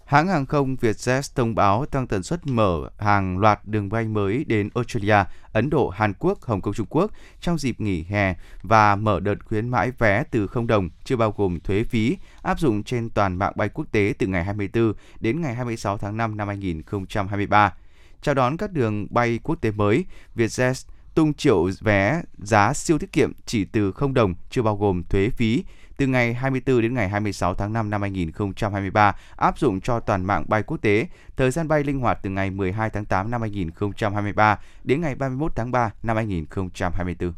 Hãng 0.06 0.28
hàng 0.28 0.46
không 0.46 0.76
Vietjet 0.76 1.22
thông 1.36 1.56
báo 1.56 1.86
tăng 1.86 2.08
tần 2.08 2.24
suất 2.24 2.48
mở 2.48 2.90
hàng 2.98 3.38
loạt 3.38 3.60
đường 3.66 3.90
bay 3.90 4.08
mới 4.08 4.44
đến 4.44 4.70
Australia, 4.76 5.24
Ấn 5.52 5.70
Độ, 5.70 5.90
Hàn 5.90 6.14
Quốc, 6.20 6.42
Hồng 6.42 6.62
Kông, 6.62 6.74
Trung 6.74 6.88
Quốc 6.90 7.12
trong 7.42 7.58
dịp 7.58 7.80
nghỉ 7.80 8.04
hè 8.04 8.36
và 8.62 8.96
mở 8.96 9.20
đợt 9.20 9.36
khuyến 9.46 9.70
mãi 9.70 9.92
vé 9.98 10.24
từ 10.32 10.48
0 10.48 10.68
đồng, 10.68 10.90
chưa 11.04 11.16
bao 11.16 11.34
gồm 11.38 11.60
thuế 11.60 11.84
phí, 11.84 12.18
áp 12.42 12.60
dụng 12.60 12.84
trên 12.84 13.10
toàn 13.10 13.38
mạng 13.38 13.54
bay 13.56 13.70
quốc 13.70 13.86
tế 13.92 14.14
từ 14.20 14.28
ngày 14.28 14.44
24 14.44 14.94
đến 15.20 15.42
ngày 15.42 15.56
26 15.56 15.98
tháng 15.98 16.18
5 16.18 16.38
năm 16.38 16.48
2023. 16.48 17.74
Chào 18.22 18.36
đón 18.36 18.58
các 18.58 18.72
đường 18.72 19.08
bay 19.10 19.40
quốc 19.44 19.62
tế 19.62 19.72
mới, 19.72 20.06
Vietjet 20.36 20.86
tung 21.16 21.34
triệu 21.34 21.70
vé 21.82 22.22
giá 22.38 22.74
siêu 22.74 22.98
tiết 23.00 23.12
kiệm 23.12 23.32
chỉ 23.46 23.66
từ 23.66 23.92
0 23.92 24.14
đồng, 24.14 24.36
chưa 24.50 24.62
bao 24.62 24.78
gồm 24.78 25.04
thuế 25.04 25.30
phí, 25.30 25.64
từ 25.98 26.08
ngày 26.08 26.34
24 26.34 26.82
đến 26.82 26.94
ngày 26.94 27.10
26 27.10 27.56
tháng 27.56 27.74
5 27.74 27.90
năm 27.90 28.02
2023 28.02 29.16
áp 29.36 29.60
dụng 29.60 29.82
cho 29.82 30.00
toàn 30.00 30.26
mạng 30.26 30.46
bay 30.48 30.64
quốc 30.64 30.78
tế. 30.82 31.08
Thời 31.38 31.52
gian 31.52 31.68
bay 31.68 31.84
linh 31.84 32.00
hoạt 32.00 32.20
từ 32.24 32.30
ngày 32.30 32.52
12 32.52 32.90
tháng 32.90 33.06
8 33.06 33.32
năm 33.32 33.42
2023 33.42 34.60
đến 34.84 35.02
ngày 35.02 35.16
31 35.16 35.52
tháng 35.56 35.72
3 35.72 35.92
năm 36.04 36.16
2024. 36.16 37.34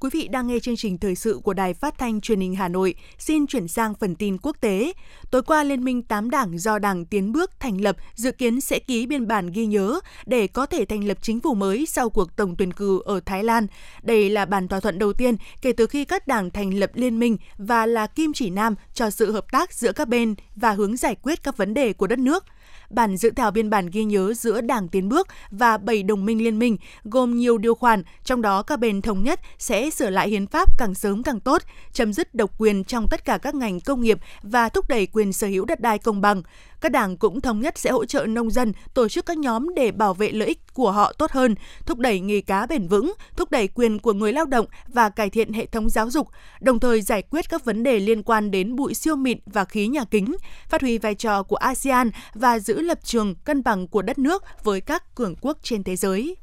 Quý 0.00 0.10
vị 0.12 0.28
đang 0.28 0.46
nghe 0.46 0.58
chương 0.58 0.76
trình 0.76 0.98
thời 0.98 1.14
sự 1.14 1.40
của 1.44 1.54
Đài 1.54 1.74
Phát 1.74 1.98
thanh 1.98 2.20
Truyền 2.20 2.40
hình 2.40 2.54
Hà 2.54 2.68
Nội. 2.68 2.94
Xin 3.18 3.46
chuyển 3.46 3.68
sang 3.68 3.94
phần 3.94 4.14
tin 4.14 4.38
quốc 4.42 4.56
tế. 4.60 4.92
Tối 5.30 5.42
qua, 5.42 5.64
Liên 5.64 5.84
minh 5.84 6.02
8 6.02 6.30
đảng 6.30 6.58
do 6.58 6.78
Đảng 6.78 7.04
Tiến 7.04 7.32
bước 7.32 7.50
thành 7.60 7.80
lập 7.80 7.96
dự 8.14 8.32
kiến 8.32 8.60
sẽ 8.60 8.78
ký 8.78 9.06
biên 9.06 9.26
bản 9.26 9.50
ghi 9.50 9.66
nhớ 9.66 10.00
để 10.26 10.46
có 10.46 10.66
thể 10.66 10.84
thành 10.84 11.04
lập 11.04 11.18
chính 11.22 11.40
phủ 11.40 11.54
mới 11.54 11.86
sau 11.86 12.10
cuộc 12.10 12.36
tổng 12.36 12.56
tuyển 12.56 12.72
cử 12.72 13.02
ở 13.04 13.20
Thái 13.26 13.44
Lan. 13.44 13.66
Đây 14.02 14.30
là 14.30 14.44
bản 14.44 14.68
thỏa 14.68 14.80
thuận 14.80 14.98
đầu 14.98 15.12
tiên 15.12 15.36
kể 15.62 15.72
từ 15.72 15.86
khi 15.86 16.04
các 16.04 16.28
đảng 16.28 16.50
thành 16.50 16.74
lập 16.74 16.90
liên 16.94 17.18
minh 17.18 17.36
và 17.56 17.86
là 17.86 18.06
kim 18.06 18.32
chỉ 18.32 18.50
nam 18.50 18.74
cho 18.94 19.10
sự 19.10 19.32
hợp 19.32 19.52
tác 19.52 19.72
giữa 19.72 19.92
các 19.92 20.08
bên 20.08 20.34
và 20.56 20.72
hướng 20.72 20.96
giải 20.96 21.16
quyết 21.22 21.42
các 21.42 21.56
vấn 21.56 21.74
đề 21.74 21.92
của 21.92 22.06
đất 22.06 22.18
nước– 22.18 22.44
bản 22.90 23.16
dự 23.16 23.30
thảo 23.36 23.50
biên 23.50 23.70
bản 23.70 23.86
ghi 23.92 24.04
nhớ 24.04 24.34
giữa 24.34 24.60
Đảng 24.60 24.88
Tiến 24.88 25.08
bước 25.08 25.28
và 25.50 25.78
bảy 25.78 26.02
đồng 26.02 26.24
minh 26.24 26.44
liên 26.44 26.58
minh 26.58 26.76
gồm 27.04 27.36
nhiều 27.36 27.58
điều 27.58 27.74
khoản, 27.74 28.02
trong 28.24 28.42
đó 28.42 28.62
các 28.62 28.76
bên 28.78 29.02
thống 29.02 29.24
nhất 29.24 29.40
sẽ 29.58 29.90
sửa 29.90 30.10
lại 30.10 30.28
hiến 30.28 30.46
pháp 30.46 30.78
càng 30.78 30.94
sớm 30.94 31.22
càng 31.22 31.40
tốt, 31.40 31.62
chấm 31.92 32.12
dứt 32.12 32.34
độc 32.34 32.50
quyền 32.58 32.84
trong 32.84 33.06
tất 33.10 33.24
cả 33.24 33.38
các 33.38 33.54
ngành 33.54 33.80
công 33.80 34.00
nghiệp 34.00 34.18
và 34.42 34.68
thúc 34.68 34.88
đẩy 34.88 35.06
quyền 35.06 35.32
sở 35.32 35.46
hữu 35.46 35.64
đất 35.64 35.80
đai 35.80 35.98
công 35.98 36.20
bằng. 36.20 36.42
Các 36.80 36.92
đảng 36.92 37.16
cũng 37.16 37.40
thống 37.40 37.60
nhất 37.60 37.78
sẽ 37.78 37.90
hỗ 37.90 38.04
trợ 38.04 38.26
nông 38.26 38.50
dân 38.50 38.72
tổ 38.94 39.08
chức 39.08 39.26
các 39.26 39.38
nhóm 39.38 39.74
để 39.74 39.90
bảo 39.90 40.14
vệ 40.14 40.32
lợi 40.32 40.48
ích 40.48 40.74
của 40.74 40.92
họ 40.92 41.12
tốt 41.12 41.30
hơn, 41.30 41.54
thúc 41.86 41.98
đẩy 41.98 42.20
nghề 42.20 42.40
cá 42.40 42.66
bền 42.66 42.88
vững, 42.88 43.12
thúc 43.36 43.50
đẩy 43.50 43.68
quyền 43.68 43.98
của 43.98 44.12
người 44.12 44.32
lao 44.32 44.44
động 44.44 44.66
và 44.86 45.08
cải 45.08 45.30
thiện 45.30 45.52
hệ 45.52 45.66
thống 45.66 45.90
giáo 45.90 46.10
dục, 46.10 46.28
đồng 46.60 46.80
thời 46.80 47.02
giải 47.02 47.22
quyết 47.22 47.50
các 47.50 47.64
vấn 47.64 47.82
đề 47.82 48.00
liên 48.00 48.22
quan 48.22 48.50
đến 48.50 48.76
bụi 48.76 48.94
siêu 48.94 49.16
mịn 49.16 49.38
và 49.46 49.64
khí 49.64 49.86
nhà 49.86 50.04
kính, 50.04 50.36
phát 50.68 50.80
huy 50.80 50.98
vai 50.98 51.14
trò 51.14 51.42
của 51.42 51.56
ASEAN 51.56 52.10
và 52.34 52.58
giữ 52.58 52.77
lập 52.82 52.98
trường 53.02 53.34
cân 53.34 53.62
bằng 53.62 53.88
của 53.88 54.02
đất 54.02 54.18
nước 54.18 54.44
với 54.64 54.80
các 54.80 55.14
cường 55.14 55.34
quốc 55.40 55.58
trên 55.62 55.82
thế 55.82 55.96
giới. 55.96 56.36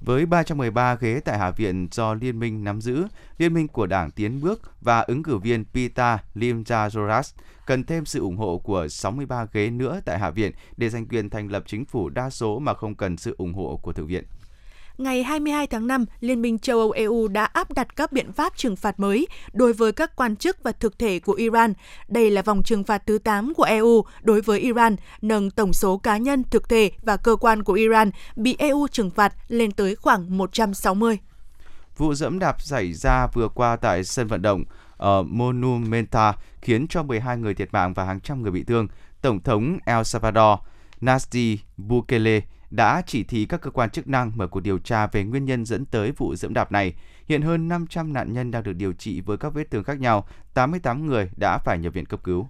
Với 0.00 0.26
313 0.26 0.94
ghế 0.94 1.20
tại 1.24 1.38
Hạ 1.38 1.50
viện 1.50 1.88
do 1.92 2.14
Liên 2.14 2.38
minh 2.38 2.64
nắm 2.64 2.80
giữ, 2.80 3.06
Liên 3.38 3.54
minh 3.54 3.68
của 3.68 3.86
Đảng 3.86 4.10
Tiến 4.10 4.40
Bước 4.40 4.60
và 4.80 5.00
ứng 5.00 5.22
cử 5.22 5.38
viên 5.38 5.64
Pita 5.64 6.18
Limjaroras 6.34 7.32
cần 7.66 7.84
thêm 7.84 8.04
sự 8.04 8.20
ủng 8.20 8.36
hộ 8.36 8.58
của 8.58 8.88
63 8.88 9.46
ghế 9.52 9.70
nữa 9.70 10.00
tại 10.04 10.18
Hạ 10.18 10.30
viện 10.30 10.52
để 10.76 10.88
giành 10.88 11.06
quyền 11.06 11.30
thành 11.30 11.48
lập 11.48 11.62
chính 11.66 11.84
phủ 11.84 12.08
đa 12.08 12.30
số 12.30 12.58
mà 12.58 12.74
không 12.74 12.94
cần 12.94 13.16
sự 13.16 13.34
ủng 13.38 13.54
hộ 13.54 13.80
của 13.82 13.92
Thượng 13.92 14.06
viện 14.06 14.24
ngày 14.98 15.22
22 15.22 15.66
tháng 15.66 15.86
5, 15.86 16.04
Liên 16.20 16.42
minh 16.42 16.58
châu 16.58 16.78
Âu 16.78 16.90
EU 16.90 17.28
đã 17.28 17.44
áp 17.44 17.72
đặt 17.72 17.96
các 17.96 18.12
biện 18.12 18.32
pháp 18.32 18.56
trừng 18.56 18.76
phạt 18.76 19.00
mới 19.00 19.26
đối 19.52 19.72
với 19.72 19.92
các 19.92 20.16
quan 20.16 20.36
chức 20.36 20.62
và 20.62 20.72
thực 20.72 20.98
thể 20.98 21.18
của 21.18 21.32
Iran. 21.32 21.72
Đây 22.08 22.30
là 22.30 22.42
vòng 22.42 22.62
trừng 22.62 22.84
phạt 22.84 23.06
thứ 23.06 23.18
8 23.18 23.54
của 23.54 23.62
EU 23.62 24.04
đối 24.22 24.40
với 24.40 24.60
Iran, 24.60 24.96
nâng 25.22 25.50
tổng 25.50 25.72
số 25.72 25.98
cá 25.98 26.16
nhân, 26.16 26.44
thực 26.50 26.68
thể 26.68 26.90
và 27.02 27.16
cơ 27.16 27.36
quan 27.36 27.62
của 27.62 27.72
Iran 27.72 28.10
bị 28.36 28.56
EU 28.58 28.88
trừng 28.88 29.10
phạt 29.10 29.34
lên 29.48 29.72
tới 29.72 29.96
khoảng 29.96 30.38
160. 30.38 31.18
Vụ 31.96 32.14
dẫm 32.14 32.38
đạp 32.38 32.62
xảy 32.62 32.92
ra 32.92 33.26
vừa 33.26 33.48
qua 33.48 33.76
tại 33.76 34.04
sân 34.04 34.26
vận 34.26 34.42
động 34.42 34.64
ở 34.96 35.22
Monumenta 35.22 36.34
khiến 36.60 36.86
cho 36.88 37.02
12 37.02 37.36
người 37.36 37.54
thiệt 37.54 37.72
mạng 37.72 37.94
và 37.94 38.04
hàng 38.04 38.20
trăm 38.20 38.42
người 38.42 38.50
bị 38.50 38.64
thương. 38.64 38.88
Tổng 39.22 39.40
thống 39.40 39.78
El 39.84 40.02
Salvador 40.02 40.58
Nayib 41.00 41.58
Bukele 41.76 42.40
đã 42.72 43.02
chỉ 43.06 43.24
thị 43.24 43.44
các 43.44 43.60
cơ 43.60 43.70
quan 43.70 43.90
chức 43.90 44.08
năng 44.08 44.32
mở 44.34 44.46
cuộc 44.46 44.60
điều 44.60 44.78
tra 44.78 45.06
về 45.06 45.24
nguyên 45.24 45.44
nhân 45.44 45.64
dẫn 45.64 45.84
tới 45.84 46.12
vụ 46.16 46.34
dẫm 46.36 46.54
đạp 46.54 46.72
này. 46.72 46.94
Hiện 47.28 47.42
hơn 47.42 47.68
500 47.68 48.12
nạn 48.12 48.32
nhân 48.32 48.50
đang 48.50 48.62
được 48.62 48.72
điều 48.72 48.92
trị 48.92 49.20
với 49.20 49.36
các 49.36 49.54
vết 49.54 49.70
thương 49.70 49.84
khác 49.84 50.00
nhau, 50.00 50.26
88 50.54 51.06
người 51.06 51.30
đã 51.36 51.58
phải 51.58 51.78
nhập 51.78 51.94
viện 51.94 52.06
cấp 52.06 52.20
cứu. 52.24 52.48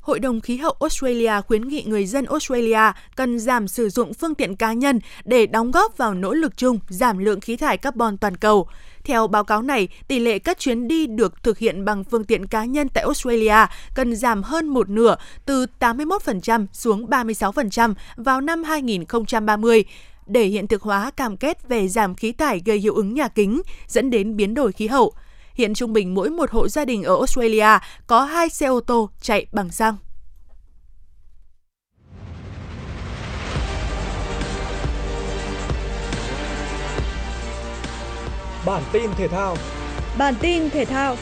Hội 0.00 0.18
đồng 0.18 0.40
khí 0.40 0.56
hậu 0.56 0.76
Australia 0.80 1.32
khuyến 1.46 1.68
nghị 1.68 1.84
người 1.86 2.06
dân 2.06 2.24
Australia 2.24 2.92
cần 3.16 3.38
giảm 3.38 3.68
sử 3.68 3.88
dụng 3.88 4.14
phương 4.14 4.34
tiện 4.34 4.56
cá 4.56 4.72
nhân 4.72 5.00
để 5.24 5.46
đóng 5.46 5.70
góp 5.70 5.96
vào 5.96 6.14
nỗ 6.14 6.32
lực 6.32 6.56
chung 6.56 6.78
giảm 6.88 7.18
lượng 7.18 7.40
khí 7.40 7.56
thải 7.56 7.76
carbon 7.76 8.18
toàn 8.18 8.36
cầu. 8.36 8.68
Theo 9.06 9.26
báo 9.26 9.44
cáo 9.44 9.62
này, 9.62 9.88
tỷ 10.08 10.18
lệ 10.18 10.38
các 10.38 10.58
chuyến 10.58 10.88
đi 10.88 11.06
được 11.06 11.42
thực 11.42 11.58
hiện 11.58 11.84
bằng 11.84 12.04
phương 12.04 12.24
tiện 12.24 12.46
cá 12.46 12.64
nhân 12.64 12.88
tại 12.88 13.04
Australia 13.04 13.66
cần 13.94 14.16
giảm 14.16 14.42
hơn 14.42 14.68
một 14.68 14.88
nửa 14.88 15.16
từ 15.44 15.66
81% 15.80 16.66
xuống 16.72 17.06
36% 17.06 17.94
vào 18.16 18.40
năm 18.40 18.64
2030 18.64 19.84
để 20.26 20.44
hiện 20.44 20.66
thực 20.66 20.82
hóa 20.82 21.10
cam 21.10 21.36
kết 21.36 21.68
về 21.68 21.88
giảm 21.88 22.14
khí 22.14 22.32
thải 22.32 22.62
gây 22.64 22.78
hiệu 22.78 22.94
ứng 22.94 23.14
nhà 23.14 23.28
kính 23.28 23.62
dẫn 23.86 24.10
đến 24.10 24.36
biến 24.36 24.54
đổi 24.54 24.72
khí 24.72 24.86
hậu. 24.86 25.12
Hiện 25.54 25.74
trung 25.74 25.92
bình 25.92 26.14
mỗi 26.14 26.30
một 26.30 26.50
hộ 26.50 26.68
gia 26.68 26.84
đình 26.84 27.02
ở 27.02 27.14
Australia 27.14 27.78
có 28.06 28.24
hai 28.24 28.48
xe 28.48 28.66
ô 28.66 28.80
tô 28.80 29.10
chạy 29.20 29.46
bằng 29.52 29.70
xăng. 29.70 29.96
Bản 38.66 38.82
tin 38.92 39.10
thể 39.18 39.28
thao 39.28 39.56
Bản 40.18 40.34
tin 40.40 40.70
thể 40.70 40.84
thao 40.84 41.16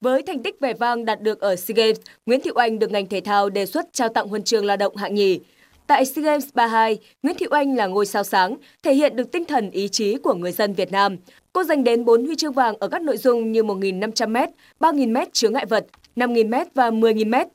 Với 0.00 0.22
thành 0.22 0.42
tích 0.42 0.60
vẻ 0.60 0.74
vang 0.74 1.04
đạt 1.04 1.20
được 1.20 1.40
ở 1.40 1.56
SEA 1.56 1.74
Games, 1.74 1.96
Nguyễn 2.26 2.40
Thị 2.40 2.50
Oanh 2.54 2.78
được 2.78 2.90
ngành 2.90 3.06
thể 3.06 3.20
thao 3.20 3.48
đề 3.48 3.66
xuất 3.66 3.92
trao 3.92 4.08
tặng 4.08 4.28
huân 4.28 4.42
chương 4.42 4.64
lao 4.64 4.76
động 4.76 4.96
hạng 4.96 5.14
nhì. 5.14 5.40
Tại 5.86 6.04
SEA 6.04 6.24
Games 6.24 6.48
32, 6.54 6.98
Nguyễn 7.22 7.36
Thị 7.38 7.46
Oanh 7.50 7.76
là 7.76 7.86
ngôi 7.86 8.06
sao 8.06 8.24
sáng, 8.24 8.56
thể 8.82 8.94
hiện 8.94 9.16
được 9.16 9.32
tinh 9.32 9.44
thần 9.44 9.70
ý 9.70 9.88
chí 9.88 10.16
của 10.16 10.34
người 10.34 10.52
dân 10.52 10.74
Việt 10.74 10.92
Nam. 10.92 11.16
Cô 11.52 11.64
giành 11.64 11.84
đến 11.84 12.04
4 12.04 12.24
huy 12.24 12.36
chương 12.36 12.52
vàng 12.52 12.74
ở 12.80 12.88
các 12.88 13.02
nội 13.02 13.16
dung 13.16 13.52
như 13.52 13.62
1.500m, 13.62 14.48
3.000m 14.80 15.26
chứa 15.32 15.48
ngại 15.48 15.66
vật, 15.66 15.86
5.000m 16.16 16.64
và 16.74 16.90
10.000m. 16.90 17.46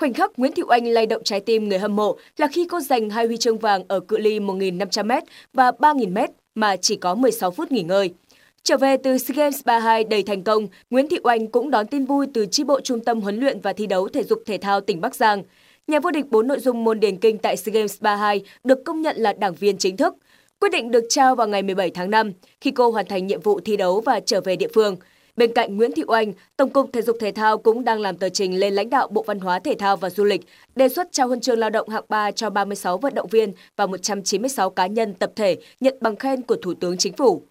Khoảnh 0.00 0.12
khắc 0.12 0.38
Nguyễn 0.38 0.52
Thị 0.52 0.62
Oanh 0.68 0.86
lay 0.86 1.06
động 1.06 1.24
trái 1.24 1.40
tim 1.40 1.68
người 1.68 1.78
hâm 1.78 1.96
mộ 1.96 2.16
là 2.36 2.46
khi 2.46 2.66
cô 2.70 2.80
giành 2.80 3.10
hai 3.10 3.26
huy 3.26 3.36
chương 3.36 3.58
vàng 3.58 3.84
ở 3.88 4.00
cự 4.00 4.18
ly 4.18 4.40
1.500m 4.40 5.22
và 5.52 5.70
3.000m 5.70 6.28
mà 6.54 6.76
chỉ 6.76 6.96
có 6.96 7.14
16 7.14 7.50
phút 7.50 7.72
nghỉ 7.72 7.82
ngơi. 7.82 8.14
Trở 8.62 8.76
về 8.76 8.96
từ 8.96 9.18
SEA 9.18 9.34
Games 9.34 9.60
32 9.64 10.04
đầy 10.04 10.22
thành 10.22 10.42
công, 10.42 10.68
Nguyễn 10.90 11.08
Thị 11.08 11.18
Oanh 11.22 11.46
cũng 11.46 11.70
đón 11.70 11.86
tin 11.86 12.04
vui 12.04 12.26
từ 12.34 12.46
chi 12.46 12.64
bộ 12.64 12.80
Trung 12.80 13.00
tâm 13.00 13.20
huấn 13.20 13.40
luyện 13.40 13.60
và 13.60 13.72
thi 13.72 13.86
đấu 13.86 14.08
thể 14.08 14.24
dục 14.24 14.42
thể 14.46 14.58
thao 14.58 14.80
tỉnh 14.80 15.00
Bắc 15.00 15.14
Giang. 15.14 15.42
Nhà 15.86 16.00
vô 16.00 16.10
địch 16.10 16.26
4 16.30 16.46
nội 16.46 16.60
dung 16.60 16.84
môn 16.84 17.00
điền 17.00 17.16
kinh 17.16 17.38
tại 17.38 17.56
SEA 17.56 17.72
Games 17.72 18.00
32 18.00 18.42
được 18.64 18.84
công 18.84 19.02
nhận 19.02 19.16
là 19.16 19.32
đảng 19.32 19.54
viên 19.54 19.78
chính 19.78 19.96
thức. 19.96 20.14
Quyết 20.60 20.72
định 20.72 20.90
được 20.90 21.04
trao 21.08 21.34
vào 21.34 21.48
ngày 21.48 21.62
17 21.62 21.90
tháng 21.90 22.10
5 22.10 22.32
khi 22.60 22.70
cô 22.70 22.90
hoàn 22.90 23.06
thành 23.06 23.26
nhiệm 23.26 23.40
vụ 23.40 23.60
thi 23.60 23.76
đấu 23.76 24.00
và 24.00 24.20
trở 24.20 24.40
về 24.40 24.56
địa 24.56 24.68
phương. 24.74 24.96
Bên 25.36 25.52
cạnh 25.52 25.76
Nguyễn 25.76 25.92
Thị 25.92 26.02
Oanh, 26.06 26.32
Tổng 26.56 26.70
cục 26.70 26.92
Thể 26.92 27.02
dục 27.02 27.16
Thể 27.20 27.32
thao 27.32 27.58
cũng 27.58 27.84
đang 27.84 28.00
làm 28.00 28.16
tờ 28.16 28.28
trình 28.28 28.60
lên 28.60 28.74
lãnh 28.74 28.90
đạo 28.90 29.08
Bộ 29.08 29.24
Văn 29.26 29.40
hóa 29.40 29.58
Thể 29.58 29.74
thao 29.78 29.96
và 29.96 30.10
Du 30.10 30.24
lịch, 30.24 30.40
đề 30.76 30.88
xuất 30.88 31.12
trao 31.12 31.26
huân 31.26 31.40
chương 31.40 31.58
lao 31.58 31.70
động 31.70 31.88
hạng 31.88 32.04
3 32.08 32.30
cho 32.30 32.50
36 32.50 32.98
vận 32.98 33.14
động 33.14 33.28
viên 33.30 33.52
và 33.76 33.86
196 33.86 34.70
cá 34.70 34.86
nhân 34.86 35.14
tập 35.14 35.32
thể 35.36 35.56
nhận 35.80 35.94
bằng 36.00 36.16
khen 36.16 36.42
của 36.42 36.56
Thủ 36.62 36.74
tướng 36.74 36.96
Chính 36.98 37.12
phủ. 37.12 37.42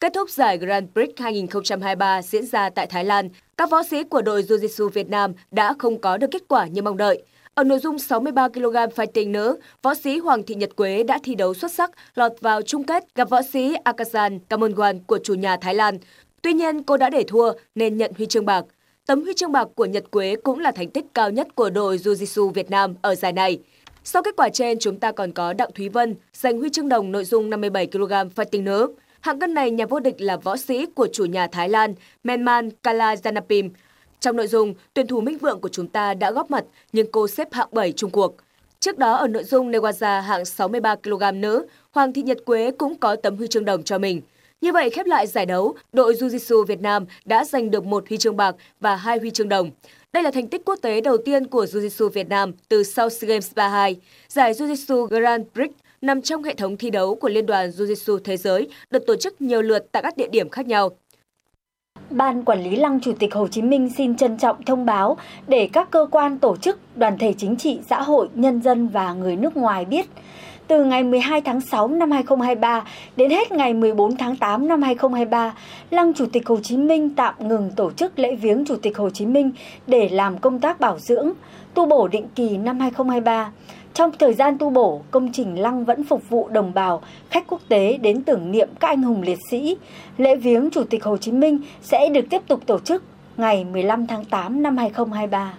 Kết 0.00 0.12
thúc 0.14 0.30
giải 0.30 0.58
Grand 0.58 0.88
Prix 0.92 1.10
2023 1.16 2.22
diễn 2.22 2.46
ra 2.46 2.70
tại 2.70 2.86
Thái 2.86 3.04
Lan, 3.04 3.28
các 3.56 3.70
võ 3.70 3.82
sĩ 3.82 4.04
của 4.04 4.22
đội 4.22 4.42
Jiu-Jitsu 4.42 4.88
Việt 4.88 5.08
Nam 5.08 5.32
đã 5.50 5.74
không 5.78 6.00
có 6.00 6.16
được 6.16 6.30
kết 6.30 6.42
quả 6.48 6.66
như 6.66 6.82
mong 6.82 6.96
đợi. 6.96 7.22
Ở 7.54 7.64
nội 7.64 7.78
dung 7.78 7.98
63 7.98 8.48
kg 8.48 8.76
fighting 8.96 9.30
nữ, 9.30 9.58
võ 9.82 9.94
sĩ 9.94 10.18
Hoàng 10.18 10.42
Thị 10.42 10.54
Nhật 10.54 10.76
Quế 10.76 11.02
đã 11.02 11.18
thi 11.22 11.34
đấu 11.34 11.54
xuất 11.54 11.72
sắc, 11.72 11.90
lọt 12.14 12.32
vào 12.40 12.62
chung 12.62 12.84
kết 12.84 13.14
gặp 13.14 13.30
võ 13.30 13.42
sĩ 13.42 13.74
Akazan 13.84 14.38
Kamonwan 14.48 15.00
của 15.06 15.18
chủ 15.24 15.34
nhà 15.34 15.56
Thái 15.56 15.74
Lan. 15.74 15.98
Tuy 16.42 16.52
nhiên, 16.52 16.82
cô 16.82 16.96
đã 16.96 17.10
để 17.10 17.24
thua 17.28 17.52
nên 17.74 17.96
nhận 17.96 18.12
huy 18.16 18.26
chương 18.26 18.46
bạc. 18.46 18.64
Tấm 19.06 19.22
huy 19.22 19.34
chương 19.34 19.52
bạc 19.52 19.68
của 19.74 19.84
Nhật 19.84 20.10
Quế 20.10 20.36
cũng 20.36 20.58
là 20.58 20.72
thành 20.72 20.90
tích 20.90 21.04
cao 21.14 21.30
nhất 21.30 21.48
của 21.54 21.70
đội 21.70 21.96
Jiu-Jitsu 21.96 22.50
Việt 22.50 22.70
Nam 22.70 22.94
ở 23.02 23.14
giải 23.14 23.32
này. 23.32 23.58
Sau 24.04 24.22
kết 24.22 24.36
quả 24.36 24.48
trên, 24.48 24.78
chúng 24.78 24.98
ta 24.98 25.12
còn 25.12 25.32
có 25.32 25.52
Đặng 25.52 25.72
Thúy 25.74 25.88
Vân 25.88 26.14
giành 26.32 26.58
huy 26.58 26.70
chương 26.70 26.88
đồng 26.88 27.12
nội 27.12 27.24
dung 27.24 27.50
57 27.50 27.86
kg 27.86 28.12
fighting 28.36 28.62
nữ. 28.62 28.94
Hạng 29.20 29.38
cân 29.38 29.54
này 29.54 29.70
nhà 29.70 29.86
vô 29.86 30.00
địch 30.00 30.20
là 30.20 30.36
võ 30.36 30.56
sĩ 30.56 30.86
của 30.86 31.08
chủ 31.12 31.24
nhà 31.24 31.46
Thái 31.46 31.68
Lan 31.68 31.94
Menman 32.24 32.68
Kalajanapim. 32.82 33.70
Trong 34.20 34.36
nội 34.36 34.46
dung, 34.46 34.74
tuyển 34.94 35.06
thủ 35.06 35.20
Minh 35.20 35.38
Vượng 35.38 35.60
của 35.60 35.68
chúng 35.68 35.88
ta 35.88 36.14
đã 36.14 36.30
góp 36.30 36.50
mặt 36.50 36.64
nhưng 36.92 37.06
cô 37.12 37.28
xếp 37.28 37.52
hạng 37.52 37.68
7 37.72 37.92
chung 37.92 38.10
cuộc. 38.10 38.36
Trước 38.80 38.98
đó 38.98 39.14
ở 39.14 39.26
nội 39.26 39.44
dung 39.44 39.70
Newaza 39.70 40.20
hạng 40.20 40.44
63 40.44 40.96
kg 40.96 41.40
nữ, 41.40 41.66
Hoàng 41.90 42.12
Thị 42.12 42.22
Nhật 42.22 42.38
Quế 42.44 42.70
cũng 42.70 42.94
có 42.94 43.16
tấm 43.16 43.36
huy 43.36 43.46
chương 43.46 43.64
đồng 43.64 43.82
cho 43.82 43.98
mình. 43.98 44.20
Như 44.62 44.72
vậy 44.72 44.90
khép 44.90 45.06
lại 45.06 45.26
giải 45.26 45.46
đấu, 45.46 45.74
đội 45.92 46.14
Jiu-Jitsu 46.14 46.64
Việt 46.64 46.80
Nam 46.80 47.04
đã 47.24 47.44
giành 47.44 47.70
được 47.70 47.84
một 47.84 48.08
huy 48.08 48.16
chương 48.16 48.36
bạc 48.36 48.54
và 48.80 48.96
hai 48.96 49.18
huy 49.18 49.30
chương 49.30 49.48
đồng. 49.48 49.70
Đây 50.12 50.22
là 50.22 50.30
thành 50.30 50.48
tích 50.48 50.62
quốc 50.64 50.78
tế 50.82 51.00
đầu 51.00 51.16
tiên 51.24 51.46
của 51.46 51.64
Jiu-Jitsu 51.64 52.08
Việt 52.08 52.28
Nam 52.28 52.52
từ 52.68 52.82
sau 52.82 53.10
SEA 53.10 53.28
Games 53.28 53.54
32. 53.54 53.96
Giải 54.28 54.52
Jiu-Jitsu 54.52 55.06
Grand 55.06 55.46
Prix 55.54 55.70
nằm 56.02 56.22
trong 56.22 56.42
hệ 56.42 56.54
thống 56.54 56.76
thi 56.76 56.90
đấu 56.90 57.14
của 57.14 57.28
Liên 57.28 57.46
đoàn 57.46 57.70
Jiu-Jitsu 57.70 58.18
Thế 58.24 58.36
giới, 58.36 58.68
được 58.90 59.06
tổ 59.06 59.16
chức 59.16 59.40
nhiều 59.40 59.62
lượt 59.62 59.86
tại 59.92 60.02
các 60.02 60.16
địa 60.16 60.28
điểm 60.28 60.48
khác 60.48 60.66
nhau. 60.66 60.90
Ban 62.10 62.44
Quản 62.44 62.62
lý 62.62 62.76
Lăng 62.76 63.00
Chủ 63.00 63.12
tịch 63.18 63.34
Hồ 63.34 63.48
Chí 63.48 63.62
Minh 63.62 63.90
xin 63.96 64.16
trân 64.16 64.38
trọng 64.38 64.62
thông 64.64 64.86
báo 64.86 65.16
để 65.46 65.68
các 65.72 65.90
cơ 65.90 66.06
quan 66.10 66.38
tổ 66.38 66.56
chức, 66.56 66.78
đoàn 66.96 67.18
thể 67.18 67.34
chính 67.38 67.56
trị, 67.56 67.78
xã 67.88 68.02
hội, 68.02 68.28
nhân 68.34 68.62
dân 68.62 68.88
và 68.88 69.14
người 69.14 69.36
nước 69.36 69.56
ngoài 69.56 69.84
biết– 69.84 70.06
từ 70.72 70.84
ngày 70.84 71.04
12 71.04 71.40
tháng 71.40 71.60
6 71.60 71.88
năm 71.88 72.10
2023 72.10 72.84
đến 73.16 73.30
hết 73.30 73.52
ngày 73.52 73.74
14 73.74 74.16
tháng 74.16 74.36
8 74.36 74.68
năm 74.68 74.82
2023, 74.82 75.54
Lăng 75.90 76.14
Chủ 76.14 76.26
tịch 76.32 76.48
Hồ 76.48 76.58
Chí 76.62 76.76
Minh 76.76 77.14
tạm 77.14 77.34
ngừng 77.38 77.70
tổ 77.76 77.90
chức 77.92 78.18
lễ 78.18 78.34
viếng 78.34 78.64
Chủ 78.64 78.76
tịch 78.76 78.98
Hồ 78.98 79.10
Chí 79.10 79.26
Minh 79.26 79.50
để 79.86 80.08
làm 80.08 80.38
công 80.38 80.60
tác 80.60 80.80
bảo 80.80 80.98
dưỡng, 80.98 81.32
tu 81.74 81.86
bổ 81.86 82.08
định 82.08 82.26
kỳ 82.34 82.56
năm 82.56 82.80
2023. 82.80 83.52
Trong 83.94 84.10
thời 84.18 84.34
gian 84.34 84.58
tu 84.58 84.70
bổ, 84.70 85.02
công 85.10 85.32
trình 85.32 85.60
lăng 85.60 85.84
vẫn 85.84 86.04
phục 86.04 86.30
vụ 86.30 86.48
đồng 86.48 86.74
bào, 86.74 87.02
khách 87.30 87.46
quốc 87.48 87.60
tế 87.68 87.98
đến 88.02 88.22
tưởng 88.22 88.50
niệm 88.50 88.68
các 88.80 88.88
anh 88.88 89.02
hùng 89.02 89.22
liệt 89.22 89.38
sĩ. 89.50 89.76
Lễ 90.18 90.36
viếng 90.36 90.70
Chủ 90.70 90.84
tịch 90.84 91.04
Hồ 91.04 91.16
Chí 91.16 91.32
Minh 91.32 91.58
sẽ 91.82 92.08
được 92.08 92.24
tiếp 92.30 92.42
tục 92.48 92.60
tổ 92.66 92.78
chức 92.78 93.04
ngày 93.36 93.64
15 93.64 94.06
tháng 94.06 94.24
8 94.24 94.62
năm 94.62 94.76
2023. 94.76 95.54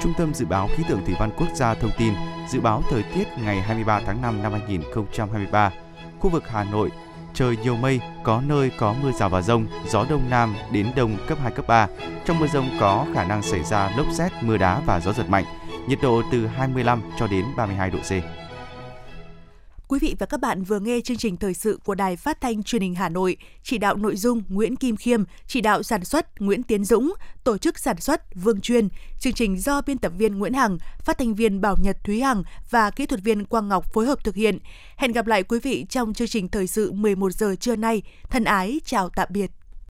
Trung 0.00 0.12
tâm 0.18 0.34
Dự 0.34 0.46
báo 0.46 0.68
Khí 0.76 0.82
tượng 0.88 1.00
Thủy 1.06 1.14
văn 1.20 1.30
Quốc 1.38 1.48
gia 1.54 1.74
thông 1.74 1.90
tin 1.98 2.12
dự 2.48 2.60
báo 2.60 2.82
thời 2.90 3.02
tiết 3.02 3.24
ngày 3.44 3.62
23 3.62 4.00
tháng 4.06 4.22
5 4.22 4.42
năm 4.42 4.52
2023. 4.52 5.72
Khu 6.18 6.30
vực 6.30 6.48
Hà 6.48 6.64
Nội, 6.64 6.90
trời 7.34 7.56
nhiều 7.56 7.76
mây, 7.76 8.00
có 8.22 8.42
nơi 8.46 8.70
có 8.78 8.94
mưa 9.02 9.12
rào 9.12 9.28
và 9.28 9.42
rông, 9.42 9.66
gió 9.88 10.06
đông 10.10 10.30
nam 10.30 10.54
đến 10.72 10.92
đông 10.96 11.16
cấp 11.26 11.38
2, 11.42 11.50
cấp 11.50 11.64
3. 11.68 11.86
Trong 12.24 12.38
mưa 12.38 12.46
rông 12.46 12.70
có 12.80 13.06
khả 13.14 13.24
năng 13.24 13.42
xảy 13.42 13.64
ra 13.64 13.90
lốc 13.96 14.06
xét, 14.12 14.32
mưa 14.42 14.56
đá 14.56 14.80
và 14.86 15.00
gió 15.00 15.12
giật 15.12 15.28
mạnh. 15.28 15.44
Nhiệt 15.88 15.98
độ 16.02 16.22
từ 16.32 16.46
25 16.46 17.02
cho 17.18 17.26
đến 17.26 17.44
32 17.56 17.90
độ 17.90 17.98
C. 17.98 18.43
Quý 19.88 19.98
vị 19.98 20.16
và 20.18 20.26
các 20.26 20.40
bạn 20.40 20.62
vừa 20.62 20.80
nghe 20.80 21.00
chương 21.00 21.16
trình 21.16 21.36
thời 21.36 21.54
sự 21.54 21.78
của 21.84 21.94
Đài 21.94 22.16
Phát 22.16 22.40
thanh 22.40 22.62
Truyền 22.62 22.82
hình 22.82 22.94
Hà 22.94 23.08
Nội, 23.08 23.36
chỉ 23.62 23.78
đạo 23.78 23.96
nội 23.96 24.16
dung 24.16 24.42
Nguyễn 24.48 24.76
Kim 24.76 24.96
Khiêm, 24.96 25.24
chỉ 25.46 25.60
đạo 25.60 25.82
sản 25.82 26.04
xuất 26.04 26.40
Nguyễn 26.40 26.62
Tiến 26.62 26.84
Dũng, 26.84 27.14
tổ 27.44 27.58
chức 27.58 27.78
sản 27.78 28.00
xuất 28.00 28.34
Vương 28.34 28.60
Chuyên, 28.60 28.88
chương 29.20 29.32
trình 29.32 29.60
do 29.60 29.80
biên 29.86 29.98
tập 29.98 30.12
viên 30.18 30.38
Nguyễn 30.38 30.52
Hằng, 30.52 30.78
phát 30.98 31.18
thanh 31.18 31.34
viên 31.34 31.60
Bảo 31.60 31.76
Nhật 31.82 31.96
Thúy 32.04 32.20
Hằng 32.20 32.42
và 32.70 32.90
kỹ 32.90 33.06
thuật 33.06 33.20
viên 33.22 33.44
Quang 33.44 33.68
Ngọc 33.68 33.92
phối 33.92 34.06
hợp 34.06 34.24
thực 34.24 34.34
hiện. 34.34 34.58
Hẹn 34.96 35.12
gặp 35.12 35.26
lại 35.26 35.42
quý 35.42 35.58
vị 35.58 35.86
trong 35.88 36.14
chương 36.14 36.28
trình 36.28 36.48
thời 36.48 36.66
sự 36.66 36.92
11 36.92 37.32
giờ 37.32 37.54
trưa 37.60 37.76
nay. 37.76 38.02
Thân 38.30 38.44
ái 38.44 38.80
chào 38.84 39.08
tạm 39.08 39.28
biệt. 39.30 39.50